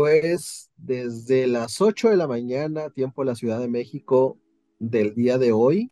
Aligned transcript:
Pues 0.00 0.70
desde 0.78 1.46
las 1.46 1.78
8 1.82 2.08
de 2.08 2.16
la 2.16 2.26
mañana, 2.26 2.88
tiempo 2.88 3.20
de 3.20 3.26
la 3.26 3.34
Ciudad 3.34 3.60
de 3.60 3.68
México, 3.68 4.38
del 4.78 5.14
día 5.14 5.36
de 5.36 5.52
hoy, 5.52 5.90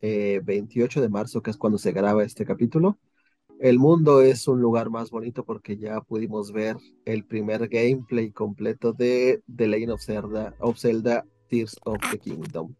28 0.00 1.00
eh, 1.00 1.02
de 1.02 1.08
marzo, 1.08 1.42
que 1.42 1.50
es 1.50 1.56
cuando 1.56 1.76
se 1.76 1.90
graba 1.90 2.22
este 2.22 2.44
capítulo, 2.44 3.00
el 3.58 3.80
mundo 3.80 4.22
es 4.22 4.46
un 4.46 4.60
lugar 4.60 4.90
más 4.90 5.10
bonito 5.10 5.44
porque 5.44 5.76
ya 5.76 6.00
pudimos 6.02 6.52
ver 6.52 6.76
el 7.04 7.24
primer 7.24 7.66
gameplay 7.66 8.30
completo 8.30 8.92
de 8.92 9.42
The 9.56 9.66
Legend 9.66 9.90
of 9.90 10.04
Zelda, 10.04 10.54
of 10.60 10.78
Zelda 10.78 11.24
Tears 11.48 11.76
of 11.84 11.98
the 12.12 12.18
Kingdom. 12.20 12.76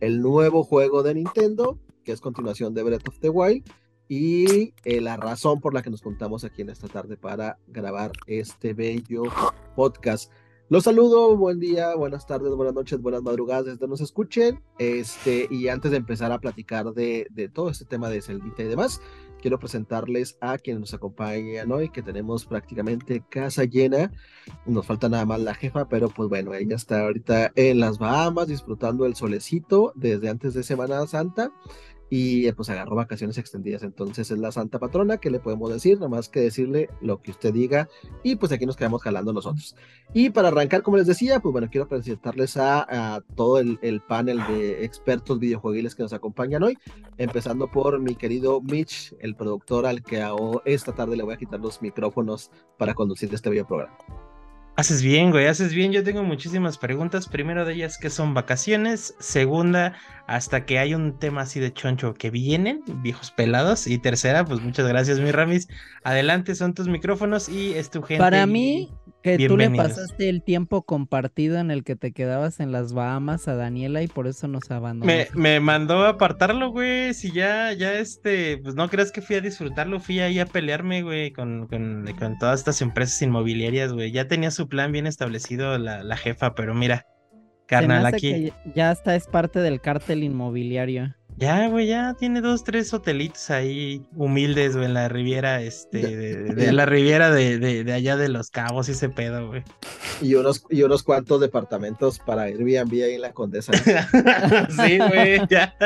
El 0.00 0.20
nuevo 0.20 0.64
juego 0.64 1.04
de 1.04 1.14
Nintendo, 1.14 1.78
que 2.02 2.10
es 2.10 2.20
continuación 2.20 2.74
de 2.74 2.82
Breath 2.82 3.06
of 3.06 3.20
the 3.20 3.28
Wild, 3.28 3.62
y 4.08 4.72
eh, 4.84 5.00
la 5.00 5.16
razón 5.16 5.60
por 5.60 5.74
la 5.74 5.82
que 5.82 5.90
nos 5.90 6.02
juntamos 6.02 6.44
aquí 6.44 6.62
en 6.62 6.70
esta 6.70 6.88
tarde 6.88 7.16
para 7.16 7.58
grabar 7.68 8.12
este 8.26 8.72
bello 8.72 9.24
podcast. 9.76 10.32
Los 10.70 10.84
saludo, 10.84 11.34
buen 11.36 11.60
día, 11.60 11.94
buenas 11.94 12.26
tardes, 12.26 12.52
buenas 12.54 12.74
noches, 12.74 13.00
buenas 13.00 13.22
madrugadas 13.22 13.64
desde 13.64 13.88
nos 13.88 14.02
escuchen. 14.02 14.60
Este, 14.78 15.46
y 15.50 15.68
antes 15.68 15.90
de 15.90 15.96
empezar 15.96 16.30
a 16.30 16.40
platicar 16.40 16.92
de, 16.92 17.26
de 17.30 17.48
todo 17.48 17.70
este 17.70 17.86
tema 17.86 18.10
de 18.10 18.20
Celdita 18.20 18.62
y 18.62 18.66
demás, 18.66 19.00
quiero 19.40 19.58
presentarles 19.58 20.36
a 20.42 20.58
quienes 20.58 20.80
nos 20.80 20.94
acompañan 20.94 21.72
hoy, 21.72 21.88
que 21.88 22.02
tenemos 22.02 22.44
prácticamente 22.44 23.22
casa 23.30 23.64
llena. 23.64 24.12
Nos 24.66 24.86
falta 24.86 25.08
nada 25.08 25.24
más 25.24 25.40
la 25.40 25.54
jefa, 25.54 25.88
pero 25.88 26.10
pues 26.10 26.28
bueno, 26.28 26.52
ella 26.52 26.76
está 26.76 27.00
ahorita 27.00 27.52
en 27.54 27.80
las 27.80 27.98
Bahamas 27.98 28.48
disfrutando 28.48 29.06
el 29.06 29.14
solecito 29.14 29.92
desde 29.96 30.28
antes 30.28 30.52
de 30.52 30.62
Semana 30.62 31.06
Santa 31.06 31.50
y 32.10 32.46
eh, 32.46 32.52
pues 32.52 32.70
agarró 32.70 32.96
vacaciones 32.96 33.38
extendidas. 33.38 33.82
Entonces 33.82 34.30
es 34.30 34.38
la 34.38 34.52
santa 34.52 34.78
patrona, 34.78 35.18
que 35.18 35.30
le 35.30 35.40
podemos 35.40 35.72
decir? 35.72 35.96
Nada 35.96 36.08
más 36.08 36.28
que 36.28 36.40
decirle 36.40 36.88
lo 37.00 37.20
que 37.22 37.30
usted 37.30 37.52
diga 37.52 37.88
y 38.22 38.36
pues 38.36 38.52
aquí 38.52 38.66
nos 38.66 38.76
quedamos 38.76 39.02
jalando 39.02 39.32
nosotros. 39.32 39.76
Y 40.14 40.30
para 40.30 40.48
arrancar, 40.48 40.82
como 40.82 40.96
les 40.96 41.06
decía, 41.06 41.40
pues 41.40 41.52
bueno, 41.52 41.68
quiero 41.70 41.88
presentarles 41.88 42.56
a, 42.56 43.22
todo 43.34 43.58
el, 43.58 43.78
panel 44.08 44.38
de 44.46 44.84
expertos 44.84 45.38
videojuegiles 45.38 45.94
que 45.94 46.02
nos 46.02 46.12
acompañan 46.12 46.62
hoy, 46.62 46.78
empezando 47.18 47.70
por 47.70 48.00
mi 48.00 48.14
querido 48.14 48.60
Mitch, 48.60 49.14
el 49.20 49.34
productor 49.34 49.86
al 49.86 50.02
que 50.02 50.24
esta 50.64 50.92
tarde 50.92 51.16
le 51.16 51.24
voy 51.24 51.34
a 51.34 51.36
quitar 51.36 51.60
los 51.60 51.82
micrófonos 51.82 52.50
para 52.78 52.94
conducir 52.94 53.32
este 53.32 53.50
video 53.50 53.66
programa. 53.66 53.96
Haces 54.78 55.02
bien, 55.02 55.32
güey, 55.32 55.48
haces 55.48 55.74
bien. 55.74 55.90
Yo 55.90 56.04
tengo 56.04 56.22
muchísimas 56.22 56.78
preguntas. 56.78 57.26
Primero 57.26 57.64
de 57.64 57.74
ellas, 57.74 57.98
¿qué 57.98 58.10
son 58.10 58.32
vacaciones? 58.32 59.16
Segunda, 59.18 59.96
hasta 60.28 60.66
que 60.66 60.78
hay 60.78 60.94
un 60.94 61.18
tema 61.18 61.40
así 61.40 61.58
de 61.58 61.72
choncho 61.72 62.12
que 62.12 62.30
vienen, 62.30 62.82
viejos 63.02 63.30
pelados. 63.30 63.86
Y 63.86 63.96
tercera, 63.98 64.44
pues 64.44 64.60
muchas 64.60 64.86
gracias, 64.86 65.18
mi 65.20 65.32
Ramis. 65.32 65.68
Adelante, 66.04 66.54
son 66.54 66.74
tus 66.74 66.86
micrófonos 66.86 67.48
y 67.48 67.72
es 67.72 67.90
tu 67.90 68.02
gente. 68.02 68.22
Para 68.22 68.44
mí, 68.44 68.92
que 69.22 69.48
tú 69.48 69.56
le 69.56 69.70
pasaste 69.70 70.28
el 70.28 70.42
tiempo 70.42 70.82
compartido 70.82 71.58
en 71.58 71.70
el 71.70 71.82
que 71.82 71.96
te 71.96 72.12
quedabas 72.12 72.60
en 72.60 72.72
las 72.72 72.92
Bahamas 72.92 73.48
a 73.48 73.54
Daniela 73.54 74.02
y 74.02 74.06
por 74.06 74.26
eso 74.26 74.48
nos 74.48 74.70
abandonó. 74.70 75.10
Me, 75.10 75.28
me 75.32 75.60
mandó 75.60 76.04
a 76.04 76.10
apartarlo, 76.10 76.72
güey. 76.72 77.14
Si 77.14 77.32
ya, 77.32 77.72
ya 77.72 77.94
este, 77.94 78.58
pues 78.58 78.74
no 78.74 78.90
creas 78.90 79.10
que 79.10 79.22
fui 79.22 79.36
a 79.36 79.40
disfrutarlo, 79.40 79.98
fui 79.98 80.20
ahí 80.20 80.40
a 80.40 80.46
pelearme, 80.46 81.02
güey, 81.02 81.32
con, 81.32 81.66
con, 81.68 82.04
con 82.18 82.38
todas 82.38 82.60
estas 82.60 82.82
empresas 82.82 83.22
inmobiliarias, 83.22 83.94
güey. 83.94 84.12
Ya 84.12 84.28
tenía 84.28 84.50
su 84.50 84.68
plan 84.68 84.92
bien 84.92 85.06
establecido 85.06 85.78
la, 85.78 86.02
la 86.02 86.16
jefa, 86.18 86.54
pero 86.54 86.74
mira, 86.74 87.06
carnal, 87.68 88.06
aquí. 88.06 88.52
ya 88.74 88.90
hasta 88.90 89.14
es 89.14 89.26
parte 89.26 89.60
del 89.60 89.80
cártel 89.80 90.24
inmobiliario. 90.24 91.14
Ya, 91.36 91.68
güey, 91.68 91.86
ya 91.86 92.14
tiene 92.14 92.40
dos, 92.40 92.64
tres 92.64 92.92
hotelitos 92.92 93.48
ahí 93.50 94.02
humildes, 94.16 94.74
güey, 94.74 94.86
en 94.86 94.94
la 94.94 95.08
riviera, 95.08 95.62
este, 95.62 96.16
de, 96.16 96.72
la 96.72 96.84
riviera 96.84 97.30
de, 97.30 97.58
de, 97.58 97.92
allá 97.92 98.16
de 98.16 98.28
los 98.28 98.50
cabos 98.50 98.88
y 98.88 98.92
ese 98.92 99.08
pedo, 99.08 99.46
güey. 99.46 99.62
Y 100.20 100.34
unos, 100.34 100.64
y 100.68 100.82
unos 100.82 101.04
cuantos 101.04 101.40
departamentos 101.40 102.18
para 102.18 102.42
Airbnb 102.42 102.92
ahí 103.04 103.14
en 103.14 103.20
la 103.20 103.32
Condesa. 103.32 103.72
sí, 104.68 104.98
güey, 104.98 105.40
ya. 105.48 105.76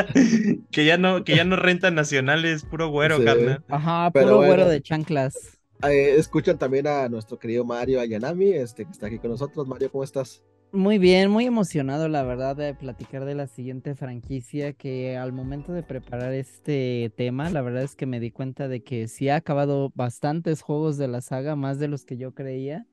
Que 0.71 0.87
ya 0.87 0.97
no, 0.97 1.23
que 1.23 1.37
ya 1.37 1.45
no 1.45 1.57
rentan 1.57 1.97
nacionales, 1.97 2.65
puro 2.65 2.89
güero, 2.89 3.23
carnal. 3.23 3.63
Ajá, 3.69 4.11
puro 4.11 4.39
güero 4.39 4.67
de 4.67 4.81
chanclas. 4.81 5.59
Eh, 5.87 6.15
escuchan 6.17 6.57
también 6.57 6.87
a 6.87 7.11
nuestro 7.11 7.39
querido 7.39 7.67
Mario 7.67 8.01
Ayanami, 8.01 8.53
este, 8.53 8.87
que 8.87 8.91
está 8.93 9.09
aquí 9.09 9.19
con 9.19 9.33
nosotros. 9.33 9.67
Mario, 9.69 9.93
¿cómo 9.93 10.03
estás? 10.03 10.43
Muy 10.75 10.97
bien, 10.99 11.31
muy 11.31 11.45
emocionado 11.45 12.09
la 12.09 12.23
verdad 12.23 12.57
de 12.57 12.75
platicar 12.75 13.27
de 13.27 13.35
la 13.35 13.47
siguiente 13.47 13.95
franquicia 13.95 14.73
que 14.73 15.19
al 15.19 15.31
momento 15.31 15.75
de 15.75 15.83
preparar 15.83 16.33
este 16.33 17.13
tema, 17.15 17.51
la 17.51 17.61
verdad 17.61 17.83
es 17.83 17.95
que 17.95 18.07
me 18.07 18.21
di 18.21 18.31
cuenta 18.31 18.69
de 18.69 18.83
que 18.83 19.07
sí 19.07 19.29
ha 19.29 19.37
acabado 19.37 19.93
bastantes 19.95 20.63
juegos 20.63 20.97
de 20.97 21.09
la 21.09 21.21
saga, 21.21 21.57
más 21.57 21.79
de 21.79 21.89
los 21.89 22.07
que 22.07 22.17
yo 22.17 22.33
creía, 22.33 22.87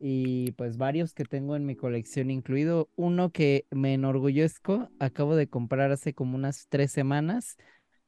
y 0.00 0.52
pues 0.52 0.78
varios 0.78 1.12
que 1.12 1.24
tengo 1.26 1.56
en 1.56 1.66
mi 1.66 1.76
colección, 1.76 2.30
incluido 2.30 2.88
uno 2.96 3.30
que 3.32 3.66
me 3.70 3.92
enorgullezco, 3.92 4.88
acabo 4.98 5.36
de 5.36 5.46
comprar 5.48 5.92
hace 5.92 6.14
como 6.14 6.36
unas 6.36 6.68
tres 6.70 6.90
semanas 6.90 7.56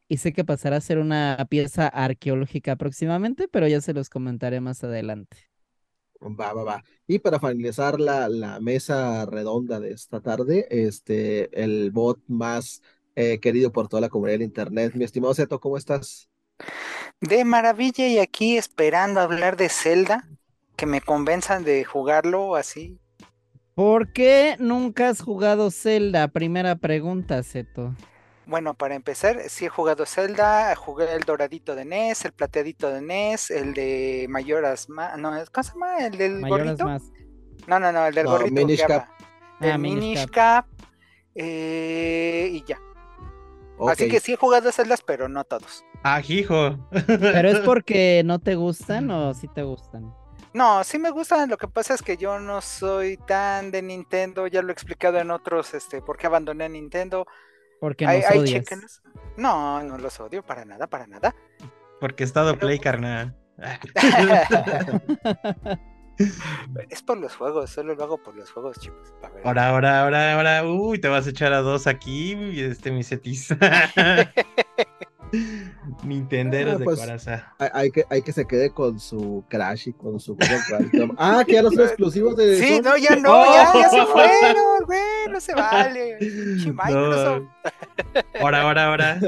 y 0.08 0.18
sé 0.18 0.32
que 0.32 0.44
pasará 0.44 0.76
a 0.78 0.80
ser 0.82 0.98
una 0.98 1.46
pieza 1.50 1.88
arqueológica 1.88 2.76
próximamente, 2.76 3.48
pero 3.48 3.68
ya 3.68 3.80
se 3.82 3.94
los 3.94 4.10
comentaré 4.10 4.60
más 4.60 4.84
adelante. 4.84 5.47
Va, 6.20 6.52
va, 6.52 6.64
va. 6.64 6.84
Y 7.06 7.20
para 7.20 7.38
finalizar 7.38 8.00
la, 8.00 8.28
la 8.28 8.60
mesa 8.60 9.24
redonda 9.26 9.78
de 9.80 9.92
esta 9.92 10.20
tarde, 10.20 10.66
este, 10.70 11.48
el 11.62 11.90
bot 11.92 12.20
más 12.26 12.82
eh, 13.14 13.38
querido 13.40 13.72
por 13.72 13.88
toda 13.88 14.00
la 14.00 14.08
comunidad 14.08 14.38
de 14.38 14.44
internet. 14.44 14.94
Mi 14.94 15.04
estimado 15.04 15.34
Zeto, 15.34 15.60
¿cómo 15.60 15.76
estás? 15.76 16.28
De 17.20 17.44
maravilla 17.44 18.08
y 18.08 18.18
aquí 18.18 18.56
esperando 18.58 19.20
hablar 19.20 19.56
de 19.56 19.68
Zelda, 19.68 20.28
que 20.74 20.84
me 20.86 21.00
convenzan 21.00 21.62
de 21.62 21.84
jugarlo 21.84 22.56
así. 22.56 22.98
¿Por 23.74 24.12
qué 24.12 24.56
nunca 24.58 25.08
has 25.08 25.20
jugado 25.22 25.70
Zelda? 25.70 26.28
Primera 26.28 26.76
pregunta, 26.76 27.42
Zeto. 27.42 27.94
Bueno, 28.48 28.72
para 28.72 28.94
empezar, 28.94 29.42
sí 29.50 29.66
he 29.66 29.68
jugado 29.68 30.06
Zelda, 30.06 30.74
jugué 30.74 31.12
el 31.14 31.24
doradito 31.24 31.74
de 31.74 31.84
NES, 31.84 32.24
el 32.24 32.32
plateadito 32.32 32.88
de 32.88 33.02
NES, 33.02 33.50
el 33.50 33.74
de 33.74 34.24
Mayoras 34.30 34.88
más, 34.88 35.18
no, 35.18 35.32
¿cómo 35.52 35.62
se 35.62 35.72
llama? 35.72 35.98
El 35.98 36.16
del 36.16 36.40
gorrito. 36.48 36.86
No, 37.66 37.78
no, 37.78 37.92
no, 37.92 38.06
el 38.06 38.14
del 38.14 38.26
gorrito. 38.26 38.54
Minish 38.54 38.86
Cap. 38.86 39.06
El 39.60 39.72
ah, 39.72 39.76
Minish 39.76 40.26
Cap. 40.30 40.64
Eh, 41.34 42.48
y 42.50 42.64
ya. 42.64 42.80
Así 43.86 44.08
que 44.08 44.18
sí 44.18 44.32
he 44.32 44.36
jugado 44.36 44.72
Zeldas, 44.72 45.02
pero 45.02 45.28
no 45.28 45.44
todos. 45.44 45.84
Ah, 46.02 46.22
hijo. 46.26 46.78
¿Pero 47.06 47.50
es 47.50 47.58
porque 47.58 48.22
no 48.24 48.38
te 48.38 48.54
gustan 48.54 49.10
o 49.10 49.34
sí 49.34 49.46
te 49.48 49.62
gustan? 49.62 50.10
No, 50.54 50.82
sí 50.84 50.98
me 50.98 51.10
gustan, 51.10 51.50
lo 51.50 51.58
que 51.58 51.68
pasa 51.68 51.92
es 51.92 52.00
que 52.00 52.16
yo 52.16 52.38
no 52.38 52.62
soy 52.62 53.18
tan 53.18 53.70
de 53.70 53.82
Nintendo, 53.82 54.46
ya 54.46 54.62
lo 54.62 54.70
he 54.70 54.72
explicado 54.72 55.18
en 55.18 55.30
otros, 55.30 55.74
este, 55.74 56.00
por 56.00 56.16
qué 56.16 56.26
abandoné 56.28 56.64
a 56.64 56.68
Nintendo. 56.70 57.26
Porque 57.80 58.06
nos 58.06 58.14
hay, 58.14 58.38
odias. 58.38 58.64
No, 59.36 59.82
no 59.82 59.98
los 59.98 60.18
odio 60.20 60.42
para 60.42 60.64
nada, 60.64 60.86
para 60.86 61.06
nada. 61.06 61.34
Porque 62.00 62.24
he 62.24 62.26
estado 62.26 62.58
play, 62.58 62.78
carnal. 62.80 63.36
es 66.90 67.02
por 67.02 67.18
los 67.18 67.36
juegos, 67.36 67.70
solo 67.70 67.94
lo 67.94 68.04
hago 68.04 68.22
por 68.22 68.36
los 68.36 68.50
juegos, 68.50 68.78
chicos. 68.78 69.14
Ahora, 69.44 69.68
ahora, 69.68 70.02
ahora, 70.02 70.34
ahora, 70.34 70.64
uy, 70.64 71.00
te 71.00 71.08
vas 71.08 71.26
a 71.26 71.30
echar 71.30 71.52
a 71.52 71.60
dos 71.60 71.86
aquí, 71.86 72.36
este 72.60 72.90
mi 72.90 73.02
Nintendo 76.04 76.56
ah, 76.56 76.76
de 76.76 76.84
pues, 76.84 77.00
Hay, 77.58 77.90
que, 77.90 78.04
hay 78.10 78.22
que 78.22 78.32
se 78.32 78.46
quede 78.46 78.70
con 78.70 78.98
su 78.98 79.44
Crash 79.48 79.88
y 79.88 79.92
con 79.92 80.20
su 80.20 80.36
Ah, 81.18 81.44
que 81.46 81.54
ya 81.54 81.62
no 81.62 81.70
son 81.70 81.84
exclusivos 81.84 82.36
de. 82.36 82.58
Sí, 82.58 82.80
no, 82.82 82.96
ya 82.96 83.16
no, 83.16 83.44
ya, 83.44 83.72
ya 83.74 83.90
se 83.90 84.06
fueron, 84.06 84.84
güey, 84.86 85.00
no 85.30 85.40
se 85.40 85.54
vale. 85.54 86.18
No. 86.66 87.50
Ahora, 88.40 88.62
ahora, 88.62 88.86
ahora. 88.86 89.20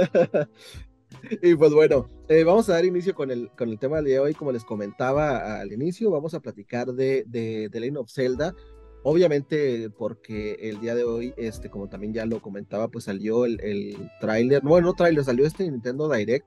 Y 1.43 1.55
pues 1.55 1.73
bueno, 1.73 2.09
eh, 2.29 2.45
vamos 2.45 2.69
a 2.69 2.75
dar 2.75 2.85
inicio 2.85 3.15
con 3.15 3.31
el, 3.31 3.51
con 3.51 3.69
el 3.69 3.79
tema 3.79 4.01
de 4.03 4.19
hoy. 4.19 4.35
Como 4.35 4.53
les 4.53 4.65
comentaba 4.65 5.61
al 5.61 5.73
inicio, 5.73 6.11
vamos 6.11 6.35
a 6.35 6.41
platicar 6.41 6.89
de, 6.89 7.25
de, 7.27 7.69
de 7.69 7.81
Legend 7.81 7.99
of 7.99 8.11
Zelda. 8.11 8.55
Obviamente, 9.03 9.89
porque 9.91 10.57
el 10.61 10.81
día 10.81 10.95
de 10.95 11.05
hoy, 11.05 11.33
este, 11.39 11.71
como 11.71 11.89
también 11.89 12.13
ya 12.13 12.27
lo 12.27 12.43
comentaba, 12.43 12.89
pues 12.89 13.05
salió 13.05 13.47
el, 13.47 13.59
el 13.63 14.11
tráiler, 14.21 14.63
bueno, 14.63 14.89
no 14.89 14.95
tráiler, 14.95 15.25
salió 15.25 15.47
este 15.47 15.71
Nintendo 15.71 16.09
Direct, 16.11 16.47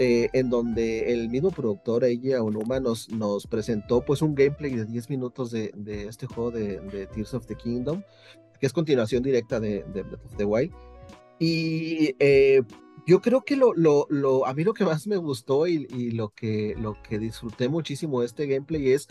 eh, 0.00 0.28
en 0.32 0.50
donde 0.50 1.12
el 1.12 1.28
mismo 1.28 1.50
productor, 1.50 2.04
Eiji 2.04 2.32
Aonuma, 2.32 2.80
nos, 2.80 3.08
nos 3.10 3.46
presentó 3.46 4.04
pues 4.04 4.22
un 4.22 4.34
gameplay 4.34 4.74
de 4.74 4.84
10 4.84 5.10
minutos 5.10 5.50
de, 5.50 5.72
de 5.76 6.06
este 6.06 6.26
juego 6.26 6.50
de, 6.50 6.80
de, 6.80 7.06
Tears 7.06 7.34
of 7.34 7.46
the 7.46 7.54
Kingdom, 7.54 8.02
que 8.60 8.66
es 8.66 8.72
continuación 8.72 9.22
directa 9.22 9.60
de, 9.60 9.84
Breath 9.84 10.24
of 10.24 10.36
the 10.36 10.44
Wild. 10.44 10.72
Y 11.38 12.16
eh, 12.18 12.62
yo 13.06 13.20
creo 13.20 13.42
que 13.42 13.56
lo, 13.56 13.72
lo, 13.74 14.06
lo, 14.10 14.46
a 14.46 14.54
mí 14.54 14.64
lo 14.64 14.74
que 14.74 14.84
más 14.84 15.06
me 15.06 15.16
gustó 15.16 15.68
y, 15.68 15.86
y, 15.90 16.10
lo, 16.10 16.30
que, 16.30 16.74
lo 16.78 17.00
que 17.02 17.18
disfruté 17.20 17.68
muchísimo 17.68 18.20
de 18.20 18.26
este 18.26 18.46
gameplay 18.46 18.90
es 18.90 19.06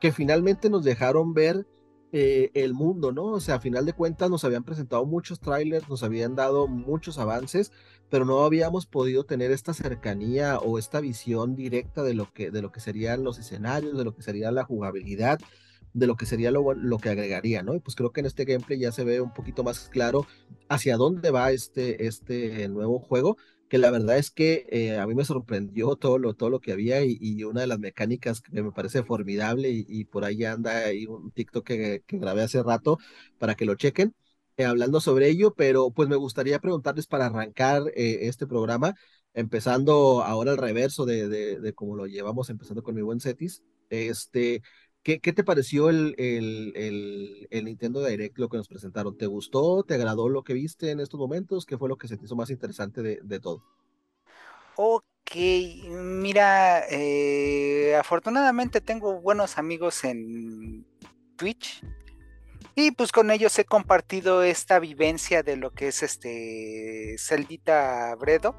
que 0.00 0.12
finalmente 0.12 0.70
nos 0.70 0.84
dejaron 0.84 1.34
ver 1.34 1.66
eh, 2.12 2.50
el 2.54 2.74
mundo, 2.74 3.12
¿no? 3.12 3.24
O 3.24 3.40
sea, 3.40 3.56
a 3.56 3.60
final 3.60 3.84
de 3.84 3.92
cuentas 3.92 4.30
nos 4.30 4.44
habían 4.44 4.64
presentado 4.64 5.04
muchos 5.04 5.40
trailers, 5.40 5.88
nos 5.88 6.02
habían 6.02 6.34
dado 6.34 6.66
muchos 6.66 7.18
avances, 7.18 7.72
pero 8.08 8.24
no 8.24 8.44
habíamos 8.44 8.86
podido 8.86 9.24
tener 9.24 9.50
esta 9.50 9.74
cercanía 9.74 10.58
o 10.58 10.78
esta 10.78 11.00
visión 11.00 11.54
directa 11.54 12.02
de 12.02 12.14
lo 12.14 12.32
que, 12.32 12.50
de 12.50 12.62
lo 12.62 12.72
que 12.72 12.80
serían 12.80 13.24
los 13.24 13.38
escenarios, 13.38 13.96
de 13.96 14.04
lo 14.04 14.14
que 14.14 14.22
sería 14.22 14.50
la 14.50 14.64
jugabilidad 14.64 15.38
de 15.94 16.06
lo 16.06 16.16
que 16.16 16.26
sería 16.26 16.50
lo, 16.50 16.74
lo 16.74 16.98
que 16.98 17.08
agregaría, 17.08 17.62
¿no? 17.62 17.74
Y 17.74 17.80
pues 17.80 17.96
creo 17.96 18.12
que 18.12 18.20
en 18.20 18.26
este 18.26 18.44
gameplay 18.44 18.78
ya 18.78 18.92
se 18.92 19.04
ve 19.04 19.20
un 19.20 19.32
poquito 19.32 19.64
más 19.64 19.88
claro 19.88 20.26
hacia 20.68 20.96
dónde 20.96 21.30
va 21.30 21.50
este, 21.50 22.06
este 22.06 22.68
nuevo 22.68 22.98
juego, 22.98 23.36
que 23.68 23.78
la 23.78 23.90
verdad 23.90 24.18
es 24.18 24.30
que 24.30 24.66
eh, 24.70 24.98
a 24.98 25.06
mí 25.06 25.14
me 25.14 25.24
sorprendió 25.24 25.96
todo 25.96 26.18
lo, 26.18 26.34
todo 26.34 26.50
lo 26.50 26.60
que 26.60 26.72
había 26.72 27.04
y, 27.04 27.44
una 27.44 27.62
de 27.62 27.66
las 27.66 27.78
mecánicas 27.78 28.40
que 28.40 28.62
me 28.62 28.72
parece 28.72 29.02
formidable 29.04 29.70
y, 29.70 30.04
por 30.04 30.24
ahí 30.24 30.44
anda 30.44 30.86
ahí 30.86 31.06
un 31.06 31.30
TikTok 31.30 31.64
que, 31.66 32.02
que, 32.06 32.18
grabé 32.18 32.42
hace 32.42 32.62
rato 32.62 32.98
para 33.38 33.54
que 33.54 33.64
lo 33.64 33.74
chequen. 33.74 34.14
Eh, 34.58 34.64
hablando 34.64 35.00
sobre 35.00 35.28
ello, 35.28 35.54
pero 35.54 35.92
pues 35.92 36.08
me 36.08 36.16
gustaría 36.16 36.58
preguntarles 36.58 37.06
para 37.06 37.26
arrancar 37.26 37.82
eh, 37.94 38.20
este 38.22 38.46
programa, 38.46 38.96
empezando 39.32 40.22
ahora 40.24 40.50
al 40.50 40.58
reverso 40.58 41.06
de, 41.06 41.28
de, 41.28 41.72
cómo 41.74 41.94
lo 41.94 42.06
llevamos, 42.06 42.50
empezando 42.50 42.82
con 42.82 42.96
mi 42.96 43.02
buen 43.02 43.20
Cetis, 43.20 43.62
este, 43.88 44.62
¿Qué, 45.02 45.18
te 45.18 45.44
pareció 45.44 45.88
el, 45.88 46.14
el, 46.18 47.64
Nintendo 47.64 48.04
Direct, 48.04 48.38
lo 48.38 48.48
que 48.48 48.58
nos 48.58 48.68
presentaron? 48.68 49.16
¿Te 49.16 49.26
gustó? 49.26 49.82
¿Te 49.82 49.94
agradó 49.94 50.28
lo 50.28 50.42
que 50.42 50.52
viste 50.52 50.90
en 50.90 51.00
estos 51.00 51.18
momentos? 51.18 51.64
¿Qué 51.64 51.78
fue 51.78 51.88
lo 51.88 51.96
que 51.96 52.08
se 52.08 52.16
te 52.16 52.26
hizo 52.26 52.36
más 52.36 52.50
interesante 52.50 53.02
de, 53.02 53.40
todo? 53.40 53.62
Ok, 54.76 55.04
mira, 55.88 56.84
eh, 56.90 57.96
afortunadamente 57.96 58.80
tengo 58.80 59.20
buenos 59.20 59.56
amigos 59.56 60.04
en 60.04 60.86
Twitch 61.36 61.82
y 62.74 62.92
pues 62.92 63.10
con 63.10 63.30
ellos 63.30 63.58
he 63.58 63.64
compartido 63.64 64.42
esta 64.42 64.78
vivencia 64.78 65.42
de 65.42 65.56
lo 65.56 65.72
que 65.72 65.88
es 65.88 66.02
este 66.02 67.16
Celdita 67.18 68.14
Bredo. 68.16 68.54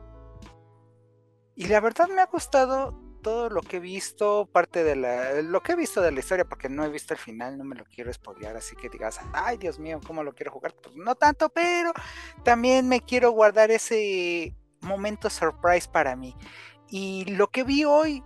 Y 1.55 1.67
la 1.67 1.79
verdad 1.79 2.09
me 2.09 2.21
ha 2.21 2.25
gustado 2.25 3.08
todo 3.21 3.49
lo 3.49 3.61
que 3.61 3.77
he 3.77 3.79
visto, 3.79 4.49
parte 4.51 4.83
de 4.83 4.95
la, 4.95 5.41
lo 5.41 5.61
que 5.61 5.73
he 5.73 5.75
visto 5.75 6.01
de 6.01 6.11
la 6.11 6.19
historia, 6.19 6.45
porque 6.45 6.69
no 6.69 6.83
he 6.83 6.89
visto 6.89 7.13
el 7.13 7.19
final, 7.19 7.57
no 7.57 7.63
me 7.63 7.75
lo 7.75 7.85
quiero 7.85 8.11
spoilear, 8.11 8.55
así 8.55 8.75
que 8.75 8.89
digas, 8.89 9.19
ay 9.33 9.57
Dios 9.57 9.79
mío, 9.79 9.99
¿cómo 10.05 10.23
lo 10.23 10.33
quiero 10.33 10.51
jugar? 10.51 10.73
Pues 10.81 10.95
no 10.95 11.15
tanto, 11.15 11.49
pero 11.49 11.91
también 12.43 12.87
me 12.87 13.01
quiero 13.01 13.31
guardar 13.31 13.71
ese 13.71 14.55
momento 14.81 15.29
surprise 15.29 15.87
para 15.87 16.15
mí. 16.15 16.35
Y 16.89 17.25
lo 17.25 17.47
que 17.47 17.63
vi 17.63 17.85
hoy, 17.85 18.23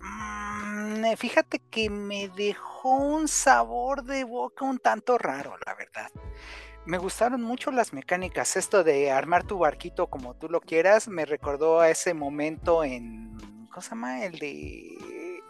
mm, 0.00 1.14
fíjate 1.16 1.60
que 1.70 1.90
me 1.90 2.28
dejó 2.28 2.96
un 2.96 3.28
sabor 3.28 4.02
de 4.04 4.24
boca 4.24 4.64
un 4.64 4.78
tanto 4.78 5.18
raro, 5.18 5.56
la 5.64 5.74
verdad 5.74 6.10
me 6.86 6.98
gustaron 6.98 7.42
mucho 7.42 7.72
las 7.72 7.92
mecánicas. 7.92 8.56
Esto 8.56 8.84
de 8.84 9.10
armar 9.10 9.44
tu 9.44 9.58
barquito 9.58 10.06
como 10.06 10.34
tú 10.34 10.48
lo 10.48 10.60
quieras 10.60 11.08
me 11.08 11.26
recordó 11.26 11.80
a 11.80 11.90
ese 11.90 12.14
momento 12.14 12.84
en 12.84 13.35
¿Cómo 13.76 13.82
se 13.82 13.90
llama? 13.90 14.24
El 14.24 14.38
de. 14.38 15.42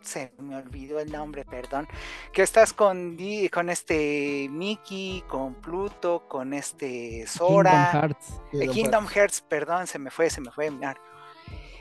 Se 0.00 0.32
me 0.38 0.56
olvidó 0.56 0.98
el 0.98 1.12
nombre, 1.12 1.44
perdón. 1.44 1.86
Que 2.32 2.40
estás 2.40 2.72
con, 2.72 3.18
con 3.52 3.68
este 3.68 4.48
Mickey, 4.50 5.22
con 5.28 5.56
Pluto, 5.56 6.26
con 6.26 6.54
este 6.54 7.26
Sora. 7.26 7.70
Kingdom 7.70 8.00
Hearts. 8.00 8.40
Eh, 8.54 8.68
Kingdom, 8.68 9.06
Hearts. 9.08 9.42
perdón, 9.42 9.86
se 9.86 9.98
me 9.98 10.10
fue, 10.10 10.30
se 10.30 10.40
me 10.40 10.50
fue. 10.52 10.72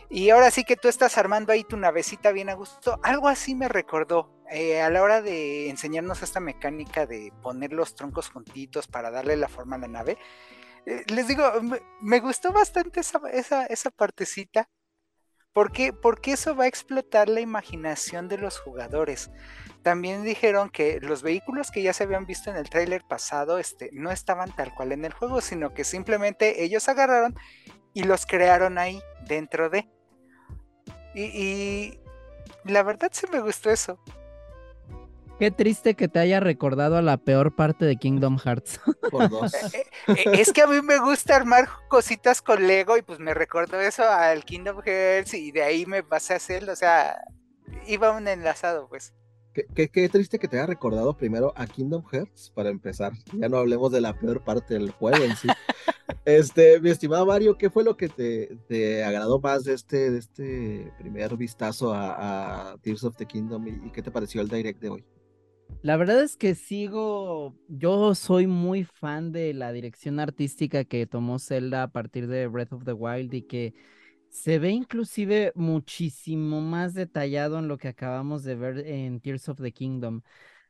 Y 0.09 0.29
ahora 0.31 0.51
sí 0.51 0.65
que 0.65 0.75
tú 0.75 0.89
estás 0.89 1.17
armando 1.17 1.53
ahí 1.53 1.63
tu 1.63 1.77
navecita 1.77 2.33
bien 2.33 2.49
a 2.49 2.53
gusto. 2.53 2.99
Algo 3.03 3.29
así 3.29 3.55
me 3.55 3.69
recordó. 3.69 4.33
Eh, 4.51 4.81
a 4.81 4.89
la 4.89 5.01
hora 5.01 5.21
de 5.21 5.69
enseñarnos 5.69 6.21
esta 6.23 6.41
mecánica 6.41 7.05
de 7.05 7.31
poner 7.41 7.71
los 7.71 7.95
troncos 7.95 8.29
juntitos 8.29 8.87
para 8.87 9.11
darle 9.11 9.37
la 9.37 9.47
forma 9.47 9.77
a 9.77 9.79
la 9.79 9.87
nave, 9.87 10.17
les 10.85 11.27
digo, 11.27 11.43
me, 12.01 12.19
gustó 12.19 12.51
bastante 12.51 12.99
esa, 12.99 13.19
esa, 13.31 13.65
esa 13.65 13.89
partecita. 13.91 14.69
Porque, 15.53 15.93
porque 15.93 16.31
eso 16.31 16.55
va 16.55 16.63
a 16.63 16.67
explotar 16.67 17.29
la 17.29 17.39
imaginación 17.39 18.27
de 18.27 18.39
los 18.39 18.59
jugadores. 18.59 19.29
También 19.83 20.23
dijeron 20.23 20.71
que 20.71 20.99
los 20.99 21.21
vehículos 21.21 21.69
que 21.69 21.83
ya 21.83 21.93
se 21.93 22.05
habían 22.05 22.25
visto 22.25 22.49
en 22.49 22.55
el 22.55 22.71
tráiler 22.71 23.03
pasado 23.07 23.59
este, 23.59 23.91
no 23.93 24.09
estaban 24.09 24.55
tal 24.55 24.73
cual 24.73 24.93
en 24.93 25.05
el 25.05 25.13
juego, 25.13 25.41
sino 25.41 25.71
que 25.75 25.83
simplemente 25.83 26.63
ellos 26.63 26.89
agarraron 26.89 27.35
y 27.93 28.01
los 28.01 28.25
crearon 28.25 28.79
ahí 28.79 28.99
dentro 29.27 29.69
de. 29.69 29.87
Y, 31.13 31.21
y 31.21 31.99
la 32.65 32.81
verdad 32.81 33.11
sí 33.13 33.27
me 33.31 33.39
gustó 33.39 33.69
eso. 33.69 33.99
Qué 35.43 35.51
triste 35.51 35.95
que 35.95 36.07
te 36.07 36.19
haya 36.19 36.39
recordado 36.39 36.95
a 36.95 37.01
la 37.01 37.17
peor 37.17 37.53
parte 37.53 37.83
de 37.83 37.97
Kingdom 37.97 38.37
Hearts. 38.37 38.79
Por 39.11 39.29
dos. 39.29 39.53
Eh, 39.53 39.83
eh, 40.07 40.23
es 40.39 40.53
que 40.53 40.61
a 40.61 40.67
mí 40.67 40.81
me 40.81 40.99
gusta 40.99 41.35
armar 41.35 41.67
cositas 41.89 42.41
con 42.41 42.65
Lego 42.65 42.95
y 42.95 43.01
pues 43.01 43.19
me 43.19 43.33
recordó 43.33 43.77
eso 43.81 44.03
al 44.07 44.45
Kingdom 44.45 44.81
Hearts 44.81 45.33
y 45.33 45.51
de 45.51 45.63
ahí 45.63 45.85
me 45.85 46.01
pasé 46.01 46.31
a 46.31 46.37
hacerlo, 46.37 46.71
o 46.71 46.77
sea, 46.77 47.17
iba 47.87 48.11
un 48.11 48.29
enlazado 48.29 48.87
pues. 48.87 49.13
Qué, 49.53 49.89
qué, 49.89 50.07
triste 50.07 50.39
que 50.39 50.47
te 50.47 50.55
haya 50.55 50.65
recordado 50.65 51.17
primero 51.17 51.51
a 51.57 51.67
Kingdom 51.67 52.05
Hearts 52.09 52.49
para 52.55 52.69
empezar. 52.69 53.11
Ya 53.33 53.49
no 53.49 53.57
hablemos 53.57 53.91
de 53.91 53.99
la 53.99 54.17
peor 54.17 54.45
parte 54.45 54.75
del 54.75 54.91
juego 54.91 55.25
en 55.25 55.35
sí. 55.35 55.49
este, 56.23 56.79
mi 56.79 56.89
estimado 56.89 57.25
Mario, 57.25 57.57
¿qué 57.57 57.69
fue 57.69 57.83
lo 57.83 57.97
que 57.97 58.07
te, 58.07 58.57
te 58.69 59.03
agradó 59.03 59.41
más 59.41 59.65
de 59.65 59.73
este, 59.73 60.09
de 60.09 60.19
este 60.19 60.93
primer 60.97 61.35
vistazo 61.35 61.93
a, 61.93 62.77
Tears 62.81 63.03
of 63.03 63.17
the 63.17 63.25
Kingdom 63.25 63.67
y 63.67 63.91
qué 63.91 64.01
te 64.01 64.09
pareció 64.09 64.39
el 64.39 64.47
direct 64.47 64.79
de 64.79 64.87
hoy? 64.87 65.05
La 65.81 65.97
verdad 65.97 66.23
es 66.23 66.37
que 66.37 66.55
sigo, 66.55 67.57
yo 67.67 68.15
soy 68.15 68.47
muy 68.47 68.85
fan 68.85 69.33
de 69.33 69.53
la 69.53 69.73
dirección 69.73 70.19
artística 70.19 70.85
que 70.85 71.05
tomó 71.07 71.39
Zelda 71.39 71.83
a 71.83 71.91
partir 71.91 72.27
de 72.27 72.47
Breath 72.47 72.71
of 72.71 72.85
the 72.85 72.93
Wild 72.93 73.33
y 73.33 73.41
que 73.43 73.73
se 74.29 74.59
ve 74.59 74.71
inclusive 74.71 75.51
muchísimo 75.55 76.61
más 76.61 76.93
detallado 76.93 77.59
en 77.59 77.67
lo 77.67 77.77
que 77.77 77.89
acabamos 77.89 78.43
de 78.43 78.55
ver 78.55 78.79
en 78.87 79.19
Tears 79.21 79.49
of 79.49 79.61
the 79.61 79.73
Kingdom. 79.73 80.21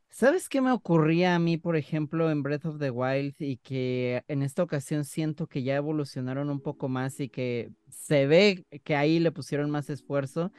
¿Sabes 0.10 0.50
qué 0.50 0.62
me 0.62 0.72
ocurría 0.72 1.36
a 1.36 1.40
mí, 1.40 1.58
por 1.58 1.76
ejemplo, 1.78 2.32
en 2.32 2.44
Breath 2.44 2.66
of 2.66 2.80
the 2.80 2.92
Wild 2.92 3.36
y 3.40 3.58
que 3.58 4.24
en 4.28 4.44
esta 4.44 4.64
ocasión 4.64 5.06
siento 5.06 5.48
que 5.48 5.64
ya 5.64 5.76
evolucionaron 5.76 6.50
un 6.50 6.62
poco 6.62 6.90
más 6.90 7.20
y 7.20 7.30
que 7.30 7.72
se 7.90 8.28
ve 8.28 8.66
que 8.84 8.96
ahí 8.96 9.20
le 9.20 9.32
pusieron 9.32 9.72
más 9.72 9.90
esfuerzo? 9.90 10.52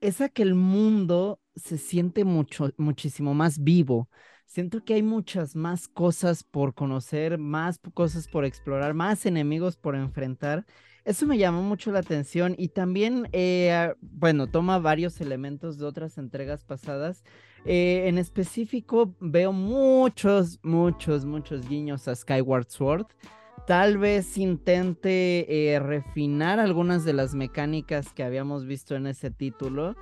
Es 0.00 0.20
a 0.20 0.28
que 0.28 0.42
el 0.42 0.54
mundo 0.54 1.40
se 1.54 1.78
siente 1.78 2.24
mucho, 2.24 2.70
muchísimo 2.76 3.34
más 3.34 3.62
vivo. 3.62 4.08
Siento 4.46 4.84
que 4.84 4.94
hay 4.94 5.02
muchas 5.02 5.54
más 5.54 5.86
cosas 5.88 6.42
por 6.42 6.74
conocer, 6.74 7.38
más 7.38 7.78
cosas 7.94 8.26
por 8.26 8.44
explorar, 8.44 8.94
más 8.94 9.24
enemigos 9.26 9.76
por 9.76 9.94
enfrentar. 9.94 10.66
Eso 11.04 11.26
me 11.26 11.38
llamó 11.38 11.62
mucho 11.62 11.92
la 11.92 12.00
atención 12.00 12.54
y 12.58 12.68
también, 12.68 13.28
eh, 13.32 13.94
bueno, 14.00 14.48
toma 14.48 14.78
varios 14.78 15.20
elementos 15.20 15.78
de 15.78 15.86
otras 15.86 16.18
entregas 16.18 16.64
pasadas. 16.64 17.24
Eh, 17.64 18.04
en 18.06 18.18
específico, 18.18 19.14
veo 19.20 19.52
muchos, 19.52 20.58
muchos, 20.62 21.24
muchos 21.24 21.68
guiños 21.68 22.08
a 22.08 22.14
Skyward 22.14 22.68
Sword 22.68 23.06
tal 23.70 23.98
vez 23.98 24.36
intente 24.36 25.46
eh, 25.48 25.78
refinar 25.78 26.58
algunas 26.58 27.04
de 27.04 27.12
las 27.12 27.36
mecánicas 27.36 28.12
que 28.12 28.24
habíamos 28.24 28.66
visto 28.66 28.96
en 28.96 29.06
ese 29.06 29.30
título. 29.30 29.94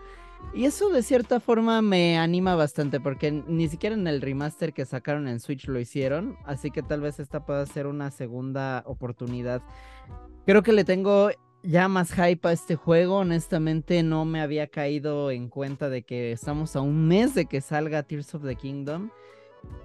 Y 0.55 0.65
eso 0.65 0.89
de 0.89 1.03
cierta 1.03 1.39
forma 1.39 1.83
me 1.83 2.17
anima 2.17 2.55
bastante 2.55 2.99
porque 2.99 3.31
ni 3.31 3.69
siquiera 3.69 3.95
en 3.95 4.07
el 4.07 4.23
remaster 4.23 4.73
que 4.73 4.87
sacaron 4.87 5.29
en 5.29 5.39
Switch 5.39 5.69
lo 5.69 5.79
hicieron, 5.79 6.39
así 6.47 6.71
que 6.71 6.83
tal 6.83 7.03
vez 7.03 7.21
esta 7.21 7.45
pueda 7.45 7.67
ser 7.67 7.87
una 7.87 8.11
segunda 8.11 8.85
oportunidad. 8.87 9.61
Creo 10.47 10.63
que 10.63 10.73
le 10.73 10.85
tengo 10.85 11.29
ya 11.63 11.89
más 11.89 12.15
hype 12.15 12.49
a 12.49 12.53
este 12.53 12.75
juego, 12.75 13.17
honestamente 13.17 14.03
no 14.03 14.25
me 14.25 14.41
había 14.41 14.69
caído 14.69 15.31
en 15.31 15.51
cuenta 15.51 15.91
de 15.91 16.05
que 16.05 16.33
estamos 16.33 16.75
a 16.75 16.81
un 16.81 17.07
mes 17.07 17.35
de 17.35 17.45
que 17.45 17.61
salga 17.61 18.03
Tears 18.03 18.35
of 18.35 18.47
the 18.47 18.57
Kingdom 18.57 19.11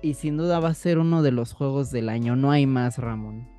y 0.02 0.14
sin 0.14 0.38
duda 0.38 0.62
va 0.62 0.70
a 0.70 0.74
ser 0.74 1.00
uno 1.00 1.22
de 1.22 1.34
los 1.34 1.52
juegos 1.52 1.92
del 1.92 2.08
año, 2.08 2.38
no 2.38 2.50
hay 2.50 2.66
más 2.66 2.98
Ramón. 2.98 3.53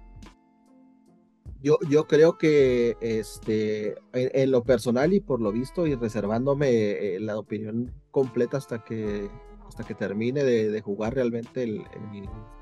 Yo, 1.65 1.79
yo 1.89 2.07
creo 2.07 2.37
que 2.37 2.99
este, 3.01 3.95
en, 4.13 4.51
lo 4.51 4.65
personal 4.65 5.15
y 5.15 5.21
por 5.21 5.41
lo 5.41 5.51
visto 5.51 5.87
y 5.87 5.95
reservándome 5.95 6.69
eh, 6.69 7.21
la 7.21 7.39
opinión 7.39 7.91
completa 8.11 8.59
hasta 8.59 8.85
que, 8.85 9.31
hasta 9.67 9.83
que 9.83 9.95
termine 9.95 10.45
de, 10.45 10.81
jugar 10.83 11.15
realmente 11.15 11.63
el, 11.63 11.83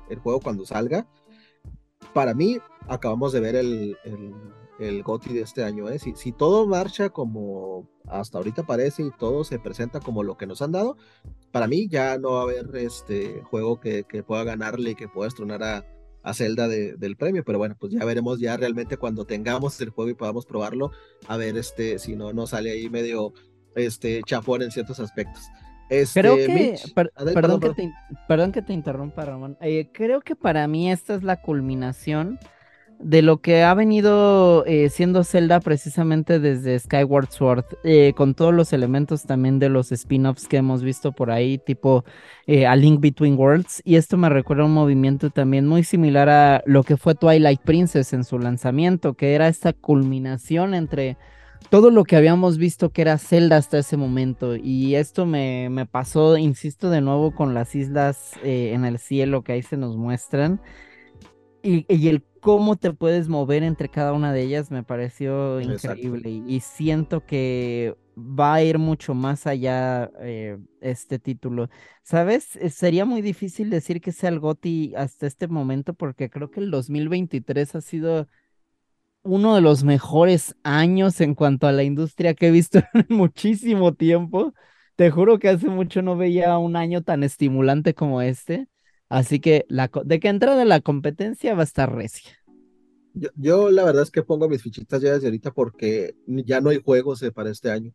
el, 0.09 0.19
juego 0.19 0.39
cuando 0.39 0.65
salga, 0.65 1.05
para 2.13 2.33
mí 2.33 2.59
acabamos 2.87 3.33
de 3.33 3.41
ver 3.41 3.57
el, 3.57 3.97
el, 4.79 5.03
GOTI 5.03 5.33
de 5.33 5.41
este 5.41 5.65
año. 5.65 5.89
¿eh? 5.89 5.99
Si, 5.99 6.15
si, 6.15 6.31
todo 6.31 6.65
marcha 6.65 7.09
como 7.09 7.89
hasta 8.07 8.37
ahorita 8.37 8.63
parece 8.63 9.03
y 9.03 9.11
todo 9.11 9.43
se 9.43 9.59
presenta 9.59 9.99
como 9.99 10.23
lo 10.23 10.37
que 10.37 10.47
nos 10.47 10.61
han 10.61 10.71
dado, 10.71 10.95
para 11.51 11.67
mí 11.67 11.89
ya 11.89 12.17
no 12.17 12.31
va 12.31 12.39
a 12.39 12.43
haber 12.43 12.73
este 12.77 13.41
juego 13.41 13.81
que, 13.81 14.05
que 14.05 14.23
pueda 14.23 14.45
ganarle 14.45 14.91
y 14.91 14.95
que 14.95 15.09
pueda 15.09 15.27
estronar 15.27 15.61
a, 15.61 15.92
a 16.23 16.33
Zelda 16.33 16.67
del 16.67 17.17
premio, 17.17 17.43
pero 17.43 17.57
bueno, 17.57 17.75
pues 17.77 17.91
ya 17.91 18.03
veremos 18.05 18.39
ya 18.39 18.55
realmente 18.57 18.97
cuando 18.97 19.25
tengamos 19.25 19.79
el 19.81 19.89
juego 19.89 20.09
y 20.09 20.15
podamos 20.15 20.45
probarlo, 20.45 20.91
a 21.27 21.37
ver 21.37 21.57
este, 21.57 21.99
si 21.99 22.15
no 22.15 22.33
nos 22.33 22.51
sale 22.51 22.71
ahí 22.71 22.89
medio 22.89 23.33
este 23.75 24.21
chafón 24.25 24.61
en 24.61 24.71
ciertos 24.71 24.99
aspectos. 24.99 25.43
Este, 25.89 26.21
creo 26.21 26.37
que, 26.37 26.75
perdón, 27.35 27.59
que 27.59 27.69
te, 27.71 27.93
perdón, 28.27 28.51
que 28.51 28.61
te, 28.61 28.73
interrumpa, 28.73 29.25
Ramón. 29.25 29.57
Eh, 29.61 29.89
creo 29.93 30.21
que 30.21 30.35
para 30.35 30.65
mí 30.67 30.89
esta 30.89 31.13
es 31.13 31.23
la 31.23 31.41
culminación 31.41 32.39
de 32.99 33.21
lo 33.21 33.41
que 33.41 33.63
ha 33.63 33.73
venido 33.73 34.65
eh, 34.65 34.89
siendo 34.89 35.23
Zelda 35.23 35.59
precisamente 35.59 36.39
desde 36.39 36.79
Skyward 36.79 37.29
Sword, 37.29 37.65
eh, 37.83 38.13
con 38.15 38.33
todos 38.33 38.53
los 38.53 38.73
elementos 38.73 39.23
también 39.23 39.59
de 39.59 39.69
los 39.69 39.91
spin-offs 39.91 40.47
que 40.47 40.57
hemos 40.57 40.83
visto 40.83 41.11
por 41.11 41.31
ahí, 41.31 41.57
tipo 41.57 42.05
eh, 42.47 42.65
A 42.65 42.75
Link 42.75 43.01
Between 43.01 43.37
Worlds. 43.37 43.81
Y 43.83 43.95
esto 43.95 44.17
me 44.17 44.29
recuerda 44.29 44.63
a 44.63 44.67
un 44.67 44.73
movimiento 44.73 45.29
también 45.29 45.67
muy 45.67 45.83
similar 45.83 46.29
a 46.29 46.63
lo 46.65 46.83
que 46.83 46.97
fue 46.97 47.15
Twilight 47.15 47.61
Princess 47.61 48.13
en 48.13 48.23
su 48.23 48.39
lanzamiento, 48.39 49.13
que 49.15 49.35
era 49.35 49.47
esta 49.47 49.73
culminación 49.73 50.73
entre 50.73 51.17
todo 51.69 51.91
lo 51.91 52.03
que 52.03 52.15
habíamos 52.15 52.57
visto 52.57 52.89
que 52.89 53.01
era 53.01 53.17
Zelda 53.17 53.57
hasta 53.57 53.79
ese 53.79 53.97
momento. 53.97 54.55
Y 54.55 54.95
esto 54.95 55.25
me, 55.25 55.69
me 55.69 55.85
pasó, 55.85 56.37
insisto, 56.37 56.89
de 56.89 57.01
nuevo 57.01 57.31
con 57.31 57.53
las 57.53 57.75
islas 57.75 58.33
en 58.43 58.85
el 58.85 58.99
cielo 58.99 59.43
que 59.43 59.53
ahí 59.53 59.61
se 59.61 59.77
nos 59.77 59.97
muestran. 59.97 60.61
Y, 61.63 61.85
y, 61.87 62.09
el 62.09 62.23
cómo 62.43 62.75
te 62.75 62.91
puedes 62.91 63.29
mover 63.29 63.63
entre 63.63 63.87
cada 63.87 64.11
una 64.11 64.33
de 64.33 64.41
ellas 64.43 64.69
me 64.69 64.83
pareció 64.83 65.61
increíble 65.61 66.29
y, 66.29 66.59
siento 66.59 67.25
que 67.25 67.95
va 68.17 68.55
a 68.55 68.63
ir 68.63 68.77
mucho 68.77 69.13
más 69.13 69.47
allá 69.47 70.11
eh, 70.19 70.59
este 70.81 71.19
título. 71.19 71.69
¿Sabes? 72.03 72.57
Eh, 72.57 72.69
sería 72.69 73.05
muy 73.05 73.21
difícil 73.21 73.69
decir 73.69 74.01
que 74.01 74.11
sea 74.11 74.29
el 74.29 74.39
GOTI 74.41 74.93
hasta 74.97 75.25
este 75.25 75.47
momento 75.47 75.93
porque 75.93 76.29
creo 76.29 76.51
que 76.51 76.59
el 76.59 76.69
2023 76.69 77.75
ha 77.75 77.81
sido 77.81 78.27
uno 79.23 79.55
de 79.55 79.61
los 79.61 79.85
mejores 79.85 80.55
años 80.63 81.21
en 81.21 81.33
cuanto 81.35 81.67
a 81.67 81.71
la 81.71 81.83
industria 81.83 82.33
que 82.33 82.47
he 82.47 82.51
visto 82.51 82.79
en 82.93 83.05
muchísimo 83.09 83.93
tiempo. 83.93 84.53
Te 84.95 85.09
juro 85.09 85.39
que 85.39 85.49
hace 85.49 85.69
mucho 85.69 86.01
no 86.01 86.17
veía 86.17 86.57
un 86.57 86.75
año 86.75 87.03
tan 87.03 87.23
estimulante 87.23 87.93
como 87.93 88.21
este. 88.21 88.67
Así 89.13 89.39
que 89.39 89.67
la, 89.69 89.91
de 90.05 90.19
que 90.19 90.27
entrada 90.27 90.65
la 90.65 90.81
competencia 90.81 91.53
va 91.53 91.61
a 91.61 91.65
estar 91.65 91.93
recia. 91.93 92.31
Yo, 93.13 93.29
yo, 93.35 93.69
la 93.69 93.83
verdad 93.83 94.01
es 94.01 94.09
que 94.09 94.23
pongo 94.23 94.49
mis 94.49 94.63
fichitas 94.63 95.03
ya 95.03 95.13
desde 95.13 95.27
ahorita 95.27 95.51
porque 95.51 96.15
ya 96.25 96.61
no 96.61 96.71
hay 96.71 96.81
juegos 96.81 97.21
eh, 97.21 97.31
para 97.31 97.51
este 97.51 97.69
año. 97.69 97.93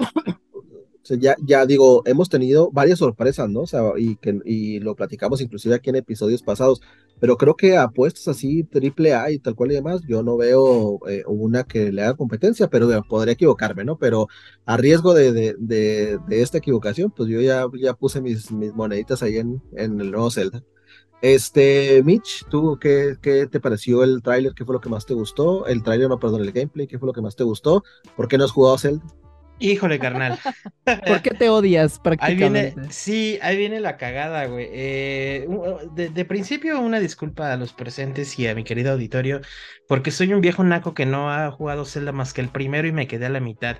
ya, 1.14 1.36
ya 1.44 1.66
digo, 1.66 2.02
hemos 2.06 2.28
tenido 2.28 2.70
varias 2.72 2.98
sorpresas, 2.98 3.48
¿no? 3.48 3.60
O 3.60 3.66
sea, 3.66 3.82
y, 3.96 4.80
lo 4.80 4.94
platicamos 4.94 5.40
inclusive 5.40 5.74
aquí 5.74 5.90
en 5.90 5.96
episodios 5.96 6.42
pasados, 6.42 6.80
pero 7.20 7.36
creo 7.36 7.56
que 7.56 7.76
apuestas 7.76 8.28
así, 8.28 8.64
triple 8.64 9.14
A 9.14 9.30
y 9.30 9.38
tal 9.38 9.54
cual 9.54 9.72
y 9.72 9.74
demás, 9.74 10.02
yo 10.08 10.22
no 10.22 10.36
veo 10.36 11.00
eh, 11.08 11.22
una 11.26 11.64
que 11.64 11.92
le 11.92 12.02
haga 12.02 12.14
competencia, 12.14 12.68
pero 12.68 12.88
podría 13.08 13.34
equivocarme, 13.34 13.84
¿no? 13.84 13.96
Pero 13.98 14.28
a 14.64 14.76
riesgo 14.76 15.14
de, 15.14 15.56
esta 16.30 16.58
equivocación, 16.58 17.10
pues 17.10 17.28
yo 17.28 17.40
ya, 17.40 17.94
puse 17.94 18.20
mis, 18.20 18.50
moneditas 18.50 19.22
ahí 19.22 19.36
en, 19.36 19.62
en 19.76 20.00
el 20.00 20.10
nuevo 20.10 20.30
Zelda. 20.30 20.62
Este, 21.22 22.02
Mitch, 22.04 22.46
¿tú 22.50 22.78
qué, 22.80 23.16
qué 23.20 23.46
te 23.46 23.58
pareció 23.58 24.04
el 24.04 24.22
tráiler? 24.22 24.52
¿Qué 24.54 24.64
fue 24.64 24.74
lo 24.74 24.80
que 24.80 24.90
más 24.90 25.06
te 25.06 25.14
gustó? 25.14 25.66
El 25.66 25.82
tráiler, 25.82 26.08
no, 26.08 26.18
perdón, 26.18 26.42
el 26.42 26.52
gameplay, 26.52 26.86
¿qué 26.86 26.98
fue 26.98 27.06
lo 27.06 27.12
que 27.12 27.22
más 27.22 27.36
te 27.36 27.44
gustó? 27.44 27.82
¿Por 28.16 28.28
qué 28.28 28.36
no 28.38 28.44
has 28.44 28.52
jugado 28.52 28.78
Zelda? 28.78 29.04
Híjole, 29.58 29.98
carnal. 29.98 30.38
¿Por 31.06 31.22
qué 31.22 31.30
te 31.30 31.48
odias 31.48 31.98
prácticamente? 31.98 32.58
Ahí 32.58 32.74
viene, 32.74 32.92
sí, 32.92 33.38
ahí 33.42 33.56
viene 33.56 33.80
la 33.80 33.96
cagada, 33.96 34.46
güey. 34.46 34.68
Eh, 34.70 35.48
de, 35.94 36.24
principio, 36.24 36.80
una 36.80 37.00
disculpa 37.00 37.52
a 37.52 37.56
los 37.56 37.72
presentes 37.72 38.38
y 38.38 38.46
a 38.46 38.54
mi 38.54 38.64
querido 38.64 38.92
auditorio, 38.92 39.40
porque 39.88 40.10
soy 40.10 40.32
un 40.32 40.40
viejo 40.40 40.62
naco 40.62 40.94
que 40.94 41.06
no 41.06 41.32
ha 41.32 41.50
jugado 41.50 41.84
Zelda 41.84 42.12
más 42.12 42.32
que 42.32 42.42
el 42.42 42.48
primero 42.48 42.86
y 42.86 42.92
me 42.92 43.06
quedé 43.06 43.26
a 43.26 43.30
la 43.30 43.40
mitad. 43.40 43.78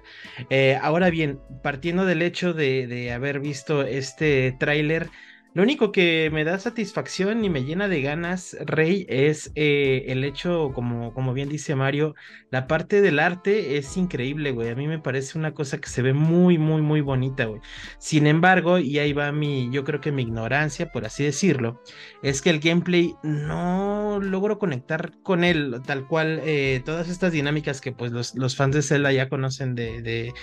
Eh, 0.51 0.79
ahora 0.81 1.11
bien, 1.11 1.41
partiendo 1.63 2.07
del 2.07 2.23
hecho 2.23 2.55
de, 2.55 2.87
de 2.87 3.13
haber 3.13 3.41
visto 3.41 3.83
este 3.83 4.57
tráiler, 4.59 5.11
lo 5.57 5.63
único 5.63 5.91
que 5.91 6.29
me 6.35 6.45
da 6.45 6.59
satisfacción 6.59 7.43
y 7.43 7.49
me 7.49 7.65
llena 7.65 7.89
de 7.89 8.03
ganas, 8.03 8.59
Rey, 8.67 9.07
es 9.09 9.53
eh, 9.55 10.05
el 10.09 10.23
hecho, 10.23 10.73
como, 10.75 11.15
como 11.15 11.33
bien 11.33 11.49
dice 11.49 11.75
Mario, 11.75 12.15
la 12.51 12.67
parte 12.67 13.01
del 13.01 13.19
arte 13.19 13.79
es 13.79 13.97
increíble, 13.97 14.51
güey. 14.51 14.69
A 14.69 14.75
mí 14.75 14.87
me 14.87 14.99
parece 14.99 15.39
una 15.39 15.55
cosa 15.55 15.79
que 15.79 15.89
se 15.89 16.03
ve 16.03 16.13
muy, 16.13 16.59
muy, 16.59 16.83
muy 16.83 17.01
bonita, 17.01 17.47
güey. 17.47 17.63
Sin 17.99 18.27
embargo, 18.27 18.79
y 18.79 18.99
ahí 18.99 19.15
va 19.15 19.33
mi, 19.33 19.71
yo 19.73 19.83
creo 19.83 20.03
que 20.03 20.13
mi 20.13 20.25
ignorancia, 20.25 20.93
por 20.93 21.07
así 21.07 21.25
decirlo, 21.25 21.83
es 22.23 22.43
que 22.43 22.51
el 22.51 22.61
gameplay 22.61 23.15
no 23.23 24.21
logro 24.21 24.59
conectar 24.59 25.13
con 25.23 25.43
él, 25.43 25.81
tal 25.87 26.07
cual 26.07 26.43
eh, 26.45 26.83
todas 26.85 27.09
estas 27.09 27.33
dinámicas 27.33 27.81
que 27.81 27.93
pues 27.93 28.13
los, 28.13 28.35
los, 28.35 28.57
fans 28.57 28.75
de 28.75 28.83
Zelda 28.83 29.11
ya 29.11 29.31
conocen 29.31 29.75
de, 29.75 30.03
de, 30.03 30.35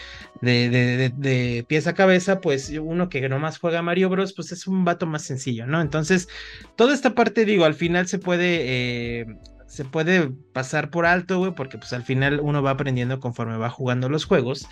de, 0.42 1.14
de, 1.16 1.66
pieza 1.68 1.92
a 1.92 1.94
cabeza, 1.94 2.42
pues 2.42 2.72
uno 2.82 3.10
que 3.10 3.30
nomás 3.30 3.60
juega 3.60 3.84
Mario 3.84 4.10
Bros, 4.10 4.34
pues 4.34 4.52
es 4.52 4.66
un 4.66 4.84
vato 4.84 5.03
más 5.06 5.24
sencillo, 5.24 5.66
¿no? 5.68 5.82
Entonces, 5.82 6.28
toda 6.76 6.94
esta 6.94 7.16
parte, 7.16 7.46
digo, 7.46 7.66
al 7.66 7.76
final 7.76 8.08
se 8.08 8.20
puede, 8.20 9.22
eh, 9.22 9.26
se 9.68 9.86
puede 9.86 10.30
pasar 10.54 10.90
por 10.90 11.06
alto, 11.06 11.40
güey, 11.40 11.54
porque 11.56 11.78
pues 11.78 11.94
al 11.94 12.04
final 12.04 12.40
uno 12.42 12.62
va 12.64 12.72
aprendiendo 12.72 13.20
conforme 13.20 13.58
va 13.58 13.70
jugando 13.70 14.10
los 14.10 14.26
juegos. 14.26 14.68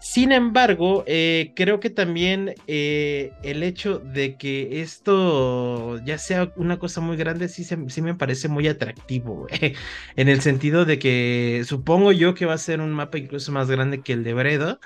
Sin 0.00 0.30
embargo, 0.30 1.02
eh, 1.08 1.52
creo 1.56 1.80
que 1.80 1.90
también 1.90 2.54
eh, 2.68 3.32
el 3.42 3.64
hecho 3.64 3.98
de 3.98 4.36
que 4.36 4.80
esto 4.80 5.98
ya 6.04 6.18
sea 6.18 6.52
una 6.56 6.78
cosa 6.78 7.00
muy 7.00 7.16
grande, 7.16 7.48
sí, 7.48 7.64
sí 7.64 8.02
me 8.02 8.14
parece 8.14 8.48
muy 8.48 8.68
atractivo, 8.68 9.46
güey. 9.48 9.74
En 10.16 10.28
el 10.28 10.40
sentido 10.40 10.84
de 10.84 10.98
que 11.00 11.62
supongo 11.66 12.12
yo 12.12 12.34
que 12.34 12.46
va 12.46 12.54
a 12.54 12.58
ser 12.58 12.80
un 12.80 12.92
mapa 12.92 13.18
incluso 13.18 13.50
más 13.52 13.68
grande 13.70 14.02
que 14.02 14.12
el 14.12 14.22
de 14.24 14.34
Bredo. 14.34 14.80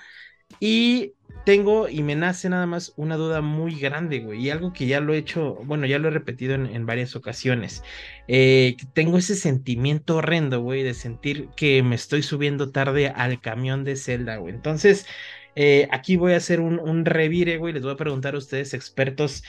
Y 0.61 1.15
tengo 1.45 1.89
y 1.89 2.03
me 2.03 2.15
nace 2.17 2.49
nada 2.49 2.67
más 2.67 2.93
una 2.97 3.17
duda 3.17 3.41
muy 3.41 3.79
grande, 3.79 4.21
güey, 4.21 4.43
y 4.43 4.51
algo 4.51 4.73
que 4.73 4.87
ya 4.87 5.01
lo 5.01 5.15
he 5.15 5.19
hecho, 5.19 5.57
bueno, 5.65 5.87
ya 5.87 5.99
lo 5.99 6.09
he 6.09 6.11
repetido 6.11 6.55
en, 6.55 6.87
varias 6.87 7.17
ocasiones. 7.17 7.83
Eh, 8.29 8.77
tengo 8.95 9.19
ese 9.19 9.35
sentimiento 9.37 10.17
horrendo, 10.17 10.61
güey, 10.61 10.83
de 10.83 10.95
sentir 10.95 11.49
que 11.57 11.83
me 11.83 11.95
estoy 11.95 12.23
subiendo 12.23 12.71
tarde 12.71 13.09
al 13.09 13.41
camión 13.41 13.85
de 13.85 13.97
Zelda, 13.97 14.37
güey. 14.37 14.55
Entonces, 14.55 15.07
eh, 15.55 15.89
aquí 15.91 16.17
voy 16.17 16.33
a 16.33 16.37
hacer 16.39 16.61
un, 16.61 16.79
un 16.79 17.05
revire, 17.05 17.59
güey, 17.59 17.75
les 17.75 17.83
voy 17.83 17.93
a 17.93 17.97
preguntar 17.97 18.35
a 18.35 18.39
ustedes, 18.39 18.75
expertos, 18.75 19.45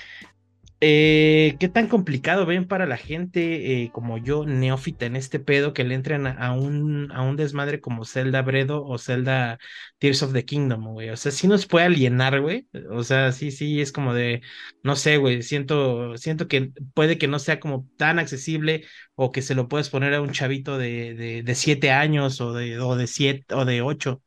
eh, 0.83 1.55
¿Qué 1.59 1.69
tan 1.69 1.87
complicado 1.87 2.45
ven 2.45 2.67
para 2.67 2.85
la 2.85 2.97
gente 2.97 3.83
eh, 3.83 3.91
como 3.91 4.17
yo, 4.17 4.45
neófita 4.45 5.05
en 5.05 5.15
este 5.15 5.39
pedo, 5.39 5.73
que 5.73 5.83
le 5.83 5.95
entren 5.95 6.27
a, 6.27 6.53
un, 6.53 7.11
a 7.11 7.21
un 7.23 7.35
desmadre 7.37 7.81
como 7.81 8.05
Zelda 8.05 8.41
Bredo 8.41 8.83
o 8.85 8.97
Zelda 8.97 9.59
Tears 9.99 10.21
of 10.23 10.33
the 10.33 10.45
Kingdom, 10.45 10.85
güey? 10.93 11.09
O 11.09 11.17
sea, 11.17 11.31
sí 11.31 11.47
nos 11.47 11.65
puede 11.65 11.85
alienar, 11.85 12.41
güey. 12.41 12.67
O 12.91 13.03
sea, 13.03 13.31
sí, 13.31 13.51
sí, 13.51 13.81
es 13.81 13.91
como 13.91 14.13
de, 14.13 14.41
no 14.83 14.95
sé, 14.95 15.17
güey, 15.17 15.41
siento, 15.43 16.17
siento 16.17 16.47
que 16.47 16.71
puede 16.93 17.17
que 17.17 17.27
no 17.27 17.39
sea 17.39 17.59
como 17.59 17.87
tan 17.97 18.19
accesible 18.19 18.85
o 19.15 19.31
que 19.31 19.41
se 19.41 19.55
lo 19.55 19.67
puedes 19.67 19.89
poner 19.89 20.13
a 20.13 20.21
un 20.21 20.31
chavito 20.31 20.77
de, 20.77 21.13
de, 21.15 21.43
de 21.43 21.55
siete 21.55 21.91
años 21.91 22.41
o 22.41 22.53
de, 22.53 22.79
o 22.79 22.95
de 22.95 23.07
siete 23.07 23.55
o 23.55 23.65
de 23.65 23.81
ocho. 23.81 24.21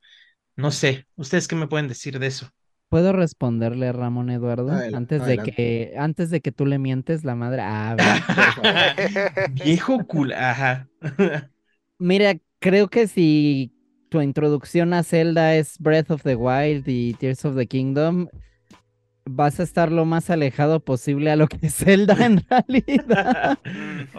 No 0.57 0.73
sé, 0.73 1.07
¿ustedes 1.17 1.49
qué 1.49 1.57
me 1.57 1.69
pueden 1.69 1.89
decir 1.89 2.19
de 2.19 2.29
eso? 2.29 2.51
¿Puedo 2.89 3.13
responderle 3.13 3.89
a 3.89 3.93
Ramón 3.93 4.31
Eduardo? 4.31 4.71
antes 4.71 5.25
de 5.27 5.39
que, 5.39 5.95
antes 5.99 6.31
de 6.31 6.41
que 6.41 6.53
tú 6.53 6.67
le 6.67 6.79
mientes 6.79 7.25
la 7.25 7.35
madre. 7.35 7.63
Ah, 7.63 7.97
Viejo 9.51 10.07
cool, 10.07 10.33
ajá. 10.33 10.89
Mira, 11.99 12.37
creo 12.61 12.89
que 12.89 13.09
si 13.09 13.73
tu 14.09 14.21
introducción 14.21 14.93
a 14.93 15.03
Zelda 15.03 15.57
es 15.57 15.79
Breath 15.79 16.11
of 16.11 16.23
the 16.23 16.37
Wild 16.37 16.85
y 16.87 17.15
Tears 17.15 17.45
of 17.45 17.57
the 17.57 17.67
Kingdom, 17.67 18.29
vas 19.29 19.61
a 19.61 19.65
estar 19.65 19.93
lo 19.93 20.05
más 20.05 20.31
alejado 20.31 20.81
posible 20.81 21.31
a 21.31 21.37
lo 21.37 21.49
que 21.49 21.59
es 21.67 21.75
Zelda 21.75 22.17
en 22.25 22.43
realidad. 22.51 23.59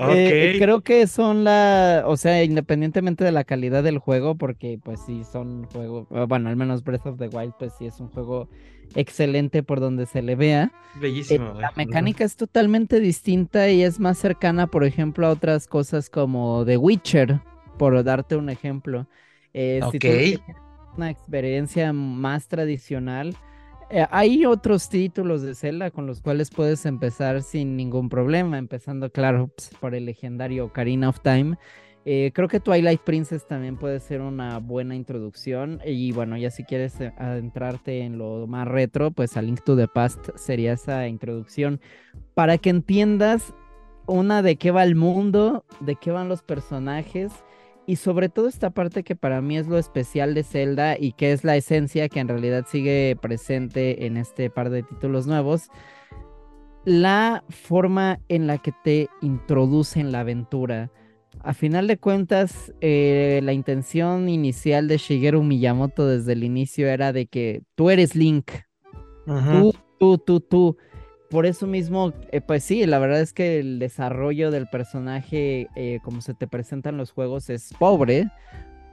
Eh, 0.10 0.58
creo 0.60 0.82
que 0.82 1.08
son 1.08 1.44
la, 1.44 2.04
o 2.06 2.18
sea, 2.18 2.44
independientemente 2.44 3.24
de 3.24 3.32
la 3.32 3.44
calidad 3.44 3.84
del 3.84 3.98
juego, 3.98 4.36
porque 4.36 4.80
pues 4.82 5.00
sí 5.06 5.24
son 5.24 5.64
juegos, 5.66 6.08
bueno, 6.28 6.50
al 6.50 6.56
menos 6.56 6.84
Breath 6.84 7.08
of 7.08 7.18
the 7.18 7.28
Wild 7.28 7.54
pues 7.58 7.74
sí 7.80 7.88
es 7.88 8.00
un 8.00 8.10
juego 8.10 8.48
excelente 8.96 9.64
por 9.64 9.80
donde 9.80 10.06
se 10.06 10.22
le 10.22 10.36
vea. 10.36 10.72
Bellísimo. 11.02 11.54
Eh, 11.58 11.62
la 11.62 11.72
mecánica 11.76 12.24
es 12.24 12.36
totalmente 12.36 13.00
distinta 13.00 13.70
y 13.70 13.84
es 13.84 14.00
más 14.00 14.20
cercana, 14.20 14.68
por 14.68 14.84
ejemplo, 14.84 15.26
a 15.26 15.32
otras 15.32 15.68
cosas 15.68 16.10
como 16.10 16.64
The 16.66 16.78
Witcher, 16.78 17.42
por 17.80 18.04
darte 18.04 18.36
un 18.36 18.50
ejemplo. 18.50 19.08
Eh, 19.54 19.82
si 19.92 20.00
tú 20.00 20.08
una 20.96 21.10
experiencia 21.10 21.94
más 21.94 22.48
tradicional, 22.48 23.36
eh, 23.89 24.06
hay 24.12 24.46
otros 24.46 24.89
títulos 24.89 25.41
de 25.41 25.56
Zelda 25.56 25.91
con 25.91 26.08
los 26.08 26.22
cuales 26.22 26.50
puedes 26.50 26.86
empezar 26.86 27.41
sin 27.41 27.77
ningún 27.77 28.10
problema, 28.10 28.58
empezando, 28.58 29.10
claro, 29.12 29.50
pues, 29.56 29.72
por 29.79 29.96
el 29.96 30.06
legendario 30.06 30.65
Ocarina 30.65 31.10
of 31.10 31.22
Time. 31.22 31.58
Eh, 32.10 32.32
creo 32.34 32.48
que 32.48 32.62
Twilight 32.62 33.01
Princess 33.01 33.46
también 33.46 33.75
puede 33.75 34.00
ser 34.00 34.22
una 34.22 34.60
buena 34.60 34.96
introducción. 34.96 35.82
Y 35.86 36.12
bueno, 36.13 36.38
ya 36.38 36.51
si 36.51 36.63
quieres 36.63 37.00
eh, 37.01 37.13
adentrarte 37.17 38.01
en 38.01 38.17
lo 38.17 38.48
más 38.48 38.67
retro, 38.67 39.12
pues 39.12 39.36
A 39.36 39.41
Link 39.41 39.62
to 39.65 39.75
the 39.75 39.88
Past 39.88 40.29
sería 40.36 40.74
esa 40.74 41.08
introducción 41.08 41.82
para 42.34 42.58
que 42.58 42.70
entiendas 42.70 43.53
una 44.06 44.41
de 44.41 44.56
qué 44.56 44.72
va 44.72 44.84
el 44.84 44.96
mundo, 44.96 45.65
de 45.82 45.96
qué 45.96 46.12
van 46.12 46.29
los 46.29 46.44
personajes 46.44 47.34
y 47.88 47.96
sobre 47.96 48.27
todo 48.27 48.50
esta 48.50 48.70
parte 48.70 49.03
que 49.03 49.15
para 49.15 49.41
mí 49.41 49.58
es 49.58 49.67
lo 49.67 49.77
especial 49.77 50.34
de 50.34 50.44
Zelda 50.44 50.98
y 51.00 51.13
que 51.13 51.32
es 51.32 51.46
la 51.46 51.56
esencia 51.56 52.10
que 52.10 52.20
en 52.20 52.27
realidad 52.27 52.65
sigue 52.67 53.17
presente 53.20 54.06
en 54.06 54.17
este 54.17 54.50
par 54.50 54.70
de 54.70 54.84
títulos 54.84 55.25
nuevos, 55.25 55.70
la 56.84 57.46
forma 57.50 58.20
en 58.27 58.46
la 58.46 58.58
que 58.58 58.74
te 58.84 59.10
introducen 59.22 60.12
la 60.12 60.20
aventura. 60.20 60.91
a 61.44 61.53
final 61.53 61.88
de 61.88 61.98
cuentas, 61.98 62.74
eh, 62.82 63.39
la 63.44 63.53
intención 63.53 64.27
inicial 64.27 64.88
de 64.88 64.98
Shigeru 64.98 65.44
Miyamoto 65.44 66.08
desde 66.08 66.34
el 66.34 66.44
inicio 66.44 66.89
era 66.89 67.13
de 67.13 67.27
que 67.27 67.62
tú 67.75 67.89
eres 67.89 68.15
Link. 68.15 68.51
Tú, 69.25 69.74
tú, 70.00 70.17
tú, 70.17 70.39
tú. 70.41 70.77
Por 71.29 71.46
eso 71.46 71.67
mismo, 71.67 72.13
eh, 72.31 72.39
pues 72.39 72.63
sí, 72.63 72.86
la 72.86 73.00
verdad 73.00 73.19
es 73.19 73.34
que 73.34 73.60
el 73.60 73.79
desarrollo 73.79 74.50
del 74.50 74.67
personaje, 74.67 75.67
eh, 75.75 76.00
como 76.03 76.22
se 76.22 76.34
te 76.34 76.48
presentan 76.48 76.96
los 76.96 77.12
juegos, 77.12 77.50
es 77.50 77.74
pobre, 77.77 78.29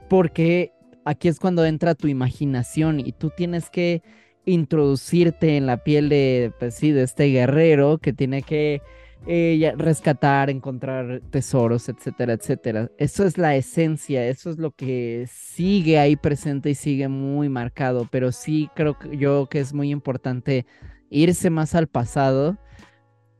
porque 0.09 0.73
aquí 1.05 1.29
es 1.29 1.39
cuando 1.39 1.65
entra 1.65 1.95
tu 1.95 2.07
imaginación 2.07 2.99
y 2.99 3.13
tú 3.13 3.31
tienes 3.35 3.69
que 3.69 4.03
introducirte 4.45 5.55
en 5.55 5.65
la 5.65 5.83
piel 5.83 6.09
de, 6.09 6.51
pues 6.59 6.75
sí, 6.75 6.91
de 6.91 7.03
este 7.03 7.25
guerrero 7.27 7.99
que 7.99 8.11
tiene 8.11 8.41
que 8.41 8.81
eh, 9.27 9.73
rescatar, 9.77 10.49
encontrar 10.49 11.21
tesoros, 11.31 11.89
etcétera, 11.89 12.33
etcétera. 12.33 12.91
Eso 12.97 13.25
es 13.25 13.37
la 13.37 13.55
esencia, 13.55 14.27
eso 14.27 14.49
es 14.49 14.57
lo 14.57 14.71
que 14.71 15.27
sigue 15.31 15.97
ahí 15.97 16.15
presente 16.15 16.69
y 16.69 16.75
sigue 16.75 17.07
muy 17.07 17.49
marcado, 17.49 18.07
pero 18.11 18.31
sí 18.31 18.69
creo 18.75 18.99
que 18.99 19.17
yo 19.17 19.47
que 19.49 19.61
es 19.61 19.73
muy 19.73 19.89
importante 19.89 20.65
irse 21.09 21.49
más 21.49 21.75
al 21.75 21.87
pasado 21.87 22.57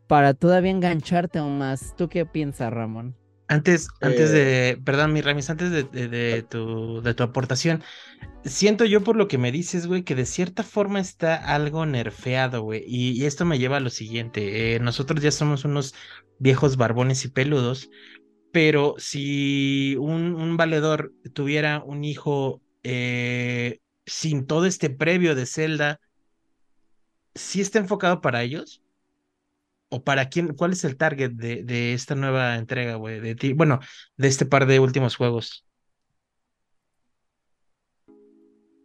para 0.07 0.33
todavía 0.33 0.71
engancharte 0.71 1.39
aún 1.39 1.57
más. 1.57 1.95
¿Tú 1.95 2.09
qué 2.09 2.25
piensas, 2.25 2.71
Ramón? 2.71 3.15
Antes, 3.47 3.89
antes 4.01 4.31
de, 4.31 4.69
eh, 4.69 4.77
perdón, 4.77 5.13
mi 5.13 5.21
Ramis, 5.21 5.51
antes 5.51 5.69
de, 5.69 6.43
tu, 6.49 7.01
de 7.01 7.13
tu 7.13 7.23
aportación, 7.23 7.83
siento 8.43 8.85
yo 8.85 9.03
por 9.03 9.15
lo 9.15 9.27
que 9.27 9.37
me 9.37 9.51
dices, 9.51 9.85
güey, 9.85 10.03
que 10.03 10.15
de 10.15 10.25
cierta 10.25 10.63
forma 10.63 10.99
está 10.99 11.35
algo 11.35 11.85
nerfeado, 11.85 12.63
güey. 12.63 12.83
Y, 12.87 13.23
esto 13.25 13.45
me 13.45 13.59
lleva 13.59 13.77
a 13.77 13.81
lo 13.81 13.91
siguiente. 13.91 14.75
Eh, 14.75 14.79
nosotros 14.79 15.21
ya 15.21 15.31
somos 15.31 15.63
unos 15.63 15.93
viejos 16.39 16.75
barbones 16.75 17.23
y 17.25 17.29
peludos, 17.29 17.89
pero 18.51 18.95
si 18.97 19.95
un, 19.97 20.33
un 20.35 20.57
valedor 20.57 21.13
tuviera 21.33 21.83
un 21.83 22.03
hijo 22.03 22.61
eh, 22.83 23.79
sin 24.05 24.47
todo 24.47 24.65
este 24.65 24.89
previo 24.89 25.35
de 25.35 25.45
Zelda, 25.45 25.99
¿sí 27.35 27.61
está 27.61 27.79
enfocado 27.79 28.21
para 28.21 28.43
ellos? 28.43 28.81
o 29.89 30.03
para 30.03 30.29
quién, 30.29 30.53
cuál 30.55 30.73
es 30.73 30.83
el 30.83 30.97
target 30.97 31.31
de, 31.31 31.63
de 31.63 31.93
esta 31.93 32.15
nueva 32.15 32.55
entrega, 32.55 32.95
güey, 32.95 33.19
de 33.19 33.35
ti, 33.35 33.53
bueno, 33.53 33.79
de 34.17 34.27
este 34.27 34.45
par 34.45 34.65
de 34.65 34.79
últimos 34.79 35.15
juegos. 35.15 35.65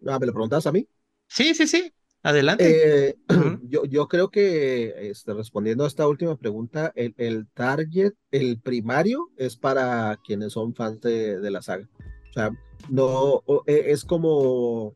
Ah, 0.07 0.19
¿me 0.19 0.27
lo 0.27 0.33
preguntas 0.33 0.67
a 0.67 0.73
mí? 0.73 0.87
Sí, 1.27 1.55
sí, 1.55 1.67
sí. 1.67 1.93
Adelante. 2.23 3.09
Eh, 3.09 3.17
yo, 3.63 3.85
yo 3.87 4.09
creo 4.09 4.31
que 4.31 5.11
este, 5.11 5.33
respondiendo 5.33 5.85
a 5.85 5.89
esta 5.89 6.07
última 6.07 6.37
pregunta, 6.37 6.93
el, 6.95 7.15
el, 7.17 7.49
target, 7.49 8.13
el 8.31 8.61
primario, 8.61 9.31
es 9.37 9.57
para 9.57 10.19
quienes 10.25 10.53
son 10.53 10.75
fans 10.75 11.01
de, 11.01 11.41
de 11.41 11.51
la 11.51 11.63
saga. 11.63 11.89
O 12.29 12.33
sea, 12.33 12.51
no, 12.89 13.43
e, 13.67 13.91
es 13.91 14.05
como, 14.05 14.95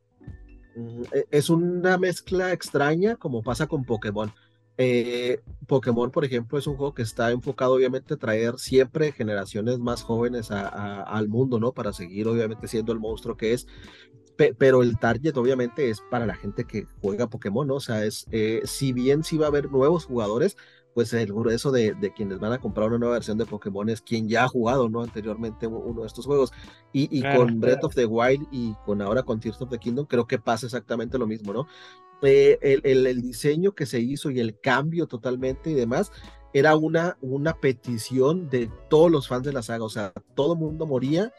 es 1.30 1.50
una 1.50 1.98
mezcla 1.98 2.52
extraña 2.52 3.16
como 3.16 3.42
pasa 3.42 3.66
con 3.66 3.84
Pokémon. 3.84 4.32
Eh, 4.76 5.40
Pokémon, 5.68 6.10
por 6.10 6.24
ejemplo, 6.24 6.58
es 6.58 6.66
un 6.66 6.76
juego 6.76 6.94
que 6.94 7.02
está 7.02 7.30
enfocado 7.30 7.74
obviamente 7.74 8.14
a 8.14 8.16
traer 8.16 8.58
siempre 8.58 9.12
generaciones 9.12 9.78
más 9.78 10.02
jóvenes 10.02 10.50
al 10.50 11.28
mundo, 11.28 11.60
¿no? 11.60 11.72
Para 11.72 11.92
seguir 11.92 12.26
obviamente 12.26 12.68
siendo 12.68 12.92
el 12.92 12.98
monstruo 12.98 13.36
que 13.36 13.52
es. 13.52 13.66
pero 14.58 14.82
el 14.82 14.98
target 14.98 15.36
obviamente 15.36 15.90
es 15.90 16.00
para 16.10 16.26
la 16.26 16.34
gente 16.34 16.64
que 16.64 16.86
juega 17.00 17.30
Pokémon, 17.30 17.68
¿no? 17.68 17.76
O 17.76 17.80
sea, 17.80 18.04
es, 18.04 18.26
eh, 18.32 18.62
si 18.64 18.92
bien 18.92 19.22
sí 19.22 19.38
va 19.38 19.46
a 19.46 19.48
haber 19.48 19.70
nuevos 19.70 20.06
jugadores, 20.06 20.56
pues 20.94 21.12
el 21.12 21.32
grueso 21.32 21.72
de, 21.72 21.94
de, 21.94 22.12
quienes 22.12 22.38
van 22.38 22.52
a 22.52 22.58
comprar 22.58 22.88
una 22.88 22.98
nueva 22.98 23.14
versión 23.14 23.36
de 23.36 23.46
Pokémon 23.46 23.88
es 23.88 24.00
quien 24.00 24.28
ya 24.28 24.44
ha 24.44 24.48
jugado, 24.48 24.88
¿no? 24.88 25.02
Anteriormente 25.02 25.66
uno 25.66 26.02
de 26.02 26.06
estos 26.06 26.24
juegos. 26.24 26.52
Y, 26.92 27.22
con 27.36 27.60
Breath 27.60 27.82
of 27.82 27.94
the 27.94 28.06
Wild 28.06 28.46
y 28.52 28.74
con 28.86 29.02
ahora 29.02 29.24
con 29.24 29.40
Tears 29.40 29.60
of 29.60 29.70
the 29.70 29.78
Kingdom, 29.78 30.06
creo 30.06 30.26
que 30.26 30.38
pasa 30.38 30.66
exactamente 30.66 31.18
lo 31.18 31.26
mismo, 31.26 31.52
¿no? 31.52 31.66
Eh, 32.22 32.58
el, 32.62 33.06
el, 33.06 33.20
diseño 33.20 33.72
que 33.72 33.86
se 33.86 34.00
hizo 34.00 34.30
y 34.30 34.38
el 34.38 34.58
cambio 34.60 35.06
totalmente 35.06 35.70
y 35.70 35.74
demás 35.74 36.12
era 36.54 36.76
una, 36.76 37.18
una 37.20 37.54
petición 37.54 38.48
de 38.48 38.70
todos 38.88 39.10
los 39.10 39.26
fans 39.26 39.44
de 39.44 39.52
la 39.52 39.62
saga, 39.62 39.84
o 39.84 39.90
sea, 39.90 40.12
todo 40.34 40.52
el 40.54 40.60
mundo 40.60 40.86
moría 40.86 41.32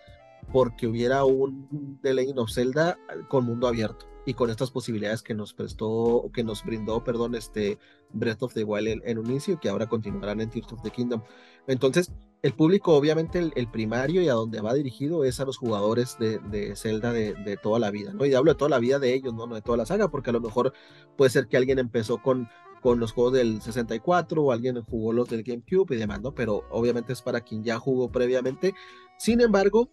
porque 0.52 0.88
hubiera 0.88 1.26
un 1.26 2.00
The 2.02 2.14
Legend 2.14 2.40
of 2.40 2.52
Zelda 2.52 2.98
con 3.30 3.46
mundo 3.46 3.68
abierto 3.68 4.08
y 4.26 4.34
con 4.34 4.50
estas 4.50 4.72
posibilidades 4.72 5.22
que 5.22 5.36
nos 5.36 5.54
prestó, 5.54 6.30
que 6.34 6.44
nos 6.44 6.64
brindó, 6.64 7.04
perdón, 7.04 7.36
este 7.36 7.78
Breath 8.12 8.44
of 8.44 8.54
the 8.54 8.64
Wild 8.64 9.02
en, 9.06 9.18
un 9.18 9.30
inicio 9.30 9.60
que 9.60 9.70
ahora 9.70 9.88
continuarán 9.88 10.42
en 10.42 10.50
Tears 10.50 10.74
of 10.74 10.82
the 10.82 10.90
Kingdom. 10.90 11.22
Entonces, 11.68 12.12
el 12.42 12.54
público, 12.54 12.96
obviamente, 12.96 13.52
el, 13.56 13.68
primario 13.70 14.22
y 14.22 14.30
a 14.30 14.34
donde 14.34 14.62
va 14.62 14.74
dirigido 14.74 15.24
es 15.24 15.40
a 15.40 15.46
los 15.46 15.58
jugadores 15.58 16.18
de, 16.20 16.40
de 16.40 16.76
Zelda 16.76 17.12
de, 17.12 17.58
toda 17.62 17.80
la 17.80 17.92
vida, 17.92 18.14
¿no? 18.14 18.26
Y 18.26 18.34
hablo 18.34 18.52
de 18.52 18.58
toda 18.58 18.70
la 18.70 18.80
vida 18.80 19.00
de 19.00 19.14
ellos, 19.14 19.34
¿no? 19.34 19.48
No 19.48 19.56
de 19.56 19.62
toda 19.62 19.78
la 19.78 19.86
saga, 19.86 20.10
porque 20.10 20.32
a 20.32 20.34
lo 20.34 20.42
mejor 20.42 20.74
puede 21.18 21.30
ser 21.30 21.48
que 21.48 21.58
alguien 21.58 21.80
empezó 21.80 22.22
con, 22.22 22.48
con 22.82 23.00
los 23.00 23.14
juegos 23.14 23.34
del 23.34 23.62
64 23.62 24.44
o 24.44 24.52
alguien 24.52 24.82
jugó 24.84 25.14
los 25.14 25.30
del 25.30 25.44
GameCube 25.44 25.96
y 25.96 26.00
demás, 26.00 26.22
¿no? 26.22 26.34
Pero 26.34 26.64
obviamente 26.72 27.14
es 27.14 27.22
para 27.22 27.42
quien 27.42 27.64
ya 27.64 27.80
jugó 27.80 28.12
previamente. 28.12 28.74
Sin 29.18 29.42
embargo, 29.42 29.90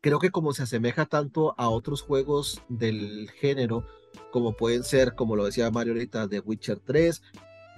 creo 0.00 0.18
que 0.18 0.30
como 0.30 0.52
se 0.52 0.62
asemeja 0.62 1.06
tanto 1.06 1.54
a 1.58 1.68
otros 1.68 2.02
juegos 2.02 2.62
del 2.68 3.30
género, 3.30 3.86
como 4.32 4.56
pueden 4.56 4.84
ser, 4.84 5.14
como 5.14 5.36
lo 5.36 5.44
decía 5.44 5.70
Mario 5.70 5.94
ahorita, 5.94 6.28
The 6.28 6.40
Witcher 6.40 6.80
3, 6.80 7.22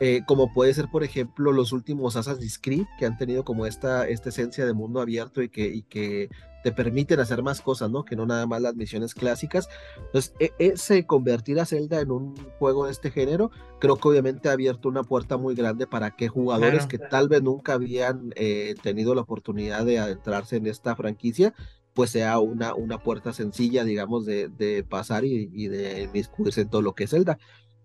eh, 0.02 0.22
como 0.26 0.52
puede 0.52 0.72
ser, 0.72 0.88
por 0.90 1.04
ejemplo, 1.04 1.52
los 1.52 1.72
últimos 1.72 2.16
Assassin's 2.16 2.58
Creed, 2.58 2.86
que 2.98 3.04
han 3.04 3.18
tenido 3.18 3.44
como 3.44 3.66
esta, 3.66 4.08
esta 4.08 4.30
esencia 4.30 4.64
de 4.64 4.72
mundo 4.72 5.00
abierto 5.00 5.42
y 5.42 5.50
que, 5.50 5.66
y 5.66 5.82
que 5.82 6.30
te 6.62 6.72
permiten 6.72 7.20
hacer 7.20 7.42
más 7.42 7.60
cosas, 7.60 7.90
¿no? 7.90 8.04
Que 8.04 8.16
no 8.16 8.24
nada 8.24 8.46
más 8.46 8.62
las 8.62 8.74
misiones 8.74 9.14
clásicas. 9.14 9.68
Entonces, 9.98 10.32
e, 10.40 10.52
ese 10.58 11.06
convertir 11.06 11.60
a 11.60 11.66
Zelda 11.66 12.00
en 12.00 12.10
un 12.10 12.34
juego 12.58 12.86
de 12.86 12.92
este 12.92 13.10
género, 13.10 13.50
creo 13.78 13.96
que 13.96 14.08
obviamente 14.08 14.48
ha 14.48 14.52
abierto 14.52 14.88
una 14.88 15.02
puerta 15.02 15.36
muy 15.36 15.54
grande 15.54 15.86
para 15.86 16.12
que 16.12 16.28
jugadores 16.28 16.86
que 16.86 16.98
tal 16.98 17.28
vez 17.28 17.42
nunca 17.42 17.74
habían 17.74 18.32
eh, 18.36 18.74
tenido 18.82 19.14
la 19.14 19.22
oportunidad 19.22 19.84
de 19.84 19.98
adentrarse 19.98 20.56
en 20.56 20.66
esta 20.66 20.96
franquicia, 20.96 21.54
pues 21.94 22.10
sea 22.10 22.38
una, 22.38 22.74
una 22.74 23.02
puerta 23.02 23.32
sencilla, 23.32 23.84
digamos, 23.84 24.26
de, 24.26 24.48
de 24.48 24.84
pasar 24.84 25.24
y, 25.24 25.68
de 25.68 26.02
inmiscuirse 26.02 26.62
en 26.62 26.70
todo 26.70 26.82
lo 26.82 26.94
que 26.94 27.04
es 27.04 27.10
Zelda. 27.10 27.38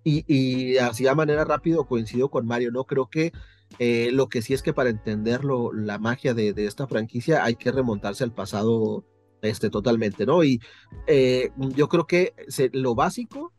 Y, 0.03 0.23
y 0.27 0.77
así 0.77 1.07
a 1.07 1.15
manera 1.15 1.45
rápido 1.45 1.87
coincido 1.87 2.29
con 2.29 2.45
Mario, 2.45 2.71
¿no? 2.71 2.83
Creo 2.83 3.09
que 3.09 3.31
eh, 3.79 4.09
lo 4.11 4.29
que 4.29 4.41
sí 4.41 4.53
es 4.53 4.61
que 4.61 4.73
para 4.73 4.89
entenderlo, 4.89 5.73
la 5.73 5.97
magia 5.97 6.33
de, 6.33 6.53
de, 6.53 6.65
esta 6.65 6.87
franquicia 6.87 7.43
hay 7.43 7.55
que 7.55 7.71
remontarse 7.71 8.23
al 8.23 8.33
pasado 8.33 9.03
este, 9.41 9.69
totalmente, 9.69 10.25
¿no? 10.25 10.43
Y 10.43 10.61
eh, 11.07 11.51
yo 11.57 11.89
creo 11.89 12.07
que 12.07 12.33
lo 12.73 12.95
básico 12.95 13.53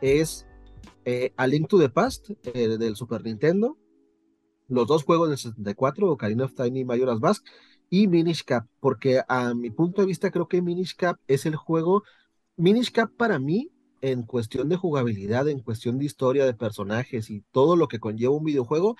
es 0.00 0.46
eh, 1.04 1.32
A 1.36 1.46
Link 1.46 1.68
to 1.68 1.78
the 1.78 1.88
Past 1.88 2.28
del 2.28 2.96
Super 2.96 3.22
Nintendo, 3.24 3.76
los 4.68 4.86
dos 4.86 5.04
juegos 5.04 5.28
del 5.28 5.38
64, 5.38 6.10
Ocarina 6.10 6.44
of 6.44 6.54
Time 6.54 6.80
y 6.80 6.84
Majora's 6.84 7.20
Mask, 7.20 7.44
y 7.90 8.06
Minish 8.06 8.44
Cap, 8.44 8.66
porque 8.80 9.22
a 9.28 9.54
mi 9.54 9.70
punto 9.70 10.02
de 10.02 10.06
vista 10.06 10.30
creo 10.30 10.48
que 10.48 10.62
Minish 10.62 10.94
Cap 10.96 11.18
es 11.26 11.46
el 11.46 11.56
juego, 11.56 12.02
Minish 12.56 12.92
Cap 12.92 13.10
para 13.16 13.38
mí, 13.38 13.70
en 14.00 14.22
cuestión 14.22 14.68
de 14.68 14.76
jugabilidad, 14.76 15.48
en 15.48 15.60
cuestión 15.60 15.98
de 15.98 16.04
historia 16.04 16.44
de 16.44 16.54
personajes 16.54 17.30
y 17.30 17.42
todo 17.52 17.76
lo 17.76 17.88
que 17.88 17.98
conlleva 17.98 18.36
un 18.36 18.44
videojuego, 18.44 18.96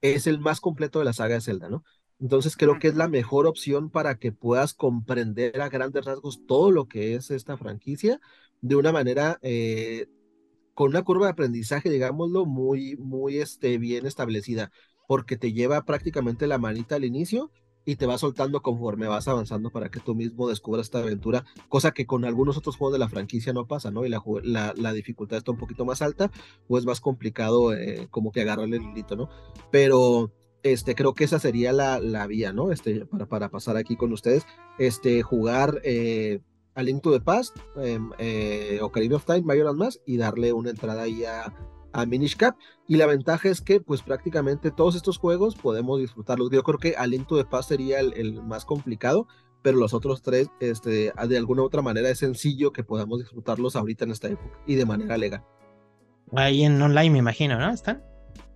es 0.00 0.26
el 0.26 0.38
más 0.38 0.60
completo 0.60 0.98
de 0.98 1.06
la 1.06 1.12
saga 1.12 1.34
de 1.34 1.40
Zelda, 1.40 1.68
¿no? 1.68 1.84
Entonces 2.20 2.56
creo 2.56 2.78
que 2.78 2.88
es 2.88 2.94
la 2.94 3.08
mejor 3.08 3.46
opción 3.46 3.90
para 3.90 4.16
que 4.16 4.32
puedas 4.32 4.74
comprender 4.74 5.60
a 5.60 5.68
grandes 5.68 6.04
rasgos 6.04 6.46
todo 6.46 6.70
lo 6.70 6.86
que 6.86 7.14
es 7.14 7.30
esta 7.30 7.56
franquicia 7.56 8.20
de 8.60 8.76
una 8.76 8.92
manera 8.92 9.38
eh, 9.42 10.06
con 10.74 10.90
una 10.90 11.02
curva 11.02 11.26
de 11.26 11.32
aprendizaje, 11.32 11.90
digámoslo, 11.90 12.46
muy, 12.46 12.96
muy 12.96 13.38
este, 13.38 13.78
bien 13.78 14.06
establecida, 14.06 14.70
porque 15.06 15.36
te 15.36 15.52
lleva 15.52 15.84
prácticamente 15.84 16.46
la 16.46 16.58
manita 16.58 16.96
al 16.96 17.04
inicio 17.04 17.50
y 17.84 17.96
te 17.96 18.06
va 18.06 18.18
soltando 18.18 18.62
conforme 18.62 19.06
vas 19.06 19.28
avanzando 19.28 19.70
para 19.70 19.90
que 19.90 20.00
tú 20.00 20.14
mismo 20.14 20.48
descubras 20.48 20.86
esta 20.86 21.00
aventura, 21.00 21.44
cosa 21.68 21.92
que 21.92 22.06
con 22.06 22.24
algunos 22.24 22.56
otros 22.56 22.76
juegos 22.76 22.94
de 22.94 22.98
la 22.98 23.08
franquicia 23.08 23.52
no 23.52 23.66
pasa, 23.66 23.90
¿no? 23.90 24.04
Y 24.04 24.08
la, 24.08 24.22
la, 24.76 24.92
dificultad 24.92 25.38
está 25.38 25.50
un 25.50 25.58
poquito 25.58 25.84
más 25.84 26.02
alta 26.02 26.30
o 26.68 26.78
es 26.78 26.86
más 26.86 27.00
complicado 27.00 27.74
eh, 27.74 28.08
como 28.10 28.32
que 28.32 28.42
agarrarle 28.42 28.76
el 28.76 28.84
hilito, 28.84 29.16
¿no? 29.16 29.28
Pero 29.70 30.32
este, 30.62 30.94
creo 30.94 31.14
que 31.14 31.24
esa 31.24 31.38
sería 31.38 31.72
la, 31.72 32.00
la 32.00 32.26
vía, 32.26 32.52
¿no? 32.52 32.72
Este, 32.72 33.04
para, 33.06 33.26
para 33.26 33.50
pasar 33.50 33.76
aquí 33.76 33.96
con 33.96 34.12
ustedes, 34.12 34.46
este, 34.78 35.22
jugar 35.22 35.80
eh, 35.84 36.40
a 36.74 36.82
Link 36.82 37.02
to 37.02 37.12
the 37.12 37.20
Past, 37.20 37.56
em, 37.76 38.10
eh, 38.18 38.78
Ocarina 38.82 39.16
of 39.16 39.24
Time, 39.24 39.42
Majora's 39.42 39.76
más 39.76 40.00
y 40.06 40.16
darle 40.16 40.52
una 40.52 40.70
entrada 40.70 41.02
ahí 41.02 41.24
a 41.24 41.52
a 41.94 42.04
Minish 42.04 42.36
Cap. 42.36 42.56
Y 42.86 42.96
la 42.96 43.06
ventaja 43.06 43.48
es 43.48 43.60
que, 43.62 43.80
pues 43.80 44.02
prácticamente 44.02 44.70
todos 44.70 44.94
estos 44.96 45.16
juegos 45.16 45.54
podemos 45.54 46.00
disfrutarlos. 46.00 46.50
Yo 46.50 46.62
creo 46.62 46.78
que 46.78 46.96
Aliento 46.96 47.36
de 47.36 47.44
Paz 47.46 47.68
sería 47.68 48.00
el, 48.00 48.42
más 48.42 48.66
complicado, 48.66 49.26
pero 49.62 49.78
los 49.78 49.94
otros 49.94 50.20
tres, 50.20 50.48
este, 50.60 51.12
de 51.26 51.36
alguna 51.38 51.62
u 51.62 51.64
otra 51.64 51.80
manera, 51.80 52.10
es 52.10 52.18
sencillo 52.18 52.72
que 52.72 52.84
podamos 52.84 53.20
disfrutarlos 53.20 53.76
ahorita 53.76 54.04
en 54.04 54.10
esta 54.10 54.28
época 54.28 54.58
y 54.66 54.74
de 54.74 54.84
manera 54.84 55.16
legal. 55.16 55.42
Ahí 56.36 56.64
en 56.64 56.80
online, 56.82 57.10
me 57.10 57.18
imagino, 57.18 57.58
¿no? 57.58 57.70
¿Están? 57.72 58.02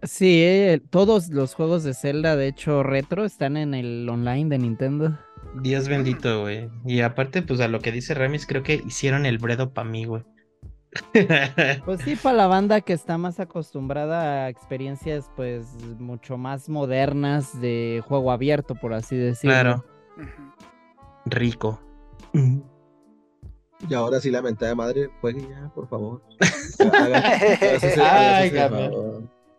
Sí, 0.02 0.42
eh, 0.42 0.80
todos 0.90 1.28
los 1.30 1.54
juegos 1.54 1.82
de 1.84 1.94
Zelda, 1.94 2.36
de 2.36 2.48
hecho 2.48 2.82
retro, 2.82 3.24
están 3.24 3.56
en 3.56 3.74
el 3.74 4.08
online 4.08 4.48
de 4.48 4.58
Nintendo. 4.58 5.18
Dios 5.60 5.88
bendito, 5.88 6.42
güey. 6.42 6.68
Y 6.84 7.00
aparte, 7.00 7.42
pues 7.42 7.60
a 7.60 7.68
lo 7.68 7.80
que 7.80 7.92
dice 7.92 8.14
Ramis, 8.14 8.46
creo 8.46 8.62
que 8.62 8.82
hicieron 8.86 9.26
el 9.26 9.38
bredo 9.38 9.72
para 9.72 9.88
mí, 9.88 10.04
güey. 10.04 10.22
Pues 11.84 12.00
sí, 12.02 12.16
para 12.16 12.36
la 12.36 12.46
banda 12.46 12.80
que 12.80 12.92
está 12.92 13.18
más 13.18 13.40
acostumbrada 13.40 14.44
a 14.44 14.48
experiencias, 14.48 15.30
pues, 15.36 15.66
mucho 15.98 16.38
más 16.38 16.68
modernas 16.68 17.60
de 17.60 18.02
juego 18.06 18.32
abierto, 18.32 18.74
por 18.74 18.94
así 18.94 19.16
decirlo. 19.16 19.54
Claro. 19.54 19.84
Rico. 21.26 21.80
Y 23.88 23.94
ahora 23.94 24.20
sí 24.20 24.30
la 24.30 24.42
mentada 24.42 24.70
de 24.70 24.76
madre, 24.76 25.10
juegue 25.20 25.42
ya, 25.48 25.70
por 25.74 25.88
favor. 25.88 26.22
Ay, 28.00 28.52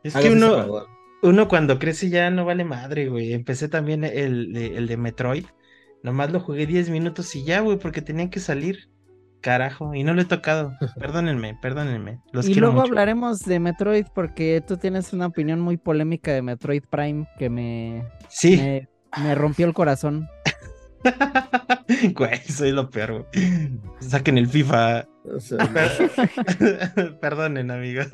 Es 0.04 0.16
que 0.16 0.32
uno, 0.32 0.86
uno 1.22 1.48
cuando 1.48 1.80
crece 1.80 2.10
ya 2.10 2.30
no 2.30 2.46
vale 2.46 2.66
madre, 2.66 3.08
güey. 3.08 3.34
Empecé 3.34 3.70
también 3.70 4.04
el, 4.04 4.56
el 4.56 4.88
de 4.88 4.98
Metroid. 4.98 5.46
Nomás 6.04 6.32
lo 6.32 6.40
jugué 6.40 6.66
10 6.66 6.90
minutos 6.90 7.36
y 7.36 7.44
ya, 7.44 7.62
güey, 7.62 7.78
porque 7.78 8.02
tenía 8.02 8.30
que 8.30 8.40
salir. 8.40 8.90
Carajo, 9.42 9.96
y 9.96 10.04
no 10.04 10.14
lo 10.14 10.22
he 10.22 10.26
tocado. 10.26 10.74
Perdónenme, 11.00 11.58
perdónenme. 11.62 12.20
y 12.44 12.56
luego 12.56 12.82
hablaremos 12.82 13.40
de 13.40 13.60
Metroid 13.60 14.06
porque 14.14 14.64
tú 14.66 14.78
tienes 14.78 15.14
una 15.14 15.28
opinión 15.28 15.60
muy 15.60 15.78
polémica 15.78 16.32
de 16.32 16.42
Metroid 16.42 16.84
Prime 16.90 17.28
que 17.38 17.50
me, 17.50 18.06
sí. 18.28 18.58
me, 18.58 18.90
me 19.22 19.36
rompió 19.36 19.66
el 19.66 19.74
corazón. 19.74 20.28
Güey, 22.14 22.40
soy 22.48 22.72
lo 22.72 22.90
peor, 22.90 23.26
güey. 23.32 23.72
Saquen 24.00 24.38
el 24.38 24.48
FIFA. 24.48 25.08
Perdonen, 27.22 27.72
amigos. 27.72 28.08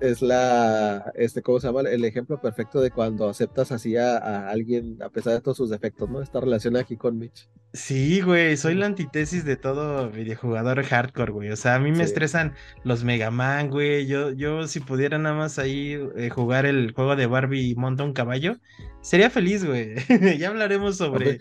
Es, 0.00 0.22
la, 0.22 1.12
este, 1.14 1.42
¿cómo 1.42 1.60
se 1.60 1.66
llama? 1.66 1.82
El 1.82 2.04
ejemplo 2.04 2.40
perfecto 2.40 2.80
de 2.80 2.90
cuando 2.90 3.28
aceptas 3.28 3.72
así 3.72 3.96
a, 3.96 4.48
alguien 4.48 5.02
a 5.02 5.10
pesar 5.10 5.34
de 5.34 5.40
todos 5.42 5.58
sus 5.58 5.70
defectos, 5.70 6.08
¿no? 6.08 6.22
Esta 6.22 6.40
relación 6.40 6.76
aquí 6.76 6.96
con 6.96 7.18
Mitch. 7.18 7.48
Sí, 7.74 8.22
güey, 8.22 8.56
soy 8.56 8.74
la 8.74 8.86
antítesis 8.86 9.44
de 9.44 9.56
todo 9.56 10.10
videojugador 10.10 10.82
hardcore, 10.82 11.32
güey. 11.32 11.50
O 11.50 11.56
sea, 11.56 11.74
a 11.74 11.78
mí 11.78 11.92
me 11.92 12.04
estresan 12.04 12.54
los 12.84 13.04
Mega 13.04 13.30
Man, 13.30 13.68
güey. 13.68 14.06
Yo, 14.06 14.30
yo 14.30 14.66
si 14.66 14.80
pudiera 14.80 15.18
nada 15.18 15.36
más 15.36 15.58
ahí 15.58 15.98
eh, 16.16 16.30
jugar 16.30 16.64
el 16.64 16.92
juego 16.92 17.14
de 17.14 17.26
Barbie 17.26 17.70
y 17.70 17.74
monta 17.74 18.02
un 18.02 18.14
caballo, 18.14 18.56
sería 19.02 19.28
feliz, 19.28 19.64
güey. 19.64 19.94
ya 20.38 20.48
hablaremos 20.48 20.96
sobre, 20.96 21.40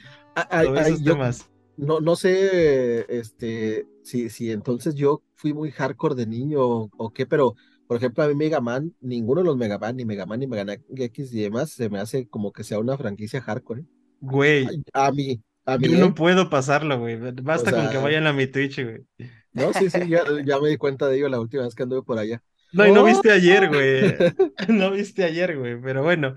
esos 0.51 1.03
temas. 1.03 1.49
No, 1.77 1.99
no 2.01 2.15
sé, 2.15 3.05
este, 3.07 3.85
si, 4.03 4.29
si 4.29 4.51
entonces 4.51 4.95
yo 4.95 5.23
fui 5.35 5.53
muy 5.53 5.71
hardcore 5.71 6.15
de 6.15 6.25
niño 6.25 6.61
o 6.61 7.11
qué, 7.13 7.25
pero 7.25 7.55
por 7.87 7.97
ejemplo, 7.97 8.23
a 8.23 8.27
mí 8.27 8.35
Mega 8.35 8.61
Man, 8.61 8.93
ninguno 9.01 9.41
de 9.41 9.45
los 9.45 9.57
Mega 9.57 9.77
Man, 9.77 9.95
ni 9.97 10.05
Mega 10.05 10.25
Man, 10.25 10.39
ni 10.39 10.47
Mega 10.47 10.65
Man 10.65 10.83
X 10.95 11.33
y 11.33 11.41
demás, 11.41 11.71
se 11.71 11.89
me 11.89 11.99
hace 11.99 12.27
como 12.27 12.51
que 12.51 12.63
sea 12.63 12.79
una 12.79 12.97
franquicia 12.97 13.41
hardcore. 13.41 13.81
¿eh? 13.81 13.85
Güey. 14.21 14.67
A, 14.93 15.11
mí, 15.11 15.41
a 15.65 15.77
mí. 15.77 15.89
Yo 15.89 15.99
no 15.99 16.07
¿eh? 16.07 16.13
puedo 16.15 16.49
pasarlo, 16.49 16.99
güey. 16.99 17.17
Basta 17.43 17.71
con 17.71 17.89
que 17.89 17.97
vayan 17.97 18.25
a 18.27 18.33
mi 18.33 18.47
Twitch, 18.47 18.83
güey. 18.83 19.05
No, 19.53 19.71
sí, 19.73 19.89
sí, 19.89 19.99
ya, 20.07 20.23
ya, 20.45 20.59
me 20.59 20.69
di 20.69 20.77
cuenta 20.77 21.07
de 21.07 21.17
ello 21.17 21.29
la 21.29 21.39
última 21.39 21.63
vez 21.63 21.75
que 21.75 21.83
anduve 21.83 22.01
por 22.01 22.17
allá. 22.17 22.41
No, 22.73 22.87
y 22.87 22.91
no 22.91 23.03
viste 23.03 23.31
ayer, 23.31 23.69
güey. 23.69 24.15
no 24.67 24.91
viste 24.91 25.23
ayer, 25.23 25.57
güey, 25.57 25.79
pero 25.79 26.03
bueno. 26.03 26.35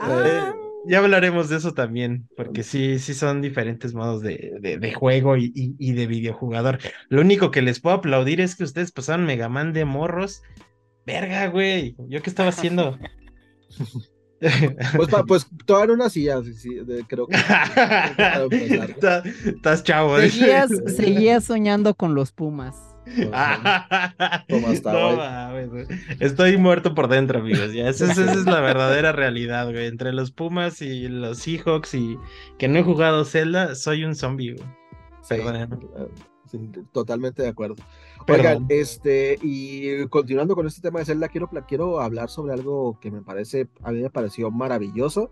Ah. 0.00 0.24
Eh, 0.26 0.52
ya 0.88 0.98
hablaremos 0.98 1.48
de 1.48 1.56
eso 1.56 1.74
también, 1.74 2.28
porque 2.36 2.62
sí, 2.62 2.98
sí 2.98 3.12
son 3.12 3.42
diferentes 3.42 3.92
modos 3.92 4.22
de, 4.22 4.78
de, 4.80 4.94
juego 4.94 5.36
y, 5.36 5.52
y, 5.54 5.74
y, 5.78 5.92
de 5.92 6.06
videojugador. 6.06 6.78
Lo 7.08 7.20
único 7.20 7.50
que 7.50 7.60
les 7.60 7.80
puedo 7.80 7.96
aplaudir 7.96 8.40
es 8.40 8.54
que 8.54 8.64
ustedes 8.64 8.92
pasaron 8.92 9.26
Mega 9.26 9.48
Man 9.48 9.72
de 9.72 9.84
morros 9.84 10.42
verga, 11.06 11.46
güey, 11.46 11.96
¿yo 12.08 12.20
qué 12.20 12.28
estaba 12.28 12.50
haciendo? 12.50 12.98
pues, 14.96 15.08
pues 15.26 15.46
todavía 15.64 15.94
una 15.94 16.10
silla, 16.10 16.42
sí, 16.42 16.76
creo 17.08 17.26
que. 17.26 17.36
Estás 19.46 19.82
chavo. 19.82 20.18
¿eh? 20.18 20.28
Seguías, 20.28 20.70
seguías 20.96 21.44
soñando 21.44 21.94
con 21.94 22.14
los 22.14 22.32
Pumas. 22.32 22.76
Estoy 26.18 26.56
muerto 26.56 26.94
por 26.94 27.08
dentro, 27.08 27.38
amigos. 27.38 27.72
Ya, 27.72 27.88
esa, 27.88 28.10
esa, 28.10 28.32
es 28.32 28.44
la 28.44 28.60
verdadera 28.60 29.12
realidad, 29.12 29.70
güey. 29.70 29.86
Entre 29.86 30.12
los 30.12 30.32
Pumas 30.32 30.82
y 30.82 31.08
los 31.08 31.38
Seahawks 31.38 31.94
y 31.94 32.18
que 32.58 32.68
no 32.68 32.80
he 32.80 32.82
jugado 32.82 33.24
Zelda, 33.24 33.76
soy 33.76 34.04
un 34.04 34.16
zombie, 34.16 34.54
güey. 34.54 34.68
Perdón. 35.28 35.80
totalmente 36.92 37.42
de 37.42 37.48
acuerdo. 37.48 37.76
Oigan, 38.28 38.66
este, 38.68 39.38
y 39.42 40.06
continuando 40.08 40.54
con 40.54 40.66
este 40.66 40.80
tema 40.80 40.98
de 40.98 41.04
Zelda, 41.04 41.28
quiero, 41.28 41.48
quiero 41.68 42.00
hablar 42.00 42.28
sobre 42.28 42.52
algo 42.52 42.98
que 43.00 43.10
me 43.10 43.22
parece, 43.22 43.68
a 43.82 43.92
mí 43.92 44.00
me 44.02 44.10
pareció 44.10 44.50
maravilloso, 44.50 45.30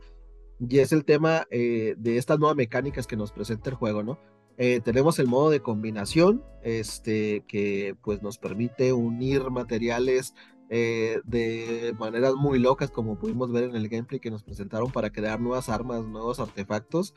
y 0.60 0.78
es 0.78 0.92
el 0.92 1.04
tema 1.04 1.46
eh, 1.50 1.94
de 1.98 2.16
estas 2.18 2.38
nuevas 2.38 2.56
mecánicas 2.56 3.06
que 3.06 3.16
nos 3.16 3.32
presenta 3.32 3.70
el 3.70 3.76
juego, 3.76 4.02
¿no? 4.02 4.18
Eh, 4.56 4.80
tenemos 4.84 5.18
el 5.18 5.26
modo 5.26 5.50
de 5.50 5.60
combinación, 5.60 6.44
este, 6.62 7.44
que 7.48 7.96
pues 8.02 8.22
nos 8.22 8.38
permite 8.38 8.92
unir 8.92 9.50
materiales 9.50 10.34
eh, 10.70 11.20
de 11.24 11.94
maneras 11.98 12.34
muy 12.34 12.58
locas, 12.58 12.90
como 12.90 13.18
pudimos 13.18 13.50
ver 13.50 13.64
en 13.64 13.74
el 13.76 13.88
gameplay 13.88 14.20
que 14.20 14.30
nos 14.30 14.44
presentaron 14.44 14.92
para 14.92 15.10
crear 15.10 15.40
nuevas 15.40 15.68
armas, 15.68 16.04
nuevos 16.04 16.38
artefactos. 16.38 17.14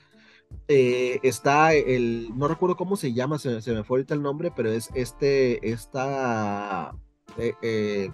Eh, 0.70 1.20
está 1.24 1.74
el, 1.74 2.30
no 2.38 2.48
recuerdo 2.48 2.76
cómo 2.76 2.98
se 2.98 3.14
llama, 3.14 3.40
se, 3.40 3.50
me 3.50 3.84
fue 3.84 4.00
ahorita 4.00 4.14
el 4.14 4.22
nombre, 4.22 4.52
pero 4.54 4.70
es 4.70 4.90
este, 4.96 5.70
esta, 5.70 6.94
eh, 7.38 8.10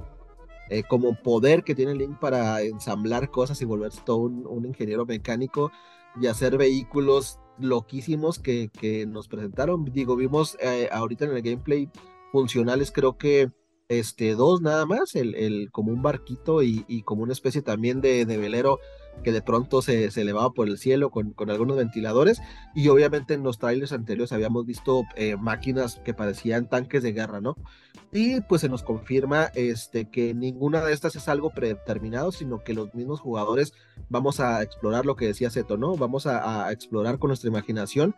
eh, 0.69 0.83
como 0.87 1.15
poder 1.15 1.63
que 1.63 1.73
tiene 1.73 1.95
Link 1.95 2.19
para 2.19 2.61
ensamblar 2.61 3.31
cosas 3.31 3.59
y 3.61 3.65
volverse 3.65 4.01
todo 4.05 4.17
un, 4.17 4.65
ingeniero 4.65 5.05
mecánico 5.05 5.71
y 6.21 6.27
hacer 6.27 6.57
vehículos 6.57 7.39
loquísimos 7.57 8.37
que, 8.37 8.69
que 8.69 9.07
nos 9.07 9.27
presentaron. 9.27 9.85
Digo, 9.85 10.15
vimos 10.15 10.57
ahorita 10.91 11.25
en 11.25 11.31
el 11.31 11.41
gameplay 11.41 11.89
funcionales, 12.31 12.91
creo 12.91 13.17
que 13.17 13.51
este, 13.89 14.35
dos 14.35 14.61
nada 14.61 14.85
más, 14.85 15.15
el, 15.15 15.35
el 15.35 15.71
como 15.71 15.91
un 15.91 16.01
barquito 16.01 16.63
y, 16.63 16.85
y, 16.87 17.01
como 17.03 17.23
una 17.23 17.33
especie 17.33 17.61
también 17.61 18.01
de, 18.01 18.25
de 18.25 18.37
velero 18.37 18.79
que 19.23 19.31
de 19.31 19.41
pronto 19.41 19.81
se, 19.81 20.11
se 20.11 20.21
elevaba 20.21 20.51
por 20.51 20.67
el 20.67 20.77
cielo 20.77 21.09
con, 21.09 21.31
con, 21.31 21.49
algunos 21.49 21.77
ventiladores 21.77 22.41
y 22.75 22.87
obviamente 22.89 23.33
en 23.33 23.43
los 23.43 23.57
trailers 23.57 23.93
anteriores 23.93 24.33
habíamos 24.33 24.65
visto 24.65 25.03
eh, 25.15 25.35
máquinas 25.37 26.01
que 26.03 26.13
parecían 26.13 26.67
tanques 26.67 27.03
de 27.03 27.13
guerra, 27.13 27.41
¿no? 27.41 27.55
Y 28.11 28.41
pues 28.41 28.61
se 28.61 28.69
nos 28.69 28.83
confirma 28.83 29.45
este, 29.55 30.09
que 30.09 30.33
ninguna 30.33 30.83
de 30.83 30.93
estas 30.93 31.15
es 31.15 31.27
algo 31.27 31.49
predeterminado, 31.49 32.31
sino 32.31 32.63
que 32.63 32.73
los 32.73 32.93
mismos 32.93 33.19
jugadores 33.19 33.73
vamos 34.09 34.39
a 34.39 34.61
explorar 34.61 35.05
lo 35.05 35.15
que 35.15 35.27
decía 35.27 35.49
Seto, 35.49 35.77
¿no? 35.77 35.95
Vamos 35.95 36.27
a, 36.27 36.67
a 36.67 36.71
explorar 36.71 37.17
con 37.17 37.29
nuestra 37.29 37.49
imaginación 37.49 38.15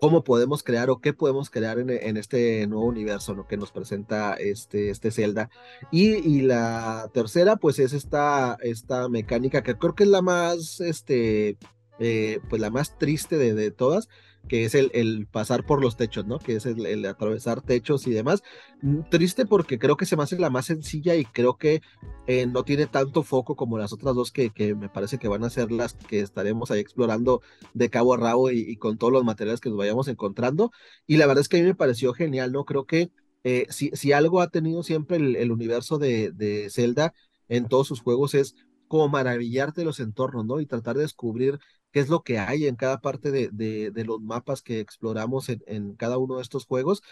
cómo 0.00 0.24
podemos 0.24 0.62
crear 0.62 0.90
o 0.90 1.00
qué 1.00 1.12
podemos 1.12 1.50
crear 1.50 1.78
en, 1.78 2.16
este 2.16 2.66
nuevo 2.66 2.86
universo 2.86 3.46
que 3.46 3.56
nos 3.56 3.70
presenta 3.70 4.34
este, 4.34 4.90
este 4.90 5.10
Zelda. 5.10 5.50
Y, 5.90 6.40
la 6.42 7.10
tercera, 7.12 7.56
pues 7.56 7.78
es 7.78 7.92
esta, 7.92 8.56
esta 8.62 9.08
mecánica 9.08 9.62
que 9.62 9.76
creo 9.76 9.94
que 9.94 10.04
es 10.04 10.08
la 10.08 10.22
más, 10.22 10.80
este, 10.80 11.58
eh, 11.98 12.40
pues 12.48 12.60
la 12.60 12.70
más 12.70 12.98
triste 12.98 13.36
de 13.36 13.70
todas, 13.70 14.08
que 14.48 14.64
es 14.64 14.74
el, 14.74 15.26
pasar 15.30 15.64
por 15.64 15.80
los 15.80 15.96
techos, 15.96 16.26
¿no? 16.26 16.38
Que 16.38 16.56
es 16.56 16.66
el, 16.66 17.04
atravesar 17.06 17.60
techos 17.60 18.06
y 18.06 18.10
demás. 18.10 18.42
Mm, 18.82 19.02
triste 19.10 19.46
porque 19.46 19.78
creo 19.78 19.96
que 19.96 20.06
se 20.06 20.16
me 20.16 20.22
hace 20.22 20.38
la 20.38 20.50
más 20.50 20.66
sencilla 20.66 21.14
y 21.14 21.24
creo 21.24 21.56
que 21.56 21.82
eh, 22.26 22.46
no 22.46 22.64
tiene 22.64 22.86
tanto 22.86 23.22
foco 23.22 23.56
como 23.56 23.78
las 23.78 23.92
otras 23.92 24.14
dos 24.14 24.32
que, 24.32 24.50
que, 24.50 24.74
me 24.74 24.88
parece 24.88 25.18
que 25.18 25.28
van 25.28 25.44
a 25.44 25.50
ser 25.50 25.70
las 25.70 25.94
que 25.94 26.20
estaremos 26.20 26.70
ahí 26.70 26.80
explorando 26.80 27.42
de 27.74 27.90
cabo 27.90 28.14
a 28.14 28.16
rabo 28.16 28.50
y, 28.50 28.76
con 28.76 28.98
todos 28.98 29.12
los 29.12 29.24
materiales 29.24 29.60
que 29.60 29.68
nos 29.68 29.78
vayamos 29.78 30.08
encontrando. 30.08 30.72
Y 31.06 31.16
la 31.16 31.26
verdad 31.26 31.42
es 31.42 31.48
que 31.48 31.58
a 31.58 31.60
mí 31.60 31.66
me 31.66 31.74
pareció 31.74 32.12
genial, 32.12 32.52
¿no? 32.52 32.64
Creo 32.64 32.86
que 32.86 33.10
eh, 33.44 33.66
si, 33.70 33.90
si, 33.94 34.12
algo 34.12 34.40
ha 34.40 34.50
tenido 34.50 34.82
siempre 34.82 35.16
el, 35.16 35.36
el 35.36 35.52
universo 35.52 35.98
de, 35.98 36.30
de 36.32 36.68
Zelda 36.70 37.14
en 37.48 37.68
todos 37.68 37.86
sus 37.88 38.00
juegos 38.00 38.34
es 38.34 38.54
como 38.88 39.08
maravillarte 39.08 39.84
los 39.84 40.00
entornos, 40.00 40.44
¿no? 40.44 40.60
Y 40.60 40.66
tratar 40.66 40.96
de 40.96 41.02
descubrir 41.02 41.60
qué 41.92 42.00
es 42.00 42.08
lo 42.08 42.22
que 42.22 42.38
hay 42.38 42.66
en 42.66 42.76
cada 42.76 43.00
parte 43.00 43.30
de, 43.30 43.48
de, 43.50 44.04
los 44.04 44.20
mapas 44.20 44.62
que 44.62 44.80
exploramos 44.80 45.48
en, 45.48 45.62
en, 45.66 45.94
cada 45.94 46.18
uno 46.18 46.36
de 46.36 46.42
estos 46.42 46.66
juegos. 46.66 47.02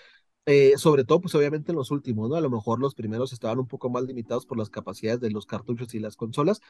Eh, 0.47 0.75
sobre 0.79 1.05
todo, 1.05 1.21
pues 1.21 1.35
obviamente 1.35 1.73
en 1.73 1.77
los 1.77 1.91
últimos, 1.91 2.31
¿no? 2.31 2.37
A 2.37 2.41
lo 2.41 2.51
mejor 2.51 2.81
los 2.81 2.95
primeros 2.95 3.33
estaban 3.33 3.59
un 3.59 3.69
poco 3.69 3.91
más 3.91 4.05
limitados 4.05 4.47
por 4.47 4.59
las 4.59 4.71
capacidades 4.71 5.21
de 5.21 5.31
los 5.31 5.47
cartuchos 5.47 5.95
y 5.95 5.99
las 6.01 6.17
consolas. 6.17 6.61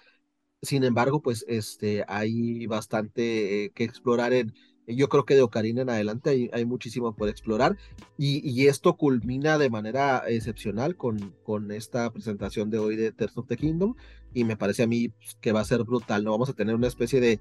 Sin 0.62 0.82
embargo, 0.84 1.22
pues 1.22 1.44
este, 1.48 2.04
hay 2.08 2.66
bastante 2.66 3.66
eh, 3.66 3.70
que 3.70 3.84
explorar 3.84 4.32
en, 4.32 4.52
yo 4.88 5.08
creo 5.08 5.24
que 5.24 5.34
de 5.36 5.42
Ocarina 5.42 5.82
en 5.82 5.90
adelante 5.90 6.30
hay, 6.30 6.50
hay 6.52 6.64
muchísimo 6.64 7.14
por 7.14 7.28
explorar 7.28 7.76
y, 8.16 8.40
y, 8.48 8.66
esto 8.68 8.96
culmina 8.96 9.58
de 9.58 9.70
manera 9.70 10.24
excepcional 10.26 10.96
con, 10.96 11.34
con 11.44 11.70
esta 11.70 12.10
presentación 12.12 12.70
de 12.70 12.78
hoy 12.78 12.96
de 12.96 13.12
Tears 13.12 13.36
of 13.36 13.46
the 13.46 13.56
Kingdom 13.56 13.94
y 14.34 14.44
me 14.44 14.56
parece 14.56 14.82
a 14.82 14.86
mí 14.86 15.10
pues, 15.10 15.36
que 15.40 15.52
va 15.52 15.60
a 15.60 15.64
ser 15.64 15.84
brutal, 15.84 16.24
¿no? 16.24 16.32
Vamos 16.32 16.48
a 16.48 16.54
tener 16.54 16.74
una 16.74 16.88
especie 16.88 17.20
de 17.20 17.38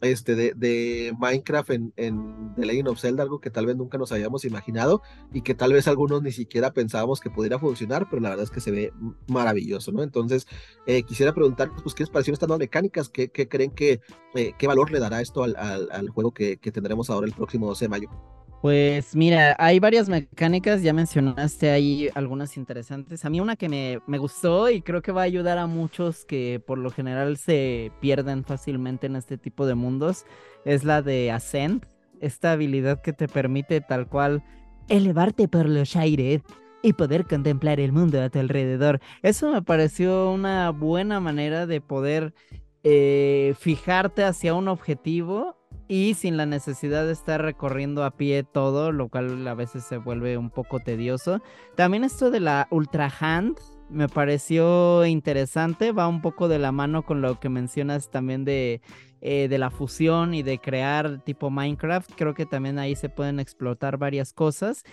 este, 0.00 0.34
de, 0.34 0.54
de 0.54 1.14
Minecraft 1.18 1.70
en, 1.70 1.92
en 1.96 2.54
The 2.54 2.66
Legend 2.66 2.88
of 2.88 3.00
Zelda, 3.00 3.22
algo 3.22 3.40
que 3.40 3.50
tal 3.50 3.66
vez 3.66 3.76
nunca 3.76 3.98
nos 3.98 4.12
habíamos 4.12 4.44
imaginado 4.44 5.02
y 5.32 5.42
que 5.42 5.54
tal 5.54 5.72
vez 5.72 5.88
algunos 5.88 6.22
ni 6.22 6.32
siquiera 6.32 6.72
pensábamos 6.72 7.20
que 7.20 7.30
pudiera 7.30 7.58
funcionar, 7.58 8.08
pero 8.08 8.22
la 8.22 8.30
verdad 8.30 8.44
es 8.44 8.50
que 8.50 8.60
se 8.60 8.70
ve 8.70 8.92
maravilloso, 9.26 9.92
¿no? 9.92 10.02
Entonces, 10.02 10.46
eh, 10.86 11.02
quisiera 11.02 11.34
preguntar, 11.34 11.70
pues, 11.82 11.94
¿qué 11.94 12.04
les 12.04 12.10
parecieron 12.10 12.34
estas 12.34 12.48
nuevas 12.48 12.60
mecánicas? 12.60 13.08
¿Qué, 13.08 13.28
qué 13.28 13.48
creen 13.48 13.70
que, 13.72 14.00
eh, 14.34 14.52
qué 14.58 14.66
valor 14.66 14.90
le 14.90 15.00
dará 15.00 15.20
esto 15.20 15.42
al, 15.42 15.56
al, 15.56 15.88
al 15.90 16.08
juego 16.10 16.32
que, 16.32 16.58
que 16.58 16.72
tendremos 16.72 17.10
ahora 17.10 17.26
el 17.26 17.34
próximo 17.34 17.66
12 17.66 17.84
de 17.84 17.88
mayo? 17.88 18.37
Pues 18.60 19.14
mira, 19.14 19.54
hay 19.56 19.78
varias 19.78 20.08
mecánicas, 20.08 20.82
ya 20.82 20.92
mencionaste 20.92 21.70
ahí 21.70 22.08
algunas 22.14 22.56
interesantes. 22.56 23.24
A 23.24 23.30
mí 23.30 23.40
una 23.40 23.54
que 23.54 23.68
me, 23.68 24.00
me, 24.08 24.18
gustó 24.18 24.68
y 24.68 24.82
creo 24.82 25.00
que 25.00 25.12
va 25.12 25.20
a 25.20 25.24
ayudar 25.24 25.58
a 25.58 25.68
muchos 25.68 26.24
que 26.24 26.60
por 26.66 26.78
lo 26.78 26.90
general 26.90 27.36
se 27.36 27.92
pierden 28.00 28.44
fácilmente 28.44 29.06
en 29.06 29.14
este 29.14 29.38
tipo 29.38 29.64
de 29.64 29.76
mundos 29.76 30.26
es 30.64 30.82
la 30.82 31.02
de 31.02 31.30
Ascent, 31.30 31.86
esta 32.20 32.52
habilidad 32.52 33.00
que 33.00 33.12
te 33.12 33.28
permite 33.28 33.80
tal 33.80 34.08
cual 34.08 34.42
elevarte 34.88 35.46
por 35.46 35.68
los 35.68 35.94
aires 35.94 36.42
y 36.82 36.92
poder 36.94 37.26
contemplar 37.26 37.80
el 37.80 37.92
mundo 37.92 38.20
a 38.20 38.28
tu 38.28 38.38
alrededor. 38.38 39.00
Eso 39.22 39.52
me 39.52 39.62
pareció 39.62 40.30
una 40.30 40.70
buena 40.70 41.20
manera 41.20 41.66
de 41.66 41.80
poder 41.80 42.34
eh, 42.82 43.54
fijarte 43.58 44.24
hacia 44.24 44.54
un 44.54 44.68
objetivo 44.68 45.57
y 45.88 46.14
sin 46.14 46.36
la 46.36 46.46
necesidad 46.46 47.06
de 47.06 47.12
estar 47.12 47.42
recorriendo 47.42 48.04
a 48.04 48.10
pie 48.10 48.44
todo, 48.44 48.92
lo 48.92 49.08
cual 49.08 49.46
a 49.48 49.54
veces 49.54 49.84
se 49.84 49.96
vuelve 49.96 50.36
un 50.36 50.50
poco 50.50 50.80
tedioso. 50.80 51.40
También 51.76 52.04
esto 52.04 52.30
de 52.30 52.40
la 52.40 52.68
Ultra 52.70 53.12
Hand 53.20 53.58
me 53.88 54.08
pareció 54.08 55.06
interesante, 55.06 55.92
va 55.92 56.08
un 56.08 56.20
poco 56.20 56.48
de 56.48 56.58
la 56.58 56.72
mano 56.72 57.04
con 57.04 57.22
lo 57.22 57.40
que 57.40 57.48
mencionas 57.48 58.10
también 58.10 58.44
de, 58.44 58.82
eh, 59.22 59.48
de 59.48 59.58
la 59.58 59.70
fusión 59.70 60.34
y 60.34 60.42
de 60.42 60.58
crear 60.58 61.24
tipo 61.24 61.50
Minecraft. 61.50 62.12
Creo 62.14 62.34
que 62.34 62.44
también 62.44 62.78
ahí 62.78 62.94
se 62.94 63.08
pueden 63.08 63.40
explotar 63.40 63.96
varias 63.96 64.34
cosas. 64.34 64.84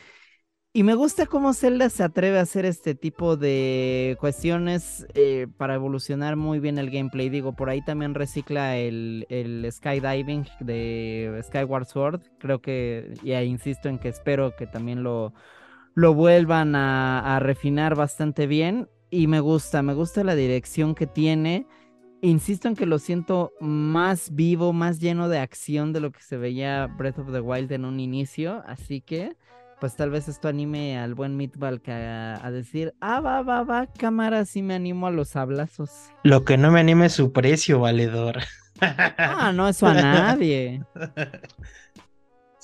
Y 0.77 0.83
me 0.83 0.93
gusta 0.93 1.25
cómo 1.25 1.53
Zelda 1.53 1.89
se 1.89 2.03
atreve 2.03 2.37
a 2.37 2.41
hacer 2.41 2.65
este 2.65 2.95
tipo 2.95 3.37
de 3.37 4.17
cuestiones 4.19 5.07
eh, 5.13 5.47
para 5.55 5.75
evolucionar 5.75 6.35
muy 6.35 6.59
bien 6.59 6.77
el 6.77 6.91
gameplay. 6.91 7.29
Digo, 7.29 7.55
por 7.55 7.69
ahí 7.69 7.81
también 7.81 8.13
recicla 8.13 8.75
el, 8.75 9.25
el 9.29 9.65
skydiving 9.71 10.45
de 10.59 11.41
Skyward 11.45 11.85
Sword. 11.85 12.23
Creo 12.39 12.61
que, 12.61 13.13
ya 13.23 13.41
insisto 13.41 13.87
en 13.87 13.99
que 13.99 14.09
espero 14.09 14.53
que 14.57 14.67
también 14.67 15.01
lo, 15.01 15.33
lo 15.93 16.13
vuelvan 16.13 16.75
a, 16.75 17.37
a 17.37 17.39
refinar 17.39 17.95
bastante 17.95 18.45
bien. 18.45 18.89
Y 19.09 19.27
me 19.27 19.39
gusta, 19.39 19.81
me 19.81 19.93
gusta 19.93 20.25
la 20.25 20.35
dirección 20.35 20.93
que 20.93 21.07
tiene. 21.07 21.67
Insisto 22.21 22.67
en 22.67 22.75
que 22.75 22.85
lo 22.85 22.99
siento 22.99 23.53
más 23.61 24.35
vivo, 24.35 24.73
más 24.73 24.99
lleno 24.99 25.29
de 25.29 25.39
acción 25.39 25.93
de 25.93 26.01
lo 26.01 26.11
que 26.11 26.21
se 26.21 26.35
veía 26.35 26.87
Breath 26.87 27.19
of 27.19 27.31
the 27.31 27.39
Wild 27.39 27.71
en 27.71 27.85
un 27.85 28.01
inicio. 28.01 28.61
Así 28.67 28.99
que 28.99 29.37
pues 29.79 29.95
tal 29.95 30.09
vez 30.09 30.27
esto 30.27 30.47
anime 30.47 30.97
al 30.97 31.15
buen 31.15 31.35
Meatball 31.37 31.81
a, 31.87 32.39
a, 32.41 32.51
decir, 32.51 32.93
ah, 33.01 33.19
va, 33.19 33.41
va, 33.41 33.63
va, 33.63 33.87
cámara, 33.87 34.45
sí 34.45 34.61
me 34.61 34.75
animo 34.75 35.07
a 35.07 35.11
los 35.11 35.35
hablazos. 35.35 35.91
Lo 36.23 36.43
que 36.45 36.57
no 36.57 36.71
me 36.71 36.79
anime 36.79 37.07
es 37.07 37.13
su 37.13 37.31
precio, 37.31 37.79
valedor. 37.79 38.39
Ah, 38.81 39.53
no, 39.55 39.69
eso 39.69 39.87
a 39.87 39.93
nadie. 39.93 40.83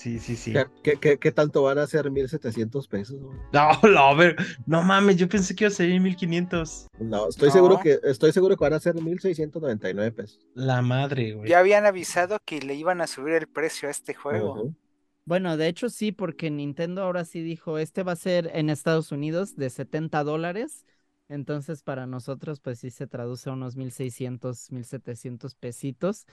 Sí, 0.01 0.17
sí, 0.17 0.35
sí. 0.35 0.51
¿Qué, 0.81 0.95
qué, 0.99 1.19
qué 1.19 1.31
tanto 1.31 1.61
van 1.61 1.77
a 1.77 1.85
ser 1.85 2.09
1700 2.09 2.87
pesos? 2.87 3.17
No, 3.53 3.69
no, 3.83 3.99
a 3.99 4.15
ver, 4.15 4.35
no 4.65 4.81
mames, 4.81 5.17
yo 5.17 5.29
pensé 5.29 5.53
que 5.53 5.65
iba 5.65 5.71
a 5.71 5.75
ser 5.75 5.89
1500. 5.99 6.87
No, 7.01 7.29
estoy 7.29 7.49
no. 7.49 7.53
seguro 7.53 7.79
que 7.79 7.99
estoy 8.05 8.31
seguro 8.31 8.57
que 8.57 8.63
van 8.63 8.73
a 8.73 8.79
ser 8.79 8.95
1699 8.95 10.11
pesos. 10.11 10.39
La 10.55 10.81
madre, 10.81 11.33
güey. 11.33 11.47
Ya 11.47 11.59
habían 11.59 11.85
avisado 11.85 12.39
que 12.43 12.61
le 12.61 12.73
iban 12.73 12.99
a 13.01 13.05
subir 13.05 13.35
el 13.35 13.45
precio 13.45 13.89
a 13.89 13.91
este 13.91 14.15
juego. 14.15 14.53
Uh 14.53 14.57
-huh. 14.69 14.75
Bueno, 15.25 15.55
de 15.55 15.67
hecho 15.67 15.89
sí, 15.89 16.11
porque 16.11 16.49
Nintendo 16.49 17.03
ahora 17.03 17.25
sí 17.25 17.41
dijo, 17.41 17.77
este 17.77 18.03
va 18.03 18.13
a 18.13 18.15
ser 18.15 18.49
en 18.53 18.69
Estados 18.69 19.11
Unidos 19.11 19.55
de 19.55 19.69
70 19.69 20.23
dólares. 20.23 20.85
Entonces 21.29 21.83
para 21.83 22.07
nosotros 22.07 22.59
pues 22.59 22.79
sí 22.79 22.91
se 22.91 23.07
traduce 23.07 23.49
a 23.49 23.53
unos 23.53 23.75
1600, 23.77 24.71
1700 24.71 25.55
pesitos. 25.55 26.25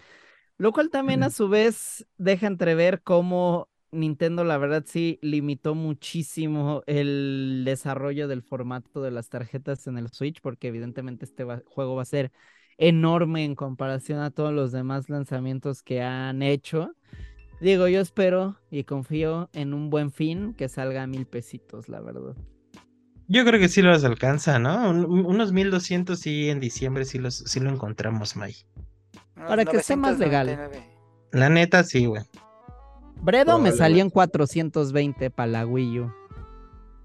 Lo 0.57 0.73
cual 0.73 0.91
también 0.91 1.23
a 1.23 1.31
su 1.31 1.49
vez 1.49 2.07
deja 2.17 2.49
entrever 2.49 3.03
cómo 3.03 3.69
Nintendo 3.93 4.45
la 4.45 4.59
verdad 4.59 4.85
sí 4.87 5.19
limitó 5.23 5.75
muchísimo 5.75 6.83
el 6.87 7.63
desarrollo 7.65 8.27
del 8.27 8.43
formato 8.43 9.01
de 9.03 9.13
las 9.13 9.29
tarjetas 9.29 9.87
en 9.87 9.99
el 9.99 10.09
Switch, 10.11 10.41
porque 10.41 10.69
evidentemente 10.69 11.25
este 11.25 11.45
va 11.45 11.63
juego 11.67 11.95
va 11.95 12.03
a 12.03 12.05
ser 12.07 12.33
enorme 12.77 13.45
en 13.45 13.55
comparación 13.55 14.21
a 14.21 14.31
todos 14.31 14.53
los 14.53 14.73
demás 14.73 15.09
lanzamientos 15.09 15.83
que 15.83 16.03
han 16.03 16.43
hecho. 16.43 16.95
Digo, 17.61 17.89
yo 17.89 18.01
espero 18.01 18.57
y 18.71 18.85
confío 18.85 19.51
en 19.53 19.75
un 19.75 19.91
buen 19.91 20.13
fin 20.13 20.55
que 20.55 20.69
salga 20.69 21.03
a 21.03 21.07
mil 21.07 21.27
pesitos, 21.27 21.89
la 21.89 22.01
verdad. 22.01 22.37
Yo 23.27 23.45
creo 23.45 23.61
que 23.61 23.69
sí 23.69 23.83
los 23.83 24.05
alcanza, 24.05 24.59
¿no? 24.59 24.89
Un, 24.89 25.27
unos 25.27 25.53
1200 25.53 26.19
sí 26.19 26.49
en 26.49 26.61
diciembre 26.61 27.05
sí, 27.05 27.19
los, 27.19 27.35
sí 27.35 27.61
lo 27.61 27.71
encontramos, 27.71 28.37
May. 28.37 28.55
Para 29.35 29.65
que 29.65 29.77
esté 29.77 29.97
más 29.97 30.19
legal. 30.19 30.71
La 31.33 31.49
neta, 31.49 31.85
sí, 31.85 32.07
güey. 32.07 32.23
Bredo 33.21 33.59
me 33.59 33.73
salió 33.73 34.03
en 34.03 34.11
420 34.11 35.31
para 35.31 35.47
la 35.51 35.67
Wii 35.67 36.01
U. 36.01 36.13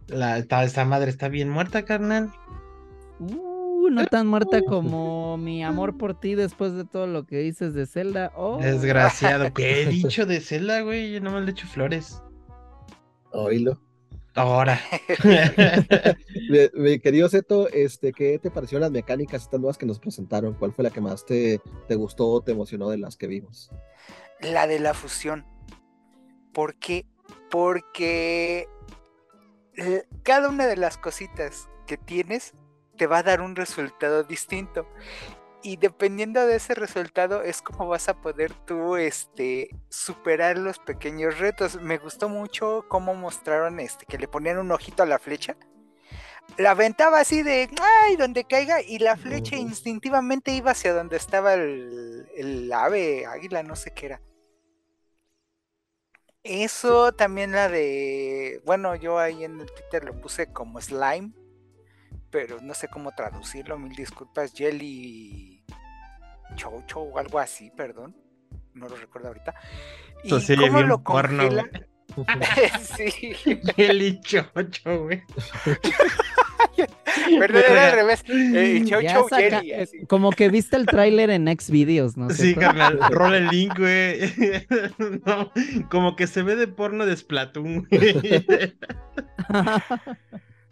La, 0.08 0.38
esta, 0.38 0.63
esta 0.63 0.86
madre 0.86 1.10
está 1.10 1.28
bien 1.28 1.50
muerta, 1.50 1.84
carnal. 1.84 2.32
Uh, 3.20 3.53
no 3.89 4.06
tan 4.08 4.28
muerta 4.28 4.62
como 4.62 5.38
mi 5.38 5.63
amor 5.63 5.98
por 5.98 6.19
ti 6.19 6.36
después 6.36 6.74
de 6.74 6.86
todo 6.86 7.08
lo 7.08 7.26
que 7.26 7.39
dices 7.39 7.74
de 7.74 7.86
Zelda. 7.86 8.32
Oh. 8.36 8.58
Desgraciado. 8.58 9.54
¿Qué 9.54 9.82
he 9.82 9.86
dicho 9.88 10.26
de 10.26 10.39
Zelda, 10.39 10.82
güey? 10.82 11.12
Yo 11.12 11.22
no 11.22 11.32
me 11.32 11.41
le 11.41 11.52
echo 11.52 11.67
flores. 11.67 12.22
Oílo. 13.32 13.80
Ahora. 14.36 14.80
mi, 16.50 16.82
mi, 16.82 17.00
querido 17.00 17.30
Zeto, 17.30 17.69
este, 17.69 18.12
¿qué 18.13 18.39
te 18.39 18.50
parecieron 18.50 18.82
las 18.82 18.91
mecánicas 18.91 19.43
estas 19.43 19.60
nuevas 19.60 19.78
que 19.78 19.86
nos 19.86 20.00
presentaron? 20.00 20.56
¿Cuál 20.56 20.74
fue 20.74 20.84
la 20.84 20.89
que 20.89 21.02
más 21.02 21.26
te, 21.26 21.62
te 21.88 21.96
gustó 21.96 22.28
o 22.28 22.41
te 22.41 22.52
emocionó 22.52 22.89
de 22.89 22.98
las 22.98 23.15
que 23.15 23.28
vimos? 23.28 23.69
La 24.41 24.65
de 24.65 24.80
la 24.80 24.93
fusión. 24.93 25.46
¿Por 26.52 26.76
qué? 26.76 27.06
Porque 27.50 28.67
cada 30.24 30.50
una 30.50 30.67
de 30.67 30.78
las 30.78 30.98
cositas 30.98 31.69
que 31.88 31.98
tienes 31.98 32.54
te 33.04 33.08
va 33.08 33.18
a 33.18 33.24
dar 33.24 33.42
un 33.42 33.58
resultado 33.58 34.24
distinto. 34.24 34.88
Y 35.62 35.76
dependiendo 35.76 36.48
de 36.48 36.56
ese 36.56 36.74
resultado 36.74 37.42
es 37.42 37.62
como 37.62 37.86
vas 37.86 38.08
a 38.08 38.22
poder 38.22 38.54
tú 38.66 38.96
este, 38.96 39.76
superar 39.89 40.58
los 40.58 40.80
pequeños 40.80 41.38
retos. 41.38 41.76
Me 41.82 41.98
gustó 41.98 42.30
mucho 42.30 42.86
cómo 42.88 43.13
mostraron 43.13 43.82
este, 43.82 44.06
que 44.06 44.18
le 44.18 44.30
ponían 44.30 44.58
un 44.58 44.72
ojito 44.72 45.04
a 45.04 45.06
la 45.06 45.20
flecha. 45.20 45.58
La 46.56 46.72
aventaba 46.72 47.20
así 47.20 47.44
de, 47.44 47.70
ay, 47.82 48.16
donde 48.16 48.46
caiga, 48.46 48.82
y 48.82 49.00
la 49.00 49.18
flecha 49.18 49.58
instintivamente 49.58 50.52
iba 50.52 50.72
hacia 50.72 50.94
donde 50.94 51.18
estaba 51.18 51.56
el, 51.56 52.26
el 52.38 52.72
ave, 52.72 53.26
águila, 53.26 53.63
no 53.63 53.76
sé 53.76 53.92
qué 53.92 54.06
era. 54.06 54.22
Eso 56.44 57.12
también 57.12 57.52
la 57.52 57.68
de, 57.68 58.62
bueno, 58.63 58.96
yo 58.96 59.20
ahí 59.20 59.44
en 59.44 59.60
el 59.60 59.70
Twitter 59.74 60.06
lo 60.06 60.22
puse 60.22 60.54
como 60.54 60.80
slime, 60.80 61.34
pero 62.34 62.60
no 62.60 62.74
sé 62.74 62.88
cómo 62.88 63.12
traducirlo, 63.12 63.78
mil 63.78 63.96
disculpas, 63.96 64.54
Jelly 64.54 65.63
Chocho 66.56 67.02
o 67.02 67.19
algo 67.19 67.38
así, 67.38 67.72
perdón, 67.78 68.15
no 68.74 68.89
lo 68.89 68.96
recuerdo 68.96 69.28
ahorita. 69.28 69.54
¿Y 70.24 70.28
Entonces, 70.28 70.58
cómo 70.60 70.82
lo 70.82 71.04
porno, 71.04 71.43
congela? 71.43 71.69
sí. 72.82 73.36
Jelly 73.76 74.19
Chocho, 74.22 75.04
güey. 75.04 75.22
Perdón, 77.39 77.62
era 77.69 77.89
al 77.89 77.93
revés. 77.93 78.24
Eh, 78.28 78.82
chow, 78.86 79.02
chow, 79.02 79.30
saca, 79.30 79.60
jelly, 79.60 79.74
así. 79.74 80.06
Como 80.08 80.32
que 80.32 80.50
viste 80.50 80.76
el 80.76 80.88
tráiler 80.88 81.30
en 81.30 81.48
X 81.48 81.69
videos, 81.69 82.17
¿no? 82.17 82.32
Sí, 82.32 82.56
carnal, 82.56 83.00
rola 83.12 83.38
el 83.38 83.48
link, 83.48 83.78
güey. 83.78 84.34
No, 85.26 85.52
como 85.89 86.15
que 86.15 86.26
se 86.26 86.41
ve 86.41 86.56
de 86.56 86.67
porno 86.67 87.06
de 87.06 87.15
Splatoon, 87.15 87.88
güey. 87.89 88.76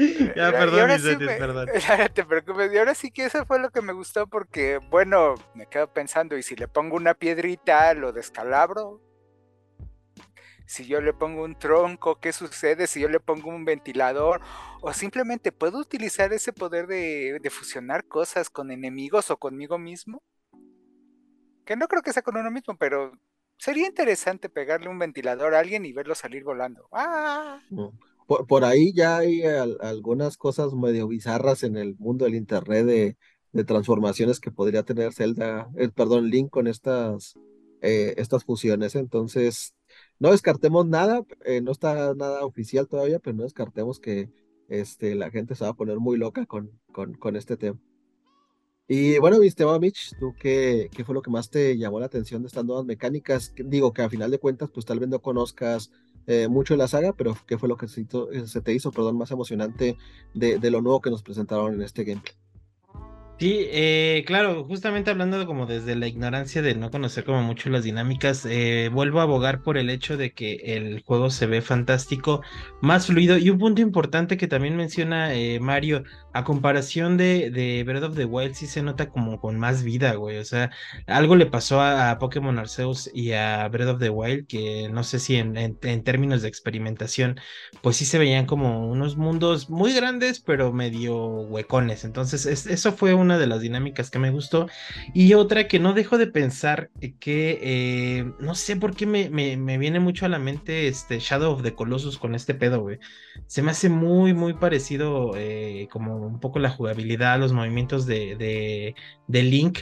Ya, 0.35 0.51
perdón, 0.53 0.79
ahora 0.81 0.93
Misetis, 0.93 1.17
sí 1.19 1.23
me- 1.25 1.37
perdón. 1.37 1.67
No 1.67 1.73
te 2.13 2.25
preocupes. 2.25 2.73
Y 2.73 2.77
ahora 2.77 2.95
sí 2.95 3.11
que 3.11 3.25
eso 3.25 3.45
fue 3.45 3.59
lo 3.59 3.69
que 3.69 3.81
me 3.81 3.93
gustó 3.93 4.27
porque, 4.27 4.77
bueno, 4.89 5.35
me 5.53 5.67
quedo 5.67 5.91
pensando, 5.91 6.37
¿y 6.37 6.43
si 6.43 6.55
le 6.55 6.67
pongo 6.67 6.95
una 6.95 7.13
piedrita, 7.13 7.93
lo 7.93 8.11
descalabro? 8.11 9.01
Si 10.65 10.85
yo 10.87 11.01
le 11.01 11.13
pongo 11.13 11.43
un 11.43 11.57
tronco, 11.59 12.19
¿qué 12.19 12.31
sucede? 12.31 12.87
Si 12.87 13.01
yo 13.01 13.09
le 13.09 13.19
pongo 13.19 13.49
un 13.49 13.65
ventilador, 13.65 14.41
o 14.81 14.93
simplemente 14.93 15.51
puedo 15.51 15.79
utilizar 15.79 16.31
ese 16.33 16.53
poder 16.53 16.87
de, 16.87 17.39
de 17.41 17.49
fusionar 17.49 18.05
cosas 18.07 18.49
con 18.49 18.71
enemigos 18.71 19.31
o 19.31 19.37
conmigo 19.37 19.77
mismo. 19.77 20.23
Que 21.65 21.75
no 21.75 21.87
creo 21.87 22.01
que 22.01 22.13
sea 22.13 22.21
con 22.23 22.37
uno 22.37 22.51
mismo, 22.51 22.77
pero 22.77 23.13
sería 23.57 23.87
interesante 23.87 24.49
pegarle 24.49 24.89
un 24.89 24.99
ventilador 24.99 25.53
a 25.55 25.59
alguien 25.59 25.85
y 25.85 25.93
verlo 25.93 26.15
salir 26.15 26.43
volando. 26.43 26.87
¡Ah! 26.91 27.59
Por, 28.47 28.63
ahí 28.63 28.93
ya 28.93 29.17
hay 29.17 29.43
al- 29.43 29.77
algunas 29.81 30.37
cosas 30.37 30.73
medio 30.73 31.07
bizarras 31.07 31.63
en 31.63 31.75
el 31.75 31.95
mundo 31.97 32.25
del 32.25 32.35
internet 32.35 32.85
de, 32.85 33.17
transformaciones 33.65 34.39
que 34.39 34.51
podría 34.51 34.83
tener 34.83 35.13
Zelda, 35.13 35.69
eh, 35.77 35.89
perdón, 35.89 36.29
Link 36.29 36.49
con 36.49 36.67
estas 36.67 37.35
eh, 37.81 38.13
estas 38.17 38.45
fusiones. 38.45 38.95
Entonces, 38.95 39.75
no 40.19 40.31
descartemos 40.31 40.85
nada, 40.87 41.23
eh, 41.45 41.61
no 41.61 41.71
está 41.71 42.13
nada 42.15 42.45
oficial 42.45 42.87
todavía, 42.87 43.19
pero 43.19 43.35
no 43.35 43.43
descartemos 43.43 43.99
que 43.99 44.29
este, 44.69 45.15
la 45.15 45.29
gente 45.31 45.55
se 45.55 45.65
va 45.65 45.71
a 45.71 45.75
poner 45.75 45.99
muy 45.99 46.17
loca 46.17 46.45
con, 46.45 46.71
con, 46.93 47.13
con 47.15 47.35
este 47.35 47.57
tema. 47.57 47.79
Y 48.87 49.19
bueno, 49.19 49.39
mi 49.39 49.47
estimado 49.47 49.79
Mitch, 49.79 50.17
¿tú 50.19 50.33
qué, 50.39 50.89
qué, 50.93 51.03
fue 51.03 51.15
lo 51.15 51.21
que 51.21 51.31
más 51.31 51.49
te 51.49 51.77
llamó 51.77 51.99
la 51.99 52.07
atención 52.07 52.41
de 52.41 52.47
estas 52.47 52.65
nuevas 52.65 52.85
mecánicas? 52.85 53.53
Digo 53.57 53.93
que 53.93 54.01
a 54.01 54.09
final 54.09 54.31
de 54.31 54.39
cuentas, 54.39 54.69
pues 54.73 54.85
tal 54.85 54.99
vez 54.99 55.09
no 55.09 55.21
conozcas 55.21 55.91
eh, 56.27 56.47
mucho 56.47 56.73
de 56.73 56.79
la 56.79 56.87
saga, 56.87 57.13
pero 57.13 57.37
¿qué 57.47 57.57
fue 57.57 57.69
lo 57.69 57.77
que 57.77 57.87
se, 57.87 58.05
se 58.45 58.61
te 58.61 58.73
hizo, 58.73 58.91
perdón, 58.91 59.17
más 59.17 59.31
emocionante 59.31 59.97
de, 60.33 60.59
de, 60.59 60.71
lo 60.71 60.81
nuevo 60.81 61.01
que 61.01 61.09
nos 61.09 61.23
presentaron 61.23 61.73
en 61.73 61.81
este 61.81 62.03
gameplay? 62.03 62.35
Sí, 63.41 63.65
eh, 63.71 64.23
claro, 64.27 64.65
justamente 64.65 65.09
hablando 65.09 65.43
como 65.47 65.65
desde 65.65 65.95
la 65.95 66.05
ignorancia 66.05 66.61
de 66.61 66.75
no 66.75 66.91
conocer 66.91 67.23
como 67.23 67.41
mucho 67.41 67.71
las 67.71 67.83
dinámicas, 67.83 68.45
eh, 68.45 68.91
vuelvo 68.93 69.19
a 69.19 69.23
abogar 69.23 69.63
por 69.63 69.79
el 69.79 69.89
hecho 69.89 70.15
de 70.15 70.31
que 70.31 70.57
el 70.63 71.01
juego 71.01 71.31
se 71.31 71.47
ve 71.47 71.63
fantástico, 71.63 72.43
más 72.83 73.07
fluido 73.07 73.39
y 73.39 73.49
un 73.49 73.57
punto 73.57 73.81
importante 73.81 74.37
que 74.37 74.47
también 74.47 74.77
menciona 74.77 75.33
eh, 75.33 75.59
Mario, 75.59 76.03
a 76.33 76.43
comparación 76.43 77.17
de, 77.17 77.83
Breath 77.85 78.03
of 78.03 78.15
the 78.15 78.25
Wild 78.25 78.53
sí 78.53 78.67
se 78.67 78.81
nota 78.83 79.09
como 79.09 79.39
con 79.39 79.59
más 79.59 79.83
vida, 79.83 80.13
güey, 80.15 80.37
o 80.37 80.45
sea, 80.45 80.71
algo 81.07 81.35
le 81.35 81.45
pasó 81.45 81.81
a, 81.81 82.17
Pokémon 82.19 82.59
Arceus 82.59 83.09
y 83.13 83.33
a 83.33 83.67
Breath 83.69 83.89
of 83.89 83.99
the 83.99 84.09
Wild 84.09 84.47
que 84.47 84.89
no 84.89 85.03
sé 85.03 85.19
si 85.19 85.35
en 85.35 86.03
términos 86.03 86.41
de 86.41 86.47
experimentación, 86.47 87.39
pues 87.81 87.97
sí 87.97 88.05
se 88.05 88.19
veían 88.19 88.45
como 88.45 88.89
unos 88.89 89.17
mundos 89.17 89.69
muy 89.69 89.93
grandes 89.93 90.39
pero 90.39 90.71
medio 90.73 91.17
huecones, 91.17 92.03
entonces 92.05 92.45
es, 92.45 92.67
eso 92.67 92.91
fue 92.93 93.13
una 93.13 93.37
de 93.37 93.47
las 93.47 93.61
dinámicas 93.61 94.09
que 94.09 94.19
me 94.19 94.31
gustó. 94.31 94.67
Y 95.13 95.33
otra 95.33 95.67
que 95.67 95.79
no 95.79 95.93
dejo 95.93 96.17
de 96.17 96.27
pensar 96.27 96.91
que 97.19 97.59
eh, 97.61 98.31
no 98.39 98.55
sé 98.55 98.75
por 98.75 98.95
qué 98.95 99.05
me, 99.05 99.29
me, 99.29 99.57
me, 99.57 99.77
viene 99.77 99.99
mucho 99.99 100.25
a 100.25 100.29
la 100.29 100.39
mente 100.39 100.87
este 100.87 101.19
Shadow 101.19 101.53
of 101.53 101.63
the 101.63 101.75
Colossus 101.75 102.17
con 102.17 102.35
este 102.35 102.53
pedo, 102.53 102.81
güey. 102.81 102.99
Se 103.47 103.61
me 103.61 103.71
hace 103.71 103.89
muy, 103.89 104.33
muy 104.33 104.53
parecido 104.53 105.31
eh, 105.35 105.87
como 105.91 106.20
un 106.27 106.39
poco 106.39 106.59
la 106.59 106.69
jugabilidad, 106.69 107.39
los 107.39 107.53
movimientos 107.53 108.05
de, 108.05 108.35
de, 108.35 108.95
de 109.27 109.43
Link. 109.43 109.79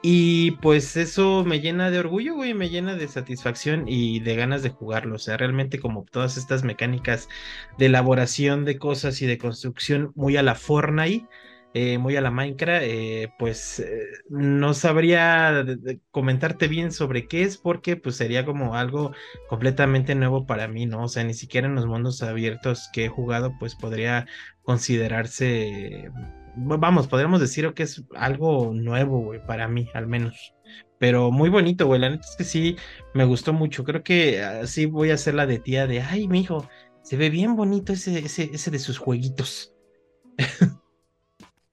Y 0.00 0.52
pues 0.62 0.96
eso 0.96 1.44
me 1.44 1.60
llena 1.60 1.90
de 1.90 1.98
orgullo, 1.98 2.34
güey, 2.34 2.54
me 2.54 2.70
llena 2.70 2.94
de 2.94 3.08
satisfacción 3.08 3.84
y 3.88 4.20
de 4.20 4.36
ganas 4.36 4.62
de 4.62 4.70
jugarlo. 4.70 5.16
O 5.16 5.18
sea, 5.18 5.36
realmente 5.36 5.80
como 5.80 6.04
todas 6.04 6.36
estas 6.36 6.62
mecánicas 6.64 7.28
de 7.78 7.86
elaboración 7.86 8.64
de 8.64 8.78
cosas 8.78 9.20
y 9.22 9.26
de 9.26 9.38
construcción 9.38 10.12
muy 10.14 10.36
a 10.36 10.42
la 10.42 10.54
Fortnite 10.54 11.26
eh, 11.80 11.96
muy 11.96 12.16
a 12.16 12.20
la 12.20 12.32
Minecraft, 12.32 12.82
eh, 12.84 13.32
pues 13.38 13.78
eh, 13.78 14.08
no 14.28 14.74
sabría 14.74 15.64
comentarte 16.10 16.66
bien 16.66 16.90
sobre 16.90 17.28
qué 17.28 17.42
es 17.42 17.56
porque 17.56 17.96
pues 17.96 18.16
sería 18.16 18.44
como 18.44 18.74
algo 18.74 19.12
completamente 19.48 20.16
nuevo 20.16 20.44
para 20.44 20.66
mí, 20.66 20.86
¿no? 20.86 21.04
O 21.04 21.08
sea, 21.08 21.22
ni 21.22 21.34
siquiera 21.34 21.68
en 21.68 21.76
los 21.76 21.86
mundos 21.86 22.20
abiertos 22.24 22.90
que 22.92 23.04
he 23.04 23.08
jugado 23.08 23.54
pues 23.60 23.76
podría 23.76 24.26
considerarse, 24.62 26.10
vamos, 26.56 27.06
podríamos 27.06 27.40
decir 27.40 27.72
que 27.74 27.84
es 27.84 28.02
algo 28.16 28.72
nuevo, 28.74 29.20
güey, 29.20 29.46
para 29.46 29.68
mí 29.68 29.88
al 29.94 30.08
menos. 30.08 30.54
Pero 30.98 31.30
muy 31.30 31.48
bonito, 31.48 31.86
güey, 31.86 32.00
la 32.00 32.10
neta 32.10 32.26
es 32.28 32.34
que 32.36 32.44
sí, 32.44 32.76
me 33.14 33.24
gustó 33.24 33.52
mucho. 33.52 33.84
Creo 33.84 34.02
que 34.02 34.42
así 34.42 34.86
voy 34.86 35.10
a 35.12 35.14
hacer 35.14 35.34
la 35.34 35.46
de 35.46 35.60
tía 35.60 35.86
de, 35.86 36.00
ay, 36.00 36.26
mi 36.26 36.40
hijo, 36.40 36.68
se 37.02 37.16
ve 37.16 37.30
bien 37.30 37.54
bonito 37.54 37.92
ese, 37.92 38.18
ese, 38.18 38.50
ese 38.52 38.70
de 38.72 38.80
sus 38.80 38.98
jueguitos. 38.98 39.74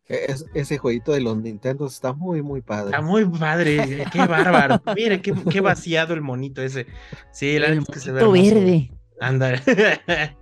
Es, 0.07 0.45
ese 0.53 0.77
jueguito 0.77 1.13
de 1.13 1.21
los 1.21 1.35
Nintendo 1.37 1.87
está 1.87 2.13
muy, 2.13 2.43
muy 2.43 2.61
padre. 2.61 2.91
Está 2.91 3.01
muy 3.01 3.25
padre, 3.25 4.05
qué 4.11 4.19
bárbaro. 4.19 4.81
Mire, 4.95 5.21
qué, 5.21 5.33
qué, 5.49 5.61
vaciado 5.61 6.13
el 6.13 6.21
monito 6.21 6.61
ese. 6.61 6.85
Sí, 7.31 7.57
la 7.57 7.67
el 7.67 7.75
monito 7.75 7.93
que 7.93 7.99
se 7.99 8.11
ve 8.11 8.23
verde. 8.23 8.91
Anda. 9.19 9.61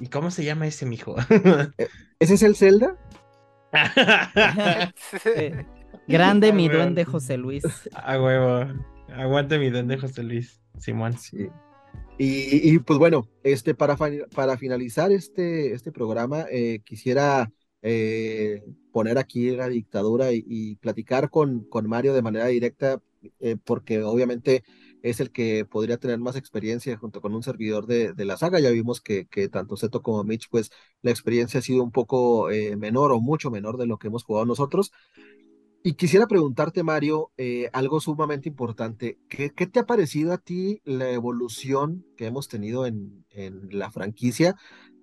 ¿Y 0.00 0.06
cómo 0.06 0.30
se 0.30 0.44
llama 0.44 0.66
ese, 0.66 0.86
mijo? 0.86 1.16
¿E-, 1.78 1.88
¿Ese 2.20 2.34
es 2.34 2.42
el 2.42 2.54
Zelda? 2.54 2.96
Grande 6.06 6.52
mi 6.52 6.68
duende 6.68 7.04
José 7.04 7.36
Luis. 7.36 7.64
A 7.94 8.20
huevo. 8.20 8.66
Aguante 9.14 9.58
mi 9.58 9.70
duende 9.70 9.98
José 9.98 10.22
Luis. 10.22 10.60
Simón. 10.78 11.18
Sí. 11.18 11.48
Y, 12.18 12.74
y, 12.74 12.78
pues 12.78 12.98
bueno, 12.98 13.28
este, 13.42 13.74
para, 13.74 13.96
para 14.34 14.56
finalizar 14.56 15.10
este, 15.10 15.72
este 15.72 15.90
programa, 15.90 16.44
eh, 16.50 16.80
quisiera 16.84 17.50
eh, 17.82 18.62
poner 18.92 19.18
aquí 19.18 19.50
la 19.52 19.68
dictadura 19.68 20.32
y, 20.32 20.76
platicar 20.76 21.30
con, 21.30 21.64
con, 21.64 21.88
Mario 21.88 22.12
de 22.12 22.22
manera 22.22 22.46
directa, 22.46 23.00
eh, 23.38 23.56
porque 23.64 24.02
obviamente 24.02 24.64
es 25.02 25.20
el 25.20 25.30
que 25.30 25.64
podría 25.64 25.96
tener 25.96 26.18
más 26.18 26.36
experiencia 26.36 26.96
junto 26.98 27.20
con 27.20 27.34
un 27.34 27.42
servidor 27.42 27.86
de, 27.86 28.12
de 28.12 28.24
la 28.24 28.36
saga. 28.36 28.60
Ya 28.60 28.70
vimos 28.70 29.00
que, 29.00 29.26
que, 29.26 29.48
tanto 29.48 29.76
Seto 29.76 30.02
como 30.02 30.24
Mitch, 30.24 30.48
pues 30.50 30.70
la 31.02 31.10
experiencia 31.10 31.60
ha 31.60 31.62
sido 31.62 31.82
un 31.82 31.92
poco 31.92 32.50
eh, 32.50 32.76
menor 32.76 33.12
o 33.12 33.20
mucho 33.20 33.50
menor 33.50 33.78
de 33.78 33.86
lo 33.86 33.98
que 33.98 34.08
hemos 34.08 34.24
jugado 34.24 34.46
nosotros. 34.46 34.92
Y 35.82 35.94
quisiera 35.94 36.26
preguntarte, 36.26 36.82
Mario, 36.82 37.32
algo 37.72 38.00
sumamente 38.00 38.50
importante. 38.50 39.18
¿Qué, 39.30 39.50
¿Qué, 39.50 39.66
te 39.66 39.80
ha 39.80 39.86
parecido 39.86 40.34
a 40.34 40.38
ti 40.38 40.82
la 40.84 41.10
evolución 41.10 42.04
que 42.18 42.26
hemos 42.26 42.48
tenido 42.48 42.84
en, 42.84 43.24
en 43.30 43.66
la 43.70 43.90
franquicia 43.90 44.56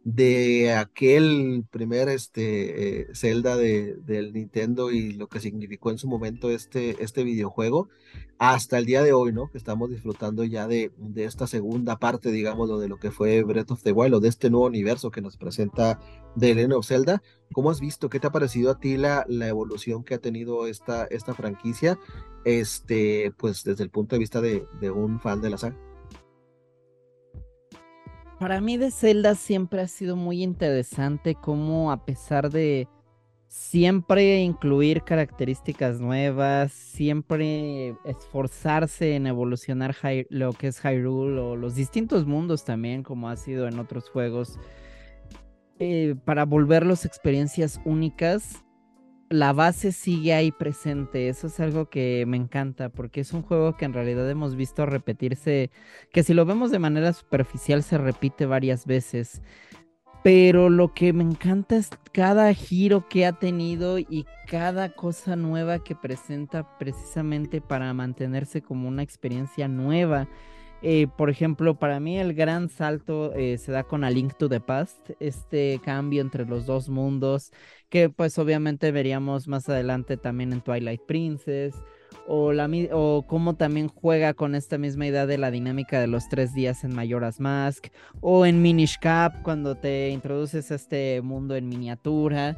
de 0.09 0.71
aquel 0.71 1.65
primer 1.69 2.07
este, 2.07 3.01
eh, 3.01 3.07
Zelda 3.13 3.57
de, 3.57 3.97
del 4.05 4.31
Nintendo 4.31 4.89
y 4.89 5.11
lo 5.11 5.27
que 5.27 5.41
significó 5.41 5.91
en 5.91 5.97
su 5.97 6.07
momento 6.07 6.49
este, 6.49 7.03
este 7.03 7.25
videojuego, 7.25 7.89
hasta 8.37 8.77
el 8.77 8.85
día 8.85 9.03
de 9.03 9.11
hoy, 9.11 9.33
¿no? 9.33 9.51
Que 9.51 9.57
estamos 9.57 9.89
disfrutando 9.89 10.45
ya 10.45 10.65
de, 10.65 10.93
de 10.97 11.25
esta 11.25 11.45
segunda 11.45 11.97
parte, 11.97 12.31
digamos, 12.31 12.79
de 12.79 12.87
lo 12.87 12.99
que 12.99 13.11
fue 13.11 13.43
Breath 13.43 13.71
of 13.71 13.83
the 13.83 13.91
Wild, 13.91 14.13
o 14.13 14.19
de 14.21 14.29
este 14.29 14.49
nuevo 14.49 14.67
universo 14.67 15.11
que 15.11 15.19
nos 15.19 15.35
presenta 15.35 15.99
The 16.39 16.55
Legend 16.55 16.73
of 16.75 16.87
Zelda. 16.87 17.21
¿Cómo 17.51 17.69
has 17.69 17.81
visto? 17.81 18.09
¿Qué 18.09 18.21
te 18.21 18.27
ha 18.27 18.31
parecido 18.31 18.71
a 18.71 18.79
ti 18.79 18.95
la, 18.95 19.25
la 19.27 19.49
evolución 19.49 20.05
que 20.05 20.13
ha 20.13 20.19
tenido 20.19 20.67
esta, 20.67 21.03
esta 21.07 21.33
franquicia? 21.33 21.99
Este, 22.45 23.33
pues 23.35 23.65
desde 23.65 23.83
el 23.83 23.89
punto 23.89 24.15
de 24.15 24.19
vista 24.19 24.39
de, 24.39 24.65
de 24.79 24.89
un 24.89 25.19
fan 25.19 25.41
de 25.41 25.49
la 25.49 25.57
saga. 25.57 25.86
Para 28.39 28.61
mí 28.61 28.77
de 28.77 28.91
Zelda 28.91 29.33
siempre 29.33 29.81
ha 29.81 29.87
sido 29.87 30.15
muy 30.15 30.43
interesante 30.43 31.33
cómo 31.33 31.91
a 31.91 32.05
pesar 32.05 32.51
de 32.51 32.87
siempre 33.47 34.41
incluir 34.41 35.01
características 35.01 35.99
nuevas, 35.99 36.71
siempre 36.71 37.95
esforzarse 38.05 39.15
en 39.15 39.25
evolucionar 39.25 39.95
lo 40.29 40.53
que 40.53 40.67
es 40.67 40.79
Hyrule 40.79 41.39
o 41.39 41.55
los 41.55 41.73
distintos 41.73 42.27
mundos 42.27 42.63
también, 42.63 43.01
como 43.01 43.27
ha 43.27 43.37
sido 43.37 43.67
en 43.67 43.79
otros 43.79 44.07
juegos, 44.09 44.59
eh, 45.79 46.13
para 46.23 46.45
volverlos 46.45 47.05
experiencias 47.05 47.81
únicas, 47.85 48.63
la 49.29 49.53
base 49.53 49.91
sigue 49.91 50.33
ahí 50.33 50.51
presente. 50.51 51.29
Eso 51.29 51.47
es 51.47 51.59
algo 51.59 51.89
que 51.89 52.25
me 52.27 52.37
encanta 52.37 52.89
porque 52.89 53.21
es 53.21 53.33
un 53.33 53.41
juego 53.41 53.75
que 53.75 53.85
en 53.85 53.93
realidad 53.93 54.29
hemos 54.29 54.55
visto 54.55 54.85
repetirse, 54.85 55.71
que 56.11 56.23
si 56.23 56.33
lo 56.33 56.45
vemos 56.45 56.71
de 56.71 56.79
manera 56.79 57.13
superficial 57.13 57.83
se 57.83 57.97
repite 57.97 58.45
varias 58.45 58.85
veces. 58.85 59.41
Pero 60.23 60.69
lo 60.69 60.93
que 60.93 61.13
me 61.13 61.23
encanta 61.23 61.77
es 61.77 61.89
cada 62.11 62.53
giro 62.53 63.07
que 63.07 63.25
ha 63.25 63.33
tenido 63.33 63.97
y 63.99 64.25
cada 64.47 64.93
cosa 64.93 65.35
nueva 65.35 65.83
que 65.83 65.95
presenta 65.95 66.77
precisamente 66.77 67.61
para 67.61 67.93
mantenerse 67.93 68.61
como 68.61 68.87
una 68.87 69.03
experiencia 69.03 69.67
nueva. 69.67 70.27
Eh, 70.83 71.07
por 71.17 71.29
ejemplo, 71.29 71.79
para 71.79 71.99
mí 71.99 72.19
el 72.19 72.33
gran 72.33 72.69
salto 72.69 73.33
eh, 73.33 73.57
se 73.57 73.71
da 73.71 73.83
con 73.83 74.03
A 74.03 74.11
Link 74.11 74.35
to 74.37 74.47
the 74.47 74.59
Past, 74.59 75.09
este 75.19 75.81
cambio 75.83 76.21
entre 76.21 76.45
los 76.45 76.67
dos 76.67 76.87
mundos, 76.87 77.51
que 77.89 78.09
pues 78.09 78.37
obviamente 78.37 78.91
veríamos 78.91 79.47
más 79.47 79.67
adelante 79.69 80.17
también 80.17 80.53
en 80.53 80.61
Twilight 80.61 81.01
Princess, 81.07 81.73
o, 82.27 83.25
cómo 83.25 83.55
también 83.55 83.87
juega 83.87 84.33
con 84.33 84.53
esta 84.53 84.77
misma 84.77 85.07
idea 85.07 85.25
de 85.25 85.37
la 85.37 85.49
dinámica 85.49 85.99
de 85.99 86.07
los 86.07 86.29
tres 86.29 86.53
días 86.53 86.83
en 86.83 86.93
Majora's 86.93 87.39
Mask, 87.39 87.87
o 88.21 88.45
en 88.45 88.61
Minish 88.61 88.99
Cap, 88.99 89.41
cuando 89.41 89.75
te 89.75 90.09
introduces 90.09 90.71
a 90.71 90.75
este 90.75 91.21
mundo 91.21 91.55
en 91.55 91.69
miniatura. 91.69 92.57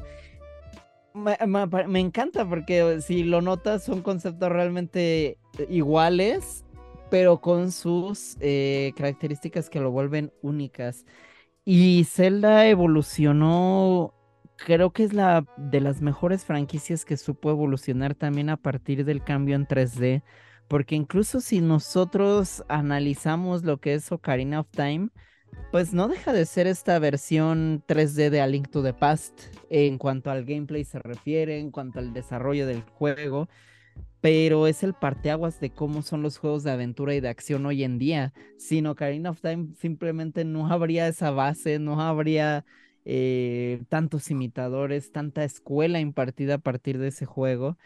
Me, 1.14 2.00
encanta 2.00 2.48
porque 2.48 3.02
si 3.02 3.24
lo 3.24 3.42
notas 3.42 3.84
son 3.84 4.02
conceptos 4.02 4.50
realmente 4.50 5.38
iguales 5.70 6.64
pero 7.10 7.42
con 7.42 7.72
sus 7.72 8.38
eh, 8.40 8.94
características 8.96 9.70
que 9.70 9.80
lo 9.80 9.92
vuelven 9.92 10.32
únicas. 10.42 11.06
Y 11.66 12.06
Zelda 12.06 12.68
evolucionó, 12.68 14.14
creo 14.58 14.92
que 14.92 15.04
es 15.04 15.14
la 15.14 15.46
de 15.58 15.82
las 15.82 16.02
mejores 16.02 16.46
franquicias 16.46 17.06
que 17.06 17.18
supo 17.18 17.52
evolucionar 17.52 18.16
también 18.16 18.50
a 18.50 18.58
partir 18.58 19.06
del 19.06 19.24
cambio 19.24 19.56
en 19.56 19.68
3D, 19.68 20.24
porque 20.68 20.96
incluso 20.96 21.42
si 21.42 21.62
nosotros 21.62 22.64
analizamos 22.70 23.64
lo 23.64 23.80
que 23.80 23.96
es 23.96 24.12
Ocarina 24.12 24.62
of 24.62 24.68
Time, 24.72 25.10
pues 25.72 25.94
no 25.94 26.08
deja 26.08 26.34
de 26.34 26.46
ser 26.46 26.68
esta 26.68 27.00
versión 27.00 27.84
3D 27.88 28.30
de 28.30 28.42
A 28.42 28.48
Link 28.48 28.70
to 28.70 28.84
the 28.84 28.94
Past 28.94 29.40
en 29.70 29.98
cuanto 29.98 30.32
al 30.32 30.46
gameplay 30.46 30.84
se 30.84 31.00
refiere, 31.00 31.60
en 31.60 31.72
cuanto 31.72 32.00
al 32.00 32.14
desarrollo 32.14 32.68
del 32.68 32.84
juego 32.84 33.50
pero 34.22 34.68
es 34.68 34.84
el 34.84 34.94
parteaguas 34.94 35.60
de 35.60 35.72
cómo 35.72 36.02
son 36.02 36.22
los 36.22 36.38
juegos 36.38 36.64
de 36.64 36.72
aventura 36.72 37.16
y 37.16 37.22
de 37.22 37.30
acción 37.30 37.66
hoy 37.66 37.84
en 37.84 38.00
día. 38.00 38.34
Sin 38.58 38.88
Ocarina 38.88 39.32
of 39.32 39.42
Time 39.42 39.70
simplemente 39.80 40.44
no 40.46 40.68
habría 40.68 41.08
esa 41.08 41.32
base, 41.32 41.80
no 41.80 42.02
habría 42.02 42.66
eh, 43.06 43.82
tantos 43.90 44.30
imitadores, 44.32 45.12
tanta 45.12 45.44
escuela 45.44 46.00
impartida 46.00 46.56
a 46.56 46.58
partir 46.60 46.98
de 47.00 47.10
ese 47.10 47.26
juego. 47.26 47.78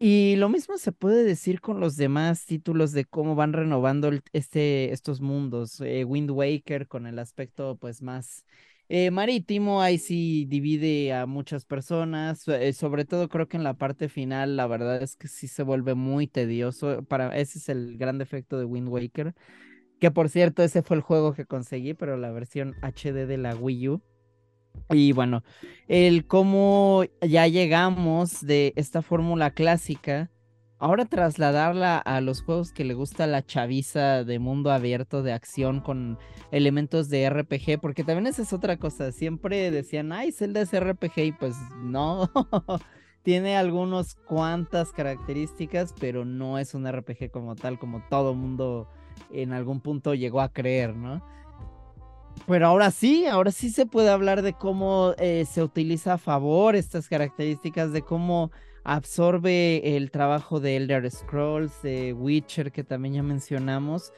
Y 0.00 0.36
lo 0.36 0.48
mismo 0.48 0.78
se 0.78 0.92
puede 0.92 1.24
decir 1.24 1.60
con 1.60 1.80
los 1.80 1.96
demás 1.96 2.46
títulos 2.46 2.92
de 2.92 3.04
cómo 3.04 3.34
van 3.34 3.52
renovando 3.52 4.10
este, 4.32 4.92
estos 4.92 5.20
mundos. 5.20 5.80
Eh, 5.80 6.04
Wind 6.04 6.30
Waker 6.30 6.86
con 6.86 7.06
el 7.06 7.18
aspecto 7.18 7.76
pues 7.80 8.00
más 8.00 8.44
eh, 8.88 9.10
marítimo, 9.10 9.82
ahí 9.82 9.98
sí 9.98 10.46
divide 10.46 11.12
a 11.12 11.26
muchas 11.26 11.66
personas, 11.66 12.48
eh, 12.48 12.72
sobre 12.72 13.04
todo 13.04 13.28
creo 13.28 13.46
que 13.46 13.58
en 13.58 13.64
la 13.64 13.74
parte 13.74 14.08
final 14.08 14.56
la 14.56 14.66
verdad 14.66 15.02
es 15.02 15.14
que 15.16 15.28
sí 15.28 15.46
se 15.46 15.62
vuelve 15.62 15.94
muy 15.94 16.26
tedioso. 16.26 17.02
Para, 17.02 17.36
ese 17.36 17.58
es 17.58 17.68
el 17.68 17.98
gran 17.98 18.16
defecto 18.18 18.58
de 18.58 18.64
Wind 18.64 18.88
Waker, 18.88 19.34
que 20.00 20.10
por 20.10 20.30
cierto 20.30 20.62
ese 20.62 20.82
fue 20.82 20.96
el 20.96 21.02
juego 21.02 21.34
que 21.34 21.44
conseguí, 21.44 21.92
pero 21.94 22.16
la 22.16 22.30
versión 22.30 22.76
HD 22.80 23.26
de 23.26 23.36
la 23.36 23.54
Wii 23.54 23.88
U. 23.88 24.02
Y 24.90 25.12
bueno, 25.12 25.42
el 25.88 26.26
cómo 26.26 27.04
ya 27.20 27.46
llegamos 27.46 28.46
de 28.46 28.72
esta 28.76 29.02
fórmula 29.02 29.50
clásica, 29.50 30.30
ahora 30.78 31.04
trasladarla 31.04 31.98
a 31.98 32.20
los 32.20 32.42
juegos 32.42 32.72
que 32.72 32.84
le 32.84 32.94
gusta 32.94 33.26
la 33.26 33.44
chaviza 33.44 34.24
de 34.24 34.38
mundo 34.38 34.70
abierto 34.70 35.22
de 35.22 35.32
acción 35.32 35.80
con 35.80 36.18
elementos 36.50 37.08
de 37.08 37.28
RPG, 37.28 37.80
porque 37.80 38.04
también 38.04 38.26
esa 38.26 38.42
es 38.42 38.52
otra 38.52 38.76
cosa, 38.76 39.12
siempre 39.12 39.70
decían, 39.70 40.12
ay, 40.12 40.32
Zelda 40.32 40.60
es 40.60 40.78
RPG 40.78 41.18
y 41.18 41.32
pues 41.32 41.56
no, 41.82 42.30
tiene 43.22 43.56
algunas 43.56 44.14
cuantas 44.14 44.92
características, 44.92 45.94
pero 46.00 46.24
no 46.24 46.58
es 46.58 46.74
un 46.74 46.90
RPG 46.90 47.30
como 47.30 47.56
tal, 47.56 47.78
como 47.78 48.02
todo 48.08 48.34
mundo 48.34 48.88
en 49.32 49.52
algún 49.52 49.80
punto 49.80 50.14
llegó 50.14 50.40
a 50.40 50.52
creer, 50.52 50.94
¿no? 50.94 51.22
Pero 52.46 52.68
ahora 52.68 52.92
sí, 52.92 53.26
ahora 53.26 53.50
sí 53.50 53.70
se 53.70 53.84
puede 53.84 54.10
hablar 54.10 54.42
de 54.42 54.52
cómo 54.52 55.12
eh, 55.18 55.44
se 55.44 55.62
utiliza 55.62 56.14
a 56.14 56.18
favor 56.18 56.76
estas 56.76 57.08
características, 57.08 57.92
de 57.92 58.02
cómo 58.02 58.52
absorbe 58.84 59.96
el 59.96 60.10
trabajo 60.10 60.60
de 60.60 60.76
Elder 60.76 61.10
Scrolls, 61.10 61.82
de 61.82 62.12
Witcher, 62.12 62.72
que 62.72 62.84
también 62.84 63.14
ya 63.14 63.22
mencionamos, 63.22 64.12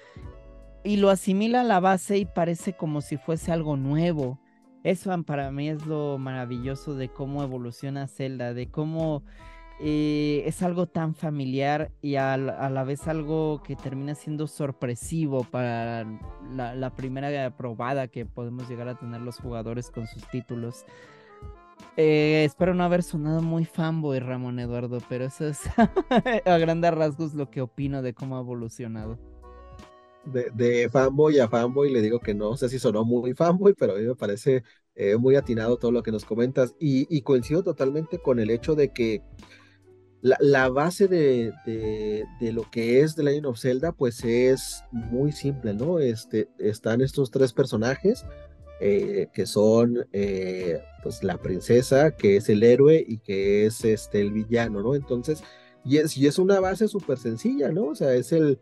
y 0.85 0.97
lo 0.97 1.11
asimila 1.11 1.61
a 1.61 1.65
la 1.65 1.81
base 1.81 2.19
y 2.19 2.25
parece 2.25 2.75
como 2.75 3.01
si 3.01 3.17
fuese 3.17 3.53
algo 3.53 3.77
nuevo. 3.77 4.41
Eso 4.83 5.11
para 5.25 5.51
mí 5.51 5.69
es 5.69 5.85
lo 5.87 6.17
maravilloso 6.19 6.95
de 6.95 7.11
cómo 7.11 7.43
evoluciona 7.43 8.07
Zelda, 8.07 8.55
de 8.55 8.71
cómo 8.71 9.25
eh, 9.83 10.43
es 10.45 10.63
algo 10.63 10.87
tan 10.87 11.15
familiar 11.15 11.91
y 12.03 12.17
a, 12.17 12.37
la 12.37 12.85
vez 12.85 13.09
algo 13.09 13.63
que 13.63 13.77
termina 13.77 14.15
siendo 14.15 14.47
sorpresivo 14.47 15.45
para 15.45 16.05
la, 16.55 16.95
primera 16.95 17.57
probada 17.57 18.09
que 18.09 18.27
podemos 18.27 18.69
llegar 18.69 18.89
a 18.89 18.99
tener 18.99 19.23
los 19.23 19.39
jugadores 19.39 19.91
con 19.91 20.07
sus 20.07 20.29
títulos. 20.29 20.85
Eh, 21.97 22.45
espero 22.45 22.74
no 22.74 22.85
haber 22.85 23.03
sonado 23.03 23.43
muy 23.43 23.64
fanboy, 23.64 24.20
Ramón 24.20 24.59
Eduardo, 24.59 24.99
pero 25.09 25.24
eso 25.24 25.47
es 25.47 25.61
a 26.47 26.59
grandes 26.59 26.95
rasgos 26.95 27.35
lo 27.35 27.51
que 27.51 27.61
opino 27.61 28.03
de 28.03 28.14
cómo 28.14 28.37
ha 28.37 28.41
evolucionado. 28.41 29.18
De, 30.24 30.89
fanboy 30.91 31.39
a 31.39 31.49
fanboy 31.49 31.91
le 31.91 32.03
digo 32.03 32.20
que 32.20 32.35
no 32.35 32.57
sé 32.57 32.68
si 32.68 32.78
sonó 32.78 33.05
muy 33.05 33.35
fanboy, 33.35 33.74
pero 33.74 33.95
a 33.95 33.97
mí 33.97 34.05
me 34.05 34.14
parece 34.14 34.62
eh, 34.95 35.16
muy 35.16 35.35
atinado 35.37 35.78
todo 35.78 35.93
lo 35.93 36.03
que 36.03 36.12
nos 36.12 36.24
comentas 36.24 36.74
y 36.78 37.22
coincido 37.22 37.62
totalmente 37.62 38.18
con 38.18 38.39
el 38.39 38.51
hecho 38.51 38.74
de 38.74 38.93
que 38.93 39.22
la, 40.22 40.68
base 40.68 41.09
de, 41.09 42.24
lo 42.53 42.70
que 42.70 43.01
es 43.01 43.14
The 43.14 43.22
Legend 43.22 43.47
of 43.47 43.59
Zelda, 43.59 43.93
pues 43.93 44.22
es 44.24 44.85
muy 44.93 45.33
simple, 45.33 45.74
¿no? 45.74 45.99
Este, 45.99 46.49
están 46.59 47.01
estos 47.01 47.31
tres 47.31 47.53
personajes 47.53 48.24
eh, 48.81 49.28
que 49.33 49.47
son 49.47 50.07
eh, 50.12 50.83
pues 51.03 51.22
la 51.22 51.39
princesa, 51.39 52.16
que 52.16 52.37
es 52.37 52.49
el 52.49 52.62
héroe 52.62 53.05
y 53.07 53.18
que 53.18 53.66
es 53.66 53.85
este, 53.85 54.20
el 54.20 54.33
villano, 54.33 54.83
¿no? 54.83 54.95
Entonces, 54.95 55.43
y 55.85 55.99
es, 55.99 56.16
y 56.16 56.26
es 56.26 56.39
una 56.39 56.61
base 56.61 56.89
súper 56.89 57.18
sencilla, 57.18 57.70
¿no? 57.70 57.87
O 57.87 57.95
sea, 57.95 58.14
es 58.14 58.33
el, 58.33 58.59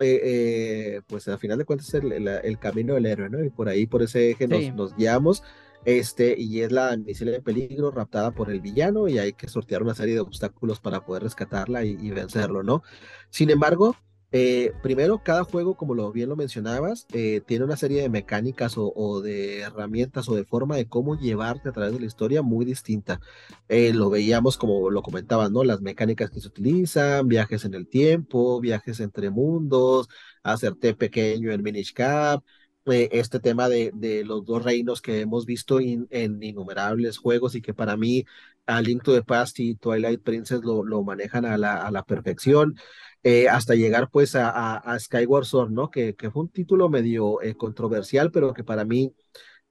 eh, 0.00 1.00
pues 1.06 1.28
al 1.28 1.38
final 1.38 1.58
de 1.58 1.64
cuentas 1.64 1.88
es 1.88 2.02
el, 2.02 2.58
camino 2.58 2.94
del 2.94 3.06
héroe, 3.06 3.30
¿no? 3.30 3.44
Y 3.44 3.50
por 3.50 3.68
ahí, 3.68 3.86
por 3.86 4.02
ese 4.02 4.30
eje 4.30 4.48
nos, 4.48 4.74
nos 4.74 4.96
guiamos. 4.96 5.42
Este, 5.84 6.34
y 6.38 6.60
es 6.60 6.72
la 6.72 6.94
misión 6.96 7.30
de 7.30 7.40
peligro 7.40 7.90
raptada 7.90 8.32
por 8.32 8.50
el 8.50 8.60
villano 8.60 9.08
y 9.08 9.18
hay 9.18 9.32
que 9.32 9.48
sortear 9.48 9.82
una 9.82 9.94
serie 9.94 10.14
de 10.14 10.20
obstáculos 10.20 10.78
para 10.78 11.04
poder 11.06 11.22
rescatarla 11.22 11.84
y, 11.84 12.10
vencerlo, 12.10 12.62
¿no? 12.62 12.82
Sin 13.30 13.50
embargo, 13.50 13.96
eh, 14.32 14.72
primero, 14.80 15.22
cada 15.24 15.42
juego, 15.42 15.76
como 15.76 15.94
lo 15.94 16.12
bien 16.12 16.28
lo 16.28 16.36
mencionabas, 16.36 17.06
eh, 17.12 17.40
tiene 17.44 17.64
una 17.64 17.76
serie 17.76 18.00
de 18.02 18.08
mecánicas 18.08 18.74
o, 18.76 19.20
de 19.20 19.60
herramientas 19.60 20.28
o 20.28 20.36
de 20.36 20.44
forma 20.44 20.76
de 20.76 20.86
cómo 20.86 21.18
llevarte 21.18 21.68
a 21.68 21.72
través 21.72 21.92
de 21.94 22.00
la 22.00 22.06
historia 22.06 22.40
muy 22.40 22.64
distinta. 22.64 23.20
Eh, 23.68 23.92
lo 23.92 24.08
veíamos 24.08 24.56
como 24.56 24.88
lo 24.90 25.02
comentaban, 25.02 25.52
¿no? 25.52 25.64
Las 25.64 25.80
mecánicas 25.80 26.30
que 26.30 26.40
se 26.40 26.46
utilizan, 26.46 27.26
viajes 27.26 27.64
en 27.64 27.74
el 27.74 27.88
tiempo, 27.88 28.60
viajes 28.60 29.00
entre 29.00 29.30
mundos, 29.30 30.08
hacerte 30.44 30.94
pequeño 30.94 31.50
en 31.52 31.62
Minish 31.62 31.92
Cap, 31.92 32.44
este 32.86 33.40
tema 33.40 33.68
de, 33.68 33.92
los 34.24 34.44
dos 34.44 34.64
reinos 34.64 35.00
que 35.02 35.20
hemos 35.20 35.44
visto 35.46 35.78
en 35.80 36.42
innumerables 36.42 37.18
juegos 37.18 37.54
y 37.54 37.62
que 37.62 37.74
para 37.74 37.96
mí 37.96 38.24
a 38.66 38.80
Link 38.80 39.02
to 39.02 39.12
the 39.12 39.22
Past 39.22 39.60
y 39.60 39.74
Twilight 39.76 40.22
Princess 40.22 40.60
lo, 40.64 41.02
manejan 41.02 41.44
a 41.44 41.58
la 41.58 42.04
perfección, 42.04 42.76
eh, 43.22 43.48
hasta 43.48 43.74
llegar 43.74 44.10
pues 44.10 44.34
a, 44.34 44.76
a, 44.76 44.98
Skyward 44.98 45.44
Sword, 45.44 45.70
¿no? 45.70 45.90
Que, 45.90 46.14
que, 46.14 46.30
fue 46.30 46.42
un 46.42 46.48
título 46.48 46.88
medio 46.88 47.42
eh, 47.42 47.54
controversial, 47.54 48.30
pero 48.30 48.54
que 48.54 48.64
para 48.64 48.84
mí 48.84 49.14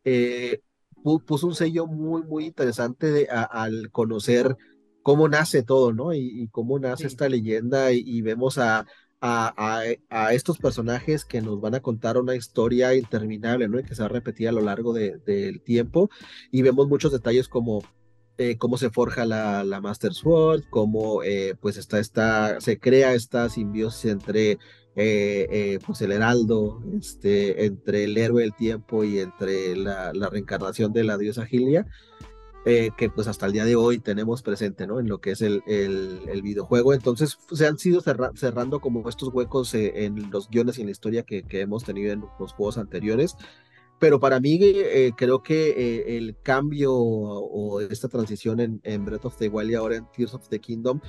eh, 0.04 0.62
puso 1.26 1.47
un 1.47 1.56
sello 1.56 1.88
muy, 1.88 2.24
muy 2.24 2.45
interesante 2.45 3.12
de, 3.12 3.28
al 3.30 3.91
conocer 3.91 4.56
cómo 5.04 5.28
nace 5.30 5.64
todo, 5.64 5.93
¿no? 5.93 6.14
Y, 6.14 6.47
cómo 6.52 6.80
nace 6.80 7.08
esta 7.08 7.30
leyenda 7.30 7.91
y 7.91 8.22
vemos 8.22 8.58
a 8.58 8.86
a, 9.22 10.32
estos 10.32 10.58
personajes 10.58 11.26
que 11.26 11.41
nos 11.41 11.60
van 11.60 11.76
a 11.76 11.82
contar 11.82 12.18
una 12.18 12.36
historia 12.36 12.95
interminable, 12.95 13.68
¿no? 13.68 13.80
Y 13.80 13.84
que 13.84 13.95
se 13.95 14.02
va 14.02 14.08
a 14.08 14.10
repetir 14.10 14.47
a 14.50 14.52
lo 14.52 14.62
largo 14.62 14.93
del 14.93 15.62
tiempo. 15.62 16.10
Y 16.52 16.62
vemos 16.62 16.88
muchos 16.88 17.12
detalles 17.12 17.47
como 17.47 17.84
eh, 18.40 18.58
cómo 18.58 18.78
se 18.78 18.90
forja 18.90 19.26
la, 19.26 19.64
la 19.64 19.82
Master 19.82 20.14
Sword, 20.14 20.64
cómo 20.70 21.24
eh, 21.24 21.56
pues 21.60 21.78
está, 21.78 22.00
está, 22.00 22.60
se 22.60 22.80
crea 22.80 23.14
esta 23.14 23.50
simbiosis 23.50 24.12
entre 24.12 24.58
eh, 24.96 25.80
pues 25.86 26.02
el 26.02 26.12
heraldo, 26.12 26.82
este, 27.00 27.66
entre 27.66 28.06
el 28.06 28.18
héroe 28.18 28.42
del 28.42 28.56
tiempo 28.56 29.04
y 29.04 29.20
entre 29.20 29.76
la, 29.76 30.12
la 30.14 30.30
reencarnación 30.30 30.92
de 30.94 31.04
la 31.04 31.18
diosa 31.18 31.46
Gilia. 31.46 31.86
Eh, 32.66 32.92
que 32.98 33.10
pues 33.10 33.28
hasta 33.28 33.46
el 33.46 33.54
día 33.54 33.64
de 33.64 33.78
hoy 33.78 34.00
tenemos 34.00 34.42
presente, 34.42 34.86
¿no? 34.86 35.00
En 35.00 35.08
lo 35.08 35.20
que 35.22 35.32
es 35.32 35.42
el, 35.42 35.64
el, 35.66 36.42
videojuego. 36.42 36.94
Entonces 36.94 37.38
se 37.52 37.66
han 37.66 37.78
sido 37.78 38.02
cerrando 38.02 38.82
como 38.82 39.08
estos 39.08 39.30
huecos 39.34 39.74
eh, 39.74 40.04
en 40.04 40.30
los 40.30 40.50
guiones 40.50 40.78
y 40.78 40.82
en 40.82 40.88
la 40.88 40.92
historia 40.92 41.24
que, 41.24 41.44
que, 41.44 41.62
hemos 41.62 41.86
tenido 41.86 42.12
en 42.12 42.24
los 42.38 42.52
juegos 42.52 42.78
anteriores. 42.78 43.38
Pero 44.00 44.20
para 44.20 44.39
mí 44.39 44.58
eh, 44.62 45.12
creo 45.16 45.43
que 45.43 46.18
el 46.18 46.38
cambio 46.41 46.93
o 46.95 47.82
esta 47.82 48.08
transición 48.08 48.60
en, 48.60 48.82
en, 48.84 49.06
Breath 49.06 49.26
of 49.26 49.38
the 49.38 49.50
Wild 49.50 49.72
y 49.72 49.76
ahora 49.76 49.97
en 49.97 50.08
Tears 50.16 50.34
of 50.34 50.47
the 50.50 50.60
Kingdom 50.60 51.02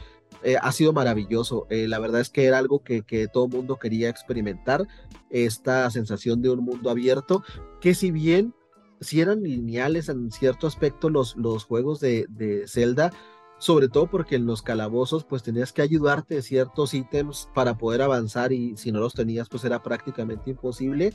ha 0.60 0.72
sido 0.72 0.92
maravilloso. 0.92 1.66
la 1.70 1.98
verdad 1.98 2.20
es 2.20 2.30
que 2.30 2.44
era 2.46 2.58
algo 2.58 2.82
que, 2.82 3.02
que 3.02 3.28
todo 3.28 3.48
mundo 3.48 3.78
quería 3.78 4.08
experimentar, 4.08 4.86
esta 5.28 5.88
sensación 5.90 6.42
de 6.42 6.50
un 6.50 6.64
mundo 6.64 6.90
abierto, 6.90 7.42
que 7.80 7.94
si 7.94 8.10
bien 8.10 8.54
si 9.00 9.20
eran 9.20 9.42
lineales 9.42 10.08
en 10.08 10.30
cierto 10.30 10.66
aspecto 10.66 11.08
los, 11.08 11.36
los 11.36 11.64
juegos 11.64 12.00
de, 12.00 12.26
de, 12.28 12.68
Zelda, 12.68 13.12
sobre 13.58 13.88
todo 13.88 14.08
porque 14.08 14.36
en 14.36 14.46
los 14.46 14.62
calabozos 14.62 15.24
pues 15.24 15.42
tenías 15.42 15.72
que 15.72 15.82
ayudarte 15.82 16.36
de 16.36 16.42
ciertos 16.42 16.94
ítems 16.94 17.48
para 17.54 17.76
poder 17.76 18.02
avanzar 18.02 18.52
y 18.52 18.76
si 18.76 18.92
no 18.92 19.00
los 19.00 19.14
tenías 19.14 19.48
pues 19.48 19.64
era 19.64 19.82
prácticamente 19.82 20.50
imposible. 20.50 21.12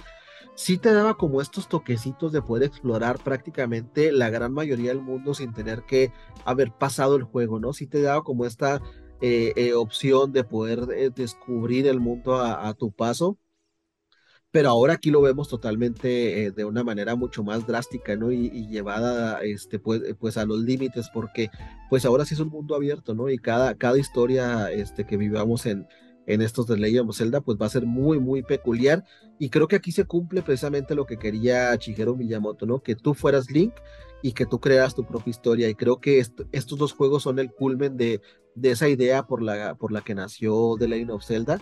Sí 0.54 0.78
te 0.78 0.94
daba 0.94 1.18
como 1.18 1.42
estos 1.42 1.68
toquecitos 1.68 2.32
de 2.32 2.42
poder 2.42 2.64
explorar 2.64 3.20
prácticamente 3.24 4.12
la 4.12 4.30
gran 4.30 4.54
mayoría 4.54 4.90
del 4.90 5.02
mundo 5.02 5.34
sin 5.34 5.54
tener 5.54 5.84
que 5.84 6.12
haber 6.46 6.72
pasado 6.72 7.16
el 7.16 7.24
juego, 7.24 7.60
¿no? 7.60 7.74
Sí 7.74 7.88
te 7.88 8.02
daba 8.02 8.24
como 8.24 8.46
esta 8.46 8.82
eh, 9.22 9.54
eh, 9.56 9.74
opción 9.74 10.32
de 10.32 10.44
poder 10.44 10.88
eh, 10.96 11.10
descubrir 11.10 11.88
el 11.88 12.00
mundo 12.00 12.36
a, 12.38 12.74
tu 12.74 12.92
paso 12.92 13.38
pero 14.52 14.70
ahora 14.70 14.94
aquí 14.94 15.12
lo 15.12 15.22
vemos 15.22 15.50
totalmente 15.50 16.52
de 16.52 16.66
una 16.66 16.82
manera 16.82 17.16
mucho 17.16 17.44
más 17.44 17.68
drástica, 17.68 18.16
¿no? 18.16 18.32
Y, 18.32 18.68
llevada, 18.70 19.42
este, 19.42 19.80
pues, 19.80 20.02
pues, 20.18 20.38
a 20.38 20.46
los 20.46 20.60
límites, 20.60 21.10
porque 21.14 21.50
pues 21.90 22.06
ahora 22.06 22.24
sí 22.24 22.36
es 22.36 22.40
un 22.40 22.48
mundo 22.48 22.74
abierto, 22.74 23.14
¿no? 23.14 23.30
Y 23.30 23.38
cada, 23.38 23.76
cada 23.76 23.98
historia 23.98 24.72
este, 24.72 25.06
que 25.06 25.18
vivamos 25.18 25.66
en, 25.66 25.86
en 26.28 26.42
estos 26.42 26.68
de 26.68 26.78
Legend 26.78 27.10
of 27.10 27.18
Zelda, 27.18 27.42
pues 27.42 27.58
va 27.62 27.66
a 27.66 27.70
ser 27.70 27.86
muy, 27.86 28.20
muy 28.20 28.42
peculiar. 28.42 29.04
Y 29.40 29.50
creo 29.50 29.68
que 29.68 29.76
aquí 29.76 29.92
se 29.92 30.06
cumple 30.06 30.42
precisamente 30.42 30.96
lo 30.96 31.06
que 31.06 31.18
quería 31.18 31.76
Shigeru 31.76 32.16
Miyamoto, 32.16 32.66
¿no? 32.66 32.82
Que 32.82 32.96
tú 32.96 33.14
fueras 33.14 33.52
Link 33.52 33.74
y 34.22 34.34
que 34.34 34.46
tú 34.46 34.60
creas 34.60 34.96
tu 34.96 35.06
propia 35.06 35.32
historia. 35.32 35.70
Y 35.70 35.76
creo 35.76 36.00
que 36.00 36.20
estos 36.20 36.78
dos 36.78 36.94
juegos 36.94 37.24
son 37.24 37.40
el 37.40 37.52
culmen 37.52 37.98
de, 37.98 38.22
de 38.56 38.72
esa 38.72 38.90
idea 38.90 39.24
por 39.28 39.42
la, 39.42 39.76
por 39.76 39.92
la 39.92 40.02
que 40.02 40.16
nació 40.16 40.76
The 40.80 40.88
Legend 40.88 41.12
of 41.12 41.26
Zelda, 41.26 41.62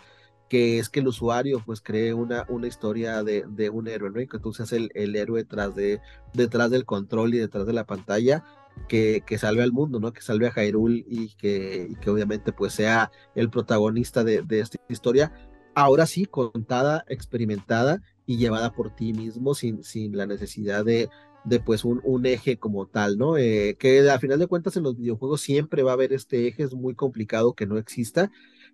que 0.49 0.79
es 0.79 0.89
que 0.89 0.99
el 0.99 1.07
usuario 1.07 1.61
pues 1.65 1.81
cree 1.81 2.13
una, 2.13 2.45
una 2.47 2.67
historia 2.67 3.23
de, 3.23 3.43
de 3.49 3.69
un 3.69 3.87
héroe, 3.87 4.11
¿no? 4.11 4.21
Y 4.21 4.27
que 4.27 4.39
tú 4.39 4.53
seas 4.53 4.71
el, 4.71 4.91
el 4.93 5.15
héroe 5.15 5.41
detrás, 5.41 5.75
de, 5.75 5.99
detrás 6.33 6.69
del 6.69 6.85
control 6.85 7.33
y 7.33 7.39
detrás 7.39 7.65
de 7.65 7.73
la 7.73 7.85
pantalla 7.85 8.43
que, 8.87 9.23
salve 9.37 9.63
al 9.63 9.71
mundo, 9.71 9.99
¿no? 9.99 10.13
Que 10.13 10.21
salve 10.21 10.47
a 10.47 10.51
Hyrule 10.51 11.03
y 11.07 11.35
que, 11.35 11.89
que 12.01 12.09
obviamente 12.09 12.51
pues 12.51 12.73
sea 12.73 13.11
el 13.35 13.49
protagonista 13.49 14.23
de, 14.23 14.41
de, 14.41 14.59
esta 14.59 14.77
historia. 14.89 15.33
Ahora 15.75 16.05
sí, 16.05 16.25
contada, 16.25 17.03
experimentada 17.07 18.01
y 18.25 18.37
llevada 18.37 18.71
por 18.71 18.95
ti 18.95 19.13
mismo 19.13 19.55
sin, 19.55 19.83
sin 19.83 20.15
la 20.15 20.27
necesidad 20.27 20.85
de, 20.85 21.09
de 21.45 21.59
pues 21.59 21.83
un, 21.83 22.01
un, 22.03 22.25
eje 22.25 22.57
como 22.57 22.87
tal, 22.87 23.17
¿no? 23.17 23.37
Eh, 23.37 23.75
que 23.79 24.09
a 24.09 24.19
final 24.19 24.39
de 24.39 24.47
cuentas 24.47 24.77
en 24.77 24.83
los 24.83 24.95
videojuegos 24.95 25.41
siempre 25.41 25.83
va 25.83 25.91
a 25.91 25.95
haber 25.95 26.13
este 26.13 26.47
eje, 26.47 26.63
es 26.63 26.73
muy 26.73 26.95
complicado 26.95 27.53
que 27.53 27.65
no 27.65 27.77
exista, 27.77 28.31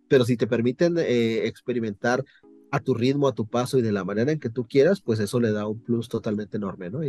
pero 0.08 0.26
si 0.26 0.38
te 0.38 0.48
permiten 0.48 0.98
eh, 0.98 1.48
experimentar 1.48 2.24
a 2.72 2.80
tu 2.80 2.94
ritmo, 2.94 3.28
a 3.28 3.34
tu 3.34 3.48
paso 3.48 3.78
y 3.80 3.82
de 3.82 3.92
la 3.92 4.04
manera 4.04 4.32
en 4.32 4.40
que 4.40 4.50
tú 4.50 4.68
quieras, 4.68 5.02
pues 5.02 5.20
eso 5.20 5.40
le 5.40 5.52
da 5.52 5.68
un 5.68 5.82
plus 5.82 6.10
totalmente 6.10 6.58
enorme, 6.58 6.90
¿no? 6.90 7.04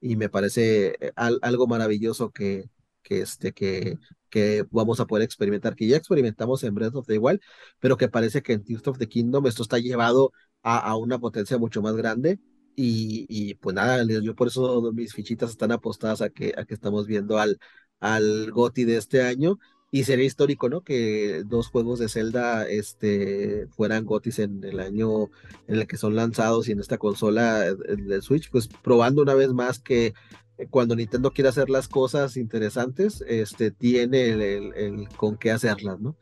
Y 0.00 0.16
me 0.16 0.28
parece 0.28 0.96
eh, 1.00 1.12
algo 1.16 1.66
maravilloso 1.66 2.30
que, 2.30 2.68
que, 3.02 3.20
este, 3.20 3.52
que, 3.52 3.98
que 4.28 4.64
vamos 4.70 5.00
a 5.00 5.06
poder 5.06 5.24
experimentar, 5.24 5.74
que 5.76 5.86
ya 5.86 5.96
experimentamos 5.96 6.64
en 6.64 6.74
Breath 6.74 6.94
of 6.96 7.06
the 7.06 7.18
Wild, 7.18 7.40
pero 7.78 7.96
que 7.96 8.08
parece 8.08 8.42
que 8.42 8.54
en 8.54 8.64
Tears 8.64 8.86
of 8.88 8.98
the 8.98 9.08
Kingdom 9.08 9.46
esto 9.46 9.62
está 9.62 9.78
llevado 9.78 10.32
a, 10.62 10.78
a 10.78 10.96
una 10.96 11.18
potencia 11.18 11.58
mucho 11.58 11.82
más 11.82 11.94
grande. 11.96 12.38
Y, 12.76 13.26
y, 13.28 13.54
pues 13.54 13.74
nada, 13.74 14.04
yo 14.22 14.34
por 14.34 14.46
eso 14.48 14.92
mis 14.92 15.12
fichitas 15.12 15.50
están 15.50 15.72
apostadas 15.72 16.22
a 16.22 16.30
que, 16.30 16.54
a 16.56 16.64
que 16.64 16.74
estamos 16.74 17.06
viendo 17.06 17.38
al, 17.38 17.58
al 17.98 18.50
GOTI 18.52 18.84
de 18.84 18.96
este 18.96 19.22
año 19.22 19.58
y 19.92 20.04
sería 20.04 20.24
histórico, 20.24 20.68
¿no? 20.68 20.82
Que 20.82 21.42
dos 21.44 21.68
juegos 21.68 21.98
de 21.98 22.08
Zelda 22.08 22.68
este, 22.68 23.66
fueran 23.72 24.04
GOTIS 24.04 24.38
en 24.38 24.62
el 24.62 24.78
año 24.78 25.30
en 25.66 25.76
el 25.76 25.86
que 25.86 25.96
son 25.96 26.14
lanzados 26.14 26.68
y 26.68 26.72
en 26.72 26.80
esta 26.80 26.98
consola 26.98 27.66
eh, 27.66 27.74
de 27.74 28.22
Switch, 28.22 28.50
pues 28.50 28.68
probando 28.68 29.22
una 29.22 29.34
vez 29.34 29.52
más 29.52 29.80
que 29.80 30.14
eh, 30.58 30.66
cuando 30.70 30.94
Nintendo 30.94 31.32
quiere 31.32 31.48
hacer 31.48 31.70
las 31.70 31.88
cosas 31.88 32.36
interesantes, 32.36 33.24
este, 33.26 33.72
tiene 33.72 34.28
el, 34.28 34.40
el, 34.40 34.74
el 34.74 35.08
con 35.08 35.36
qué 35.36 35.50
hacerlas, 35.50 35.98
¿no? 35.98 36.14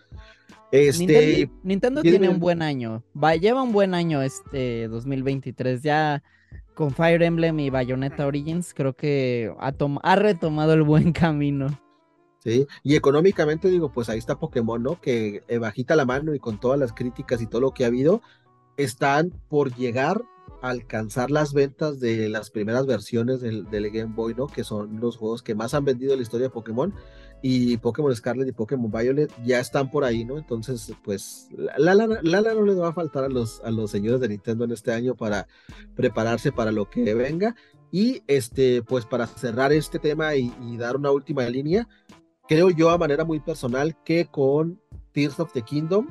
Este, 0.70 1.06
Nintendo, 1.06 1.60
Nintendo 1.62 2.02
tiene 2.02 2.28
un 2.28 2.40
buen 2.40 2.60
año, 2.62 3.02
va, 3.16 3.36
lleva 3.36 3.62
un 3.62 3.72
buen 3.72 3.94
año 3.94 4.22
este 4.22 4.88
2023, 4.88 5.82
ya 5.82 6.22
con 6.74 6.90
Fire 6.90 7.22
Emblem 7.22 7.58
y 7.60 7.70
Bayonetta 7.70 8.26
Origins 8.26 8.72
creo 8.74 8.94
que 8.94 9.52
ha, 9.58 9.74
ha 10.02 10.16
retomado 10.16 10.72
el 10.74 10.82
buen 10.82 11.12
camino. 11.12 11.68
¿Sí? 12.39 12.66
Y 12.82 12.97
económicamente 12.97 13.68
digo, 13.68 13.93
pues 13.93 14.09
ahí 14.09 14.18
está 14.18 14.39
Pokémon, 14.39 14.82
¿no? 14.82 15.01
Que 15.01 15.43
eh, 15.49 15.59
bajita 15.59 15.97
la 15.97 16.05
mano 16.05 16.34
y 16.34 16.39
con 16.39 16.61
todas 16.61 16.78
las 16.78 16.93
críticas 16.93 17.43
y 17.43 17.47
todo 17.47 17.61
lo 17.61 17.72
que 17.72 17.84
ha 17.84 17.89
habido, 17.89 18.22
están 18.76 19.32
por 19.49 19.74
llegar 19.74 20.22
a 20.62 20.70
alcanzar 20.70 21.30
las 21.30 21.53
ventas 21.53 22.01
de 22.01 22.28
las 22.28 22.51
primeras 22.51 22.86
versiones 22.86 23.41
del, 23.41 23.68
del, 23.70 23.91
Game 23.91 24.14
Boy, 24.14 24.34
¿no? 24.34 24.47
Que 24.47 24.64
son 24.64 25.01
los 25.01 25.16
juegos 25.16 25.43
que 25.43 25.55
más 25.55 25.74
han 25.74 25.84
vendido 25.84 26.12
en 26.12 26.18
la 26.18 26.22
historia 26.22 26.47
de 26.47 26.53
Pokémon. 26.53 26.95
Y 27.41 27.76
Pokémon 27.76 28.14
Scarlet 28.14 28.49
y 28.49 28.53
Pokémon 28.53 28.91
Violet 28.91 29.32
ya 29.45 29.61
están 29.61 29.91
por 29.91 30.05
ahí, 30.05 30.24
¿no? 30.24 30.39
Entonces, 30.39 30.93
pues, 31.05 31.49
Lala, 31.76 32.09
Lala 32.22 32.55
no 32.55 32.62
les 32.62 32.80
va 32.80 32.89
a 32.89 32.93
faltar 32.93 33.24
a 33.24 33.28
los, 33.28 33.61
a 33.61 33.70
los 33.70 33.93
señores 33.93 34.20
de 34.20 34.28
Nintendo 34.28 34.64
en 34.64 34.72
este 34.72 34.93
año 34.93 35.14
para 35.14 35.47
prepararse 35.95 36.51
para 36.51 36.72
lo 36.72 36.91
que 36.91 37.14
venga. 37.14 37.55
Y 37.93 38.22
este, 38.26 38.82
pues 38.82 39.07
para 39.07 39.26
cerrar 39.26 39.72
este 39.72 39.99
tema 39.99 40.34
y, 40.34 40.53
y 40.62 40.76
dar 40.76 40.97
una 40.97 41.11
última 41.11 41.49
línea, 41.49 41.89
creo 42.49 42.70
yo 42.70 42.90
a 42.90 42.99
manera 42.99 43.24
muy 43.24 43.40
personal 43.40 43.94
que 44.05 44.26
con 44.26 44.80
Tears 45.12 45.38
of 45.38 45.53
the 45.53 45.62
Kingdom 45.62 46.09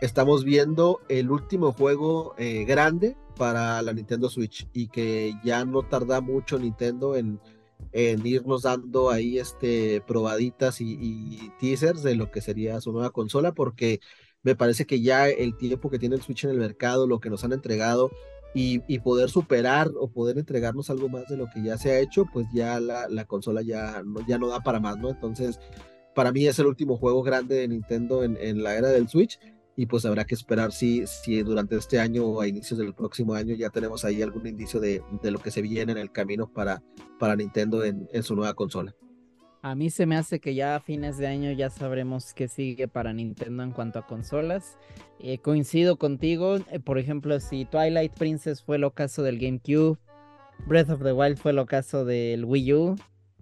estamos 0.00 0.42
viendo 0.42 1.00
el 1.08 1.30
último 1.30 1.72
juego 1.72 2.34
eh, 2.38 2.64
grande 2.64 3.16
para 3.36 3.82
la 3.82 3.92
Nintendo 3.92 4.30
Switch 4.30 4.66
y 4.72 4.88
que 4.88 5.34
ya 5.44 5.64
no 5.66 5.82
tarda 5.82 6.20
mucho 6.22 6.58
Nintendo 6.58 7.14
en, 7.14 7.38
irnos 7.92 8.62
dando 8.62 9.10
ahí 9.10 9.38
este 9.38 10.02
probaditas 10.06 10.80
y, 10.80 10.98
y, 10.98 11.52
teasers 11.60 12.02
de 12.02 12.14
lo 12.14 12.30
que 12.30 12.40
sería 12.40 12.80
su 12.80 12.92
nueva 12.92 13.10
consola 13.10 13.52
porque 13.52 14.00
me 14.42 14.54
parece 14.54 14.86
que 14.86 15.02
ya 15.02 15.28
el 15.28 15.56
tiempo 15.56 15.90
que 15.90 15.98
tiene 15.98 16.16
el 16.16 16.22
Switch 16.22 16.44
en 16.44 16.50
el 16.50 16.58
mercado, 16.58 17.06
lo 17.06 17.20
que 17.20 17.30
nos 17.30 17.44
han 17.44 17.52
entregado 17.52 18.10
y, 18.58 18.98
poder 19.00 19.28
superar 19.28 19.90
o 20.00 20.08
poder 20.08 20.38
entregarnos 20.38 20.88
algo 20.88 21.10
más 21.10 21.28
de 21.28 21.36
lo 21.36 21.46
que 21.50 21.62
ya 21.62 21.76
se 21.76 21.90
ha 21.90 22.00
hecho, 22.00 22.24
pues 22.32 22.46
ya 22.54 22.80
la, 22.80 23.06
la 23.08 23.26
consola 23.26 23.60
ya 23.60 24.02
no, 24.02 24.26
ya 24.26 24.38
no 24.38 24.48
da 24.48 24.60
para 24.60 24.80
más, 24.80 24.96
¿no? 24.96 25.10
Entonces, 25.10 25.60
para 26.14 26.32
mí 26.32 26.46
es 26.46 26.58
el 26.58 26.66
último 26.66 26.96
juego 26.96 27.22
grande 27.22 27.56
de 27.56 27.68
Nintendo 27.68 28.24
en, 28.24 28.38
en 28.40 28.62
la 28.62 28.74
era 28.74 28.88
del 28.88 29.08
Switch 29.08 29.38
y 29.76 29.84
pues 29.84 30.06
habrá 30.06 30.24
que 30.24 30.34
esperar 30.34 30.72
si, 30.72 31.06
si 31.06 31.42
durante 31.42 31.76
este 31.76 32.00
año 32.00 32.24
o 32.24 32.40
a 32.40 32.48
inicios 32.48 32.78
del 32.78 32.94
próximo 32.94 33.34
año 33.34 33.54
ya 33.54 33.68
tenemos 33.68 34.06
ahí 34.06 34.22
algún 34.22 34.46
indicio 34.46 34.80
de, 34.80 35.02
de 35.22 35.30
lo 35.30 35.38
que 35.38 35.50
se 35.50 35.60
viene 35.60 35.92
en 35.92 35.98
el 35.98 36.10
camino 36.10 36.50
para, 36.50 36.82
para 37.18 37.36
Nintendo 37.36 37.84
en, 37.84 38.08
en, 38.10 38.22
su 38.22 38.34
nueva 38.34 38.54
consola. 38.54 38.94
A 39.66 39.74
mí 39.74 39.90
se 39.90 40.06
me 40.06 40.16
hace 40.16 40.38
que 40.38 40.54
ya 40.54 40.76
a 40.76 40.80
fines 40.80 41.18
de 41.18 41.26
año 41.26 41.50
ya 41.50 41.70
sabremos 41.70 42.32
qué 42.34 42.46
sigue 42.46 42.86
para 42.86 43.12
Nintendo 43.12 43.64
en 43.64 43.72
cuanto 43.72 43.98
a 43.98 44.06
consolas. 44.06 44.78
Eh, 45.18 45.38
coincido 45.38 45.96
contigo, 45.96 46.58
eh, 46.70 46.78
por 46.78 47.00
ejemplo, 47.00 47.40
si 47.40 47.64
Twilight 47.64 48.12
Princess 48.12 48.62
fue 48.62 48.76
el 48.76 48.84
ocaso 48.84 49.24
del 49.24 49.40
GameCube, 49.40 49.98
Breath 50.68 50.90
of 50.90 51.02
the 51.02 51.12
Wild 51.12 51.38
fue 51.38 51.50
el 51.50 51.58
ocaso 51.58 52.04
del 52.04 52.44
Wii 52.44 52.74
U, 52.74 52.96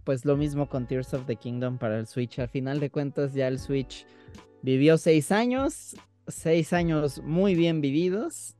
pues 0.04 0.24
lo 0.24 0.38
mismo 0.38 0.66
con 0.66 0.86
Tears 0.86 1.12
of 1.12 1.26
the 1.26 1.36
Kingdom 1.36 1.76
para 1.76 1.98
el 1.98 2.06
Switch. 2.06 2.38
Al 2.38 2.48
final 2.48 2.80
de 2.80 2.88
cuentas 2.88 3.34
ya 3.34 3.46
el 3.46 3.58
Switch 3.58 4.06
vivió 4.62 4.96
seis 4.96 5.30
años, 5.30 5.94
seis 6.26 6.72
años 6.72 7.20
muy 7.22 7.54
bien 7.54 7.82
vividos, 7.82 8.56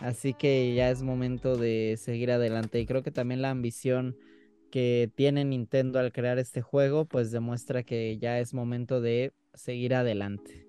así 0.00 0.32
que 0.32 0.74
ya 0.74 0.88
es 0.88 1.02
momento 1.02 1.58
de 1.58 1.98
seguir 1.98 2.30
adelante 2.30 2.80
y 2.80 2.86
creo 2.86 3.02
que 3.02 3.10
también 3.10 3.42
la 3.42 3.50
ambición 3.50 4.16
que 4.74 5.08
tiene 5.14 5.44
Nintendo 5.44 6.00
al 6.00 6.10
crear 6.10 6.40
este 6.40 6.60
juego, 6.60 7.04
pues 7.04 7.30
demuestra 7.30 7.84
que 7.84 8.18
ya 8.18 8.40
es 8.40 8.54
momento 8.54 9.00
de 9.00 9.32
seguir 9.54 9.94
adelante. 9.94 10.66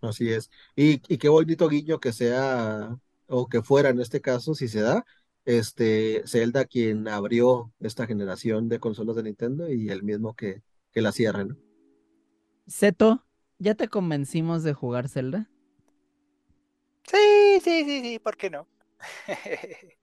Así 0.00 0.30
es. 0.30 0.48
Y, 0.76 1.02
y, 1.12 1.18
qué 1.18 1.28
bonito 1.28 1.68
guiño 1.68 1.98
que 1.98 2.12
sea, 2.12 2.96
o 3.26 3.48
que 3.48 3.62
fuera 3.62 3.88
en 3.88 3.98
este 3.98 4.20
caso, 4.20 4.54
si 4.54 4.68
se 4.68 4.80
da, 4.80 5.04
este 5.44 6.22
Zelda 6.24 6.64
quien 6.64 7.08
abrió 7.08 7.72
esta 7.80 8.06
generación 8.06 8.68
de 8.68 8.78
consolas 8.78 9.16
de 9.16 9.24
Nintendo 9.24 9.68
y 9.68 9.90
el 9.90 10.04
mismo 10.04 10.36
que, 10.36 10.62
que 10.92 11.02
la 11.02 11.10
cierre, 11.10 11.46
¿no? 11.46 11.56
Seto, 12.68 13.24
¿ya 13.58 13.74
te 13.74 13.88
convencimos 13.88 14.62
de 14.62 14.72
jugar 14.72 15.08
Zelda? 15.08 15.50
Sí, 17.10 17.60
sí, 17.60 17.82
sí, 17.84 18.02
sí, 18.02 18.18
¿por 18.20 18.36
qué 18.36 18.50
no? 18.50 18.68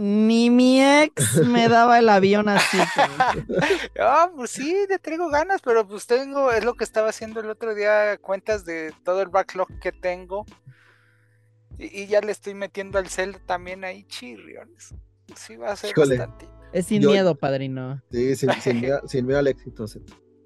Ni 0.00 0.48
mi 0.48 0.80
ex 0.80 1.44
me 1.44 1.68
daba 1.68 1.98
el 1.98 2.08
avión 2.08 2.48
así. 2.48 2.78
Ah, 4.00 4.30
pues 4.32 4.52
sí, 4.52 4.86
le 4.88 4.96
traigo 5.00 5.28
ganas, 5.28 5.60
pero 5.60 5.88
pues 5.88 6.06
tengo, 6.06 6.52
es 6.52 6.64
lo 6.64 6.74
que 6.74 6.84
estaba 6.84 7.08
haciendo 7.08 7.40
el 7.40 7.50
otro 7.50 7.74
día, 7.74 8.16
cuentas 8.18 8.64
de 8.64 8.94
todo 9.02 9.22
el 9.22 9.28
backlog 9.28 9.66
que 9.80 9.90
tengo. 9.90 10.46
Y, 11.78 12.02
y 12.02 12.06
ya 12.06 12.20
le 12.20 12.30
estoy 12.30 12.54
metiendo 12.54 13.00
al 13.00 13.08
Zelda 13.08 13.40
también 13.44 13.84
ahí, 13.84 14.04
chirriones. 14.04 14.94
Sí, 15.34 15.56
va 15.56 15.72
a 15.72 15.76
ser 15.76 15.90
Híjole. 15.90 16.16
bastante. 16.16 16.48
Es 16.72 16.86
sin 16.86 17.02
Yo, 17.02 17.10
miedo, 17.10 17.34
padrino. 17.34 18.00
Sí, 18.12 18.36
sin, 18.36 18.52
sin, 18.62 18.80
miedo, 18.80 19.00
sin 19.08 19.26
miedo 19.26 19.40
al 19.40 19.48
éxito, 19.48 19.88
sin 19.88 20.04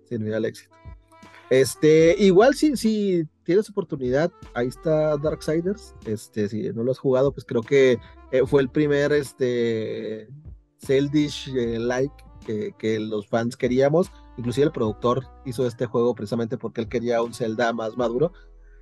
miedo 0.08 0.36
al 0.38 0.46
éxito. 0.46 0.74
Este, 1.50 2.16
igual 2.18 2.54
si, 2.54 2.74
si 2.78 3.28
tienes 3.44 3.68
oportunidad, 3.70 4.32
ahí 4.54 4.68
está 4.68 5.16
Darksiders. 5.16 5.94
Este, 6.06 6.48
si 6.48 6.70
no 6.72 6.82
lo 6.82 6.92
has 6.92 6.98
jugado, 6.98 7.32
pues 7.32 7.44
creo 7.44 7.62
que 7.62 7.98
eh, 8.30 8.42
fue 8.46 8.62
el 8.62 8.70
primer 8.70 9.12
este 9.12 10.28
Zeldish 10.78 11.54
eh, 11.56 11.78
like 11.78 12.14
que, 12.46 12.74
que, 12.78 12.98
los 12.98 13.26
fans 13.26 13.56
queríamos. 13.56 14.10
Inclusive 14.36 14.66
el 14.66 14.72
productor 14.72 15.26
hizo 15.44 15.66
este 15.66 15.86
juego 15.86 16.14
precisamente 16.14 16.58
porque 16.58 16.80
él 16.80 16.88
quería 16.88 17.22
un 17.22 17.34
Zelda 17.34 17.72
más 17.72 17.96
maduro. 17.96 18.32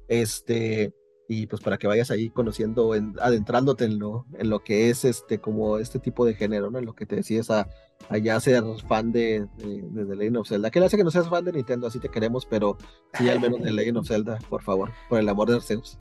Este, 0.09 0.95
y 1.33 1.47
pues 1.47 1.62
para 1.62 1.78
que 1.78 1.87
vayas 1.87 2.11
ahí 2.11 2.28
conociendo, 2.28 2.93
en, 2.97 3.14
adentrándote 3.20 3.85
en 3.85 4.01
lo, 4.01 4.26
en 4.37 4.51
lo 4.51 4.64
que 4.64 4.91
es 4.91 5.05
este, 5.05 5.39
como 5.39 5.78
este 5.78 6.01
tipo 6.01 6.26
de 6.26 6.35
género, 6.35 6.72
¿no? 6.72 6.81
En 6.81 6.85
lo 6.85 6.97
que 6.97 7.07
te 7.07 7.14
decides 7.14 7.51
a, 7.51 7.68
a 8.09 8.18
ya 8.18 8.41
ser 8.41 8.64
fan 8.89 9.12
de, 9.12 9.47
de, 9.59 9.81
de, 9.81 10.07
The 10.07 10.16
Legend 10.16 10.39
of 10.39 10.49
Zelda. 10.49 10.72
Que 10.72 10.81
le 10.81 10.87
hace 10.87 10.97
que 10.97 11.05
no 11.05 11.12
seas 11.12 11.31
fan 11.31 11.45
de 11.45 11.53
Nintendo, 11.53 11.87
así 11.87 12.01
te 12.01 12.09
queremos, 12.09 12.47
pero 12.47 12.76
sí 13.14 13.28
al 13.28 13.39
menos 13.39 13.62
de 13.62 13.70
Legend 13.70 13.99
of 13.99 14.09
Zelda, 14.09 14.39
por 14.51 14.64
favor, 14.64 14.91
por 15.09 15.20
el 15.20 15.28
amor 15.28 15.49
de 15.53 15.61
Zeus. 15.61 15.97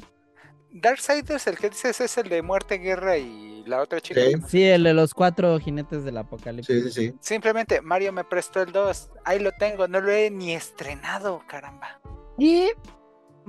Darksiders, 0.71 1.45
el 1.45 1.59
que 1.59 1.69
dices 1.69 2.01
es 2.01 2.17
el 2.17 2.27
de 2.27 2.41
muerte, 2.41 2.79
guerra 2.79 3.19
y 3.19 3.63
la 3.67 3.83
otra 3.83 4.01
chica. 4.01 4.21
Sí, 4.21 4.33
sí 4.47 4.63
el 4.63 4.83
de 4.83 4.95
los 4.95 5.13
cuatro 5.13 5.59
jinetes 5.59 6.03
del 6.03 6.17
apocalipsis. 6.17 6.85
Sí, 6.85 6.91
sí, 6.91 7.09
sí. 7.11 7.15
Simplemente 7.21 7.81
Mario 7.81 8.13
me 8.13 8.23
prestó 8.23 8.63
el 8.63 8.71
2, 8.71 9.11
ahí 9.25 9.37
lo 9.37 9.51
tengo, 9.51 9.87
no 9.87 10.01
lo 10.01 10.09
he 10.09 10.31
ni 10.31 10.53
estrenado, 10.53 11.43
caramba. 11.47 12.01
Y 12.39 12.69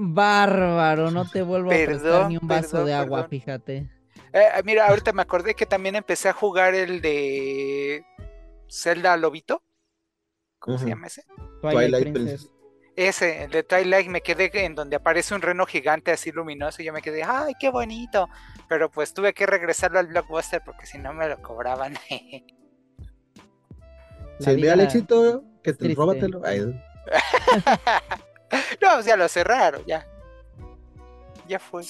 Bárbaro, 0.02 1.10
no 1.10 1.28
te 1.28 1.42
vuelvo 1.42 1.70
a 1.70 1.74
prestar 1.74 2.28
ni 2.30 2.38
un 2.38 2.48
vaso 2.48 2.86
de 2.86 2.94
agua, 2.94 3.28
fíjate. 3.28 3.86
Eh, 4.32 4.48
mira, 4.64 4.88
ahorita 4.88 5.12
me 5.12 5.20
acordé 5.20 5.54
que 5.54 5.66
también 5.66 5.94
empecé 5.94 6.30
a 6.30 6.32
jugar 6.32 6.74
el 6.74 7.02
de 7.02 8.02
Zelda 8.66 9.14
Lobito. 9.18 9.62
¿Cómo 10.58 10.78
se 10.78 10.86
llama 10.86 11.08
ese? 11.08 11.24
Twilight, 11.60 12.12
Princess. 12.14 12.50
Ese, 12.96 13.44
el 13.44 13.50
de 13.50 13.62
Twilight, 13.62 14.08
me 14.08 14.22
quedé 14.22 14.50
en 14.64 14.74
donde 14.74 14.96
aparece 14.96 15.34
un 15.34 15.42
reno 15.42 15.66
gigante 15.66 16.12
así 16.12 16.32
luminoso 16.32 16.80
y 16.80 16.86
yo 16.86 16.94
me 16.94 17.02
quedé, 17.02 17.22
¡ay, 17.22 17.52
qué 17.60 17.68
bonito! 17.70 18.26
Pero 18.70 18.90
pues 18.90 19.12
tuve 19.12 19.34
que 19.34 19.44
regresarlo 19.44 19.98
al 19.98 20.06
blockbuster 20.06 20.62
porque 20.64 20.86
si 20.86 20.96
no 20.96 21.12
me 21.12 21.28
lo 21.28 21.42
cobraban. 21.42 21.94
Si 24.38 24.48
envía 24.50 24.72
el 24.72 24.80
éxito, 24.80 25.44
que 25.62 25.74
te 25.74 25.94
róbatelo. 25.94 26.40
no, 28.82 29.00
ya 29.00 29.16
lo 29.16 29.28
cerraron, 29.28 29.82
ya. 29.86 30.06
Ya 31.48 31.58
fue. 31.58 31.82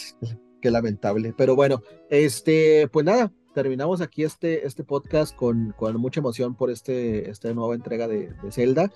Qué 0.60 0.70
lamentable. 0.70 1.34
Pero 1.36 1.54
bueno, 1.54 1.82
este, 2.08 2.88
pues 2.88 3.04
nada, 3.04 3.32
terminamos 3.54 4.00
aquí 4.00 4.24
este, 4.24 4.66
este 4.66 4.84
podcast 4.84 5.34
con, 5.34 5.74
con 5.76 5.96
mucha 5.96 6.20
emoción 6.20 6.54
por 6.54 6.70
este, 6.70 7.30
esta 7.30 7.52
nueva 7.52 7.74
entrega 7.74 8.08
de, 8.08 8.32
de 8.42 8.52
Zelda. 8.52 8.90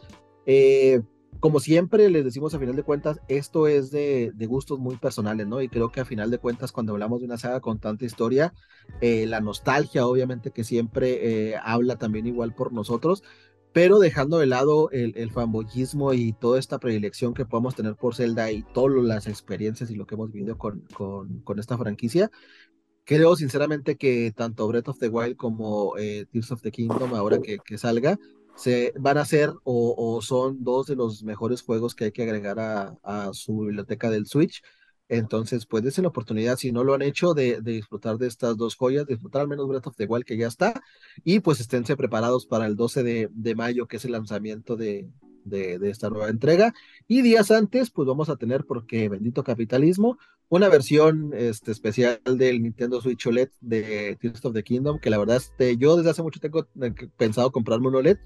Eh, 0.47 1.03
como 1.41 1.61
siempre 1.61 2.09
les 2.11 2.25
decimos 2.25 2.55
a 2.55 2.59
final 2.59 2.77
de 2.77 2.83
cuentas, 2.83 3.21
esto 3.29 3.67
es 3.67 3.91
de, 3.91 4.33
de, 4.35 4.47
gustos 4.47 4.79
muy 4.79 4.97
personales, 4.97 5.47
¿no? 5.47 5.61
Y 5.61 5.69
creo 5.69 5.91
que 5.91 6.01
a 6.01 6.05
final 6.05 6.31
de 6.31 6.39
cuentas, 6.39 6.73
cuando 6.73 6.93
hablamos 6.93 7.21
de 7.21 7.27
una 7.27 7.39
saga 7.39 7.61
con 7.61 7.79
tanta 7.79 8.05
historia, 8.05 8.55
eh, 9.01 9.27
la 9.27 9.41
nostalgia, 9.41 10.07
obviamente, 10.07 10.53
que 10.53 10.65
siempre 10.65 11.51
eh, 11.51 11.57
habla 11.63 11.97
también 11.97 12.27
igual 12.27 12.55
por 12.55 12.73
nosotros, 12.73 13.23
pero 13.75 13.99
dejando 13.99 14.39
de 14.39 14.47
lado 14.47 14.89
el, 14.93 15.13
el 15.17 15.33
fanboyismo 15.33 16.15
y 16.15 16.33
toda 16.33 16.61
esta 16.61 16.79
predilección 16.79 17.35
que 17.35 17.45
podemos 17.45 17.75
tener 17.75 17.97
por 17.97 18.15
Zelda 18.15 18.53
y 18.53 18.63
todas 18.73 19.05
las 19.05 19.27
experiencias 19.27 19.91
y 19.91 19.97
lo 19.97 20.07
que 20.07 20.15
hemos 20.15 20.31
vivido 20.31 20.57
con, 20.57 20.83
con, 20.95 21.41
con 21.41 21.59
esta 21.59 21.77
franquicia, 21.77 22.31
creo 23.05 23.35
sinceramente 23.35 23.97
que 23.97 24.33
tanto 24.35 24.69
Breath 24.69 24.89
of 24.89 24.99
the 25.01 25.09
Wild 25.09 25.37
como 25.37 25.99
eh, 25.99 26.25
Tears 26.31 26.53
of 26.53 26.63
the 26.63 26.71
Kingdom, 26.71 27.15
ahora 27.15 27.41
que, 27.41 27.59
que 27.59 27.77
salga, 27.77 28.17
se 28.55 28.93
van 28.97 29.19
a 29.19 29.25
ser 29.25 29.51
o, 29.65 29.95
o, 29.99 30.23
son 30.23 30.63
dos 30.63 30.87
de 30.87 30.95
los 30.95 31.25
mejores 31.25 31.63
juegos 31.63 31.97
que 31.97 32.05
hay 32.05 32.13
que 32.13 32.23
agregar 32.23 32.61
a, 32.61 32.97
a 33.03 33.33
su 33.33 33.59
biblioteca 33.59 34.09
del 34.09 34.27
Switch. 34.27 34.63
Entonces, 35.09 35.67
pues 35.67 35.83
dense 35.83 36.01
la 36.03 36.09
oportunidad, 36.09 36.57
si 36.57 36.73
no 36.73 36.83
lo 36.83 36.95
han 36.95 37.03
hecho, 37.03 37.35
de, 37.35 37.61
disfrutar 37.61 38.17
de 38.17 38.27
estas 38.27 38.57
dos 38.57 38.75
joyas, 38.75 39.07
disfrutar 39.07 39.43
al 39.43 39.49
menos 39.49 39.69
Breath 39.69 39.87
of 39.87 39.97
the 39.97 40.07
Wild 40.07 40.25
que 40.25 40.37
ya 40.37 40.47
está, 40.47 40.83
y 41.25 41.41
pues 41.41 41.61
esténse 41.61 41.97
preparados 41.97 42.47
para 42.47 42.67
el 42.67 42.75
12 42.77 43.29
de, 43.31 43.55
mayo, 43.55 43.87
que 43.87 43.99
es 43.99 44.05
el 44.05 44.13
lanzamiento 44.13 44.77
de, 44.77 45.09
esta 45.51 46.09
nueva 46.09 46.31
entrega. 46.31 46.73
Y 47.07 47.21
días 47.21 47.51
antes, 47.51 47.91
pues 47.91 48.09
vamos 48.09 48.31
a 48.31 48.37
tener, 48.37 48.65
porque 48.65 49.11
bendito 49.11 49.45
capitalismo, 49.45 50.19
una 50.49 50.69
versión 50.71 51.33
este, 51.35 51.71
especial 51.71 52.21
del 52.25 52.63
Nintendo 52.63 53.01
Switch 53.03 53.27
OLED 53.27 53.51
de 53.61 54.17
Tears 54.21 54.45
of 54.45 54.55
the 54.55 54.63
Kingdom, 54.63 54.99
que 55.01 55.11
la 55.11 55.19
verdad, 55.19 55.37
este, 55.37 55.77
yo 55.77 55.97
desde 55.97 56.11
hace 56.11 56.23
mucho 56.23 56.41
tengo 56.41 56.67
pensado 57.19 57.53
comprarme 57.53 57.89
un 57.89 57.97
OLED, 57.97 58.19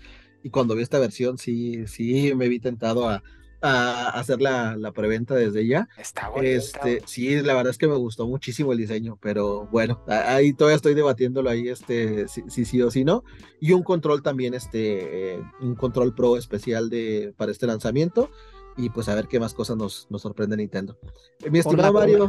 y 0.44 0.50
cuando 0.50 0.76
vi 0.76 0.82
esta 0.82 1.00
versión, 1.00 1.38
sí, 1.38 1.88
sí 1.88 2.32
me 2.36 2.48
vi 2.48 2.60
tentado 2.60 3.08
a 3.08 3.22
a 3.60 4.08
hacer 4.10 4.40
la, 4.40 4.76
la 4.76 4.92
preventa 4.92 5.34
desde 5.34 5.66
ya. 5.66 5.88
Está 5.98 6.28
bueno. 6.28 6.48
Este, 6.48 7.02
sí, 7.06 7.40
la 7.42 7.54
verdad 7.54 7.70
es 7.70 7.78
que 7.78 7.88
me 7.88 7.96
gustó 7.96 8.26
muchísimo 8.26 8.72
el 8.72 8.78
diseño, 8.78 9.18
pero 9.20 9.66
bueno, 9.66 10.02
ahí 10.06 10.52
todavía 10.52 10.76
estoy 10.76 10.94
debatiéndolo 10.94 11.50
ahí, 11.50 11.68
este, 11.68 12.28
si, 12.28 12.42
si 12.48 12.64
sí 12.64 12.80
o 12.82 12.90
si 12.90 13.04
no. 13.04 13.24
Y 13.60 13.72
un 13.72 13.82
control 13.82 14.22
también, 14.22 14.54
este, 14.54 15.34
eh, 15.34 15.42
un 15.60 15.74
control 15.74 16.14
pro 16.14 16.36
especial 16.36 16.88
de, 16.90 17.34
para 17.36 17.52
este 17.52 17.66
lanzamiento. 17.66 18.30
Y 18.76 18.90
pues 18.90 19.08
a 19.08 19.14
ver 19.16 19.26
qué 19.26 19.40
más 19.40 19.54
cosas 19.54 19.76
nos, 19.76 20.06
nos 20.08 20.22
sorprende 20.22 20.56
Nintendo. 20.56 20.96
Eh, 21.42 21.50
mi 21.50 21.58
estimado 21.58 21.94
Mario. 21.94 22.28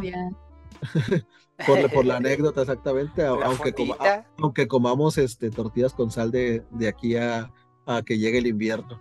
por, 1.64 1.90
por, 1.94 2.04
la 2.04 2.16
anécdota, 2.18 2.62
exactamente. 2.62 3.24
Aunque, 3.24 3.72
coma, 3.72 3.96
aunque 4.36 4.66
comamos 4.66 5.16
este, 5.16 5.50
tortillas 5.50 5.94
con 5.94 6.10
sal 6.10 6.32
de, 6.32 6.64
de 6.72 6.88
aquí 6.88 7.14
a, 7.14 7.52
a 7.86 8.02
que 8.02 8.18
llegue 8.18 8.38
el 8.38 8.48
invierno. 8.48 9.00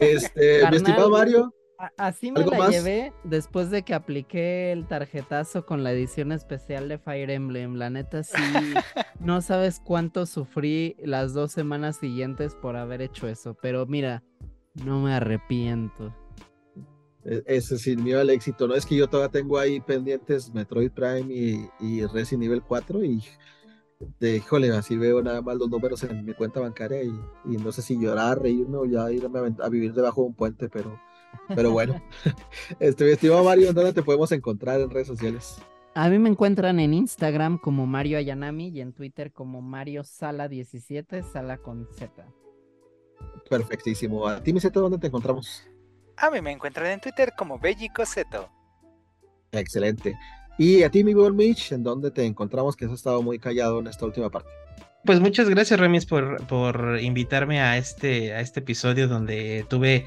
Este, 0.00 0.60
Carnal, 0.60 0.70
mi 0.70 0.76
estimado 0.76 1.10
Mario. 1.10 1.52
Así 1.98 2.32
me 2.32 2.40
la 2.40 2.56
más? 2.56 2.70
llevé 2.70 3.12
después 3.24 3.70
de 3.70 3.82
que 3.82 3.92
apliqué 3.92 4.72
el 4.72 4.86
tarjetazo 4.86 5.66
con 5.66 5.84
la 5.84 5.92
edición 5.92 6.32
especial 6.32 6.88
de 6.88 6.98
Fire 6.98 7.30
Emblem. 7.30 7.74
La 7.74 7.90
neta, 7.90 8.22
sí, 8.22 8.34
no 9.20 9.42
sabes 9.42 9.80
cuánto 9.84 10.24
sufrí 10.26 10.96
las 10.98 11.34
dos 11.34 11.52
semanas 11.52 11.98
siguientes 11.98 12.54
por 12.54 12.76
haber 12.76 13.02
hecho 13.02 13.28
eso. 13.28 13.54
Pero 13.60 13.84
mira, 13.86 14.22
no 14.84 15.00
me 15.00 15.12
arrepiento. 15.12 16.14
E-, 17.24 17.42
ese 17.46 17.78
sin 17.78 18.02
miedo 18.02 18.20
al 18.20 18.30
éxito, 18.30 18.66
¿no? 18.66 18.74
Es 18.74 18.86
que 18.86 18.96
yo 18.96 19.08
todavía 19.08 19.32
tengo 19.32 19.58
ahí 19.58 19.80
pendientes 19.80 20.52
Metroid 20.54 20.90
Prime 20.92 21.26
y, 21.28 21.68
y 21.80 22.06
Resident 22.06 22.44
Evil 22.44 22.62
4 22.62 23.04
y 23.04 23.22
de 23.98 24.36
híjole, 24.36 24.70
así 24.70 24.96
veo 24.96 25.22
nada 25.22 25.42
más 25.42 25.56
los 25.56 25.68
números 25.68 26.02
en 26.04 26.24
mi 26.24 26.34
cuenta 26.34 26.60
bancaria 26.60 27.02
y, 27.02 27.12
y 27.44 27.56
no 27.56 27.72
sé 27.72 27.82
si 27.82 27.98
llorar, 27.98 28.42
reírme 28.42 28.76
o 28.76 28.84
ya 28.84 29.10
irme 29.10 29.38
a, 29.38 29.64
a, 29.64 29.68
vivir 29.68 29.94
debajo 29.94 30.22
de 30.22 30.28
un 30.28 30.34
puente, 30.34 30.68
pero, 30.68 31.00
pero 31.54 31.70
bueno. 31.70 32.02
este, 32.80 33.04
mi 33.04 33.10
estimado 33.10 33.44
Mario, 33.44 33.72
¿dónde 33.72 33.92
te 33.92 34.02
podemos 34.02 34.30
encontrar 34.32 34.80
en 34.80 34.90
redes 34.90 35.08
sociales? 35.08 35.58
A 35.94 36.10
mí 36.10 36.18
me 36.18 36.28
encuentran 36.28 36.78
en 36.78 36.92
Instagram 36.92 37.56
como 37.56 37.86
Mario 37.86 38.18
Ayanami 38.18 38.68
y 38.68 38.82
en 38.82 38.92
Twitter 38.92 39.32
como 39.32 39.62
Mario 39.62 40.02
Sala17, 40.02 41.22
Sala 41.32 41.56
con 41.56 41.88
Z. 41.90 42.26
Perfectísimo. 43.48 44.28
¿A 44.28 44.42
ti, 44.42 44.52
mi 44.52 44.60
Z, 44.60 44.78
dónde 44.78 44.98
te 44.98 45.06
encontramos? 45.06 45.66
A 46.18 46.30
mí 46.30 46.42
me 46.42 46.52
encuentran 46.52 46.88
en 46.88 47.00
Twitter 47.00 47.32
como 47.34 47.58
Bellico 47.58 48.04
Z. 48.04 48.50
Excelente. 49.52 50.14
Y 50.58 50.82
a 50.82 50.90
ti, 50.90 51.04
mi 51.04 51.14
buen 51.14 51.36
Mitch, 51.36 51.72
¿en 51.72 51.82
dónde 51.82 52.10
te 52.10 52.24
encontramos 52.24 52.76
que 52.76 52.86
has 52.86 52.92
estado 52.92 53.22
muy 53.22 53.38
callado 53.38 53.80
en 53.80 53.88
esta 53.88 54.06
última 54.06 54.30
parte? 54.30 54.48
Pues 55.04 55.20
muchas 55.20 55.48
gracias, 55.48 55.78
Remis, 55.78 56.06
por, 56.06 56.44
por 56.46 56.98
invitarme 57.00 57.60
a 57.60 57.76
este, 57.76 58.32
a 58.32 58.40
este 58.40 58.60
episodio 58.60 59.06
donde 59.06 59.64
tuve 59.68 60.06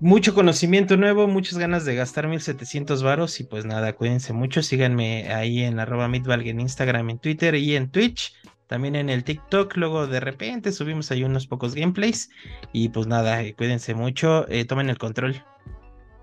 mucho 0.00 0.34
conocimiento 0.34 0.96
nuevo, 0.96 1.28
muchas 1.28 1.58
ganas 1.58 1.84
de 1.84 1.94
gastar 1.94 2.28
1700 2.28 3.02
varos 3.02 3.38
y 3.40 3.44
pues 3.44 3.64
nada, 3.64 3.92
cuídense 3.92 4.32
mucho, 4.32 4.62
síganme 4.62 5.32
ahí 5.32 5.62
en 5.62 5.78
arroba 5.78 6.06
en 6.06 6.60
Instagram, 6.60 7.10
en 7.10 7.18
Twitter 7.18 7.54
y 7.56 7.76
en 7.76 7.90
Twitch, 7.90 8.34
también 8.66 8.96
en 8.96 9.10
el 9.10 9.22
TikTok, 9.22 9.76
luego 9.76 10.06
de 10.06 10.18
repente 10.18 10.72
subimos 10.72 11.10
ahí 11.10 11.24
unos 11.24 11.46
pocos 11.46 11.74
gameplays 11.74 12.30
y 12.72 12.88
pues 12.88 13.06
nada, 13.06 13.40
cuídense 13.54 13.94
mucho, 13.94 14.48
eh, 14.48 14.64
tomen 14.64 14.88
el 14.88 14.98
control. 14.98 15.44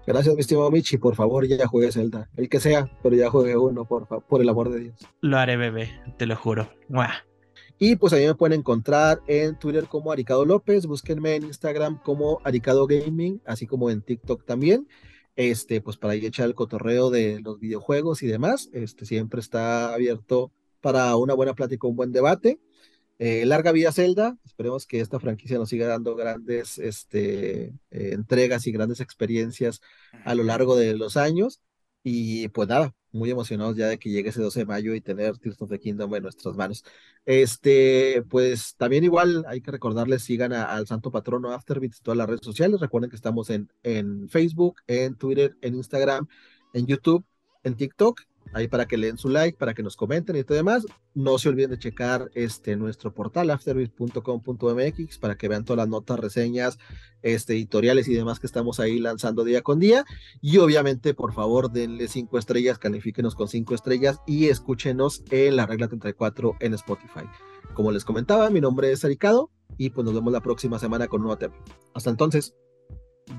Gracias, 0.10 0.34
mi 0.34 0.42
estimado 0.42 0.72
Michi. 0.72 0.98
Por 0.98 1.14
favor, 1.14 1.46
ya 1.46 1.68
juegue 1.68 1.92
Zelda. 1.92 2.32
El 2.36 2.50
que 2.50 2.60
sea, 2.60 2.90
pero 3.04 3.16
ya 3.16 3.30
juegue 3.30 3.56
uno, 3.56 3.86
por, 3.86 4.08
por 4.08 4.42
el 4.42 4.50
amor 4.50 4.72
de 4.72 4.80
Dios. 4.80 4.96
Lo 5.22 5.38
haré, 5.38 5.56
bebé, 5.56 6.02
te 6.18 6.26
lo 6.26 6.36
juro. 6.36 6.68
¡Mua! 6.88 7.12
Y 7.78 7.96
pues 7.96 8.14
a 8.14 8.16
mí 8.16 8.26
me 8.26 8.34
pueden 8.34 8.60
encontrar 8.60 9.22
en 9.28 9.60
Twitter 9.60 9.86
como 9.86 10.12
Aricado 10.12 10.46
López, 10.46 10.88
búsquenme 10.88 11.36
en 11.36 11.44
Instagram 11.44 12.02
como 12.02 12.42
Aricado 12.44 12.88
Gaming, 12.88 13.40
así 13.46 13.68
como 13.68 13.92
en 13.92 14.02
TikTok 14.02 14.46
también. 14.46 14.88
Este, 15.36 15.80
pues 15.80 15.98
para 15.98 16.16
ir 16.16 16.26
echar 16.26 16.48
el 16.48 16.56
cotorreo 16.56 17.12
de 17.12 17.40
los 17.42 17.60
videojuegos 17.60 18.24
y 18.24 18.28
demás. 18.28 18.72
Este 18.74 19.06
siempre 19.06 19.40
está 19.42 19.94
abierto 19.94 20.52
para 20.82 21.16
una 21.18 21.36
buena 21.36 21.54
plática, 21.54 21.88
un 21.88 21.96
buen 21.96 22.12
debate. 22.12 22.60
Eh, 23.22 23.46
larga 23.46 23.74
vida 23.74 23.92
Zelda, 23.92 24.38
esperemos 24.46 24.88
que 24.88 25.02
esta 25.02 25.20
franquicia 25.20 25.58
nos 25.58 25.68
siga 25.68 25.88
dando 25.88 26.16
grandes 26.16 26.78
este, 26.78 27.66
eh, 27.92 28.12
entregas 28.14 28.66
y 28.66 28.72
grandes 28.72 29.02
experiencias 29.02 29.82
a 30.24 30.36
lo 30.36 30.44
largo 30.44 30.78
de 30.78 30.96
los 30.96 31.18
años. 31.18 31.62
Y 32.02 32.48
pues 32.48 32.70
nada, 32.70 32.96
muy 33.12 33.30
emocionados 33.30 33.76
ya 33.76 33.88
de 33.88 34.00
que 34.00 34.10
llegue 34.10 34.30
ese 34.30 34.42
12 34.42 34.62
de 34.62 34.66
mayo 34.66 34.96
y 34.96 35.02
tener 35.02 35.38
Tears 35.38 35.62
of 35.62 35.70
the 35.70 35.80
Kingdom 35.80 36.16
en 36.16 36.24
nuestras 36.24 36.56
manos. 36.56 36.86
Este, 37.26 38.24
pues 38.30 38.76
también 38.78 39.04
igual 39.04 39.44
hay 39.50 39.60
que 39.60 39.72
recordarles, 39.72 40.24
sigan 40.24 40.54
a, 40.54 40.64
al 40.64 40.88
santo 40.88 41.12
patrono 41.12 41.52
Afterbits 41.52 41.98
en 41.98 42.04
todas 42.04 42.18
las 42.18 42.28
redes 42.28 42.46
sociales. 42.46 42.80
Recuerden 42.80 43.10
que 43.10 43.18
estamos 43.18 43.50
en, 43.50 43.70
en 43.84 44.30
Facebook, 44.30 44.78
en 44.88 45.16
Twitter, 45.16 45.58
en 45.62 45.76
Instagram, 45.76 46.28
en 46.74 46.88
YouTube, 46.88 47.26
en 47.64 47.76
TikTok 47.76 48.22
ahí 48.54 48.68
para 48.68 48.88
que 48.88 48.98
leen 48.98 49.18
su 49.18 49.30
like, 49.30 49.58
para 49.58 49.74
que 49.74 49.84
nos 49.84 49.96
comenten 49.96 50.36
y 50.36 50.44
todo 50.44 50.58
demás. 50.58 50.86
No 51.14 51.38
se 51.38 51.50
olviden 51.50 51.72
de 51.72 51.80
checar 51.80 52.30
este, 52.34 52.76
nuestro 52.76 53.14
portal 53.14 53.50
afterbeat.com.mx 53.50 55.18
para 55.18 55.38
que 55.38 55.48
vean 55.48 55.66
todas 55.66 55.78
las 55.78 55.90
notas, 55.90 56.20
reseñas, 56.20 56.78
este, 57.22 57.54
editoriales 57.54 58.08
y 58.08 58.14
demás 58.14 58.40
que 58.40 58.48
estamos 58.48 58.80
ahí 58.80 59.00
lanzando 59.00 59.44
día 59.44 59.62
con 59.62 59.80
día. 59.80 60.06
Y 60.42 60.58
obviamente, 60.58 61.14
por 61.14 61.34
favor, 61.34 61.72
denle 61.72 62.08
cinco 62.08 62.38
estrellas, 62.38 62.80
califíquenos 62.80 63.36
con 63.36 63.48
cinco 63.48 63.76
estrellas 63.76 64.20
y 64.26 64.48
escúchenos 64.48 65.24
en 65.32 65.56
la 65.56 65.66
regla 65.66 65.88
34 65.88 66.56
en 66.60 66.74
Spotify. 66.74 67.26
Como 67.74 67.92
les 67.92 68.06
comentaba, 68.06 68.50
mi 68.50 68.62
nombre 68.62 68.92
es 68.92 69.06
Aricado 69.06 69.52
y 69.78 69.92
pues 69.92 70.06
nos 70.06 70.14
vemos 70.14 70.34
la 70.34 70.42
próxima 70.42 70.80
semana 70.80 71.08
con 71.08 71.22
un 71.22 71.28
nuevo 71.28 71.38
tema. 71.38 71.56
Hasta 71.94 72.10
entonces. 72.10 72.54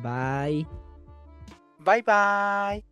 Bye. 0.03 0.67
Bye 1.85 2.03
bye. 2.03 2.90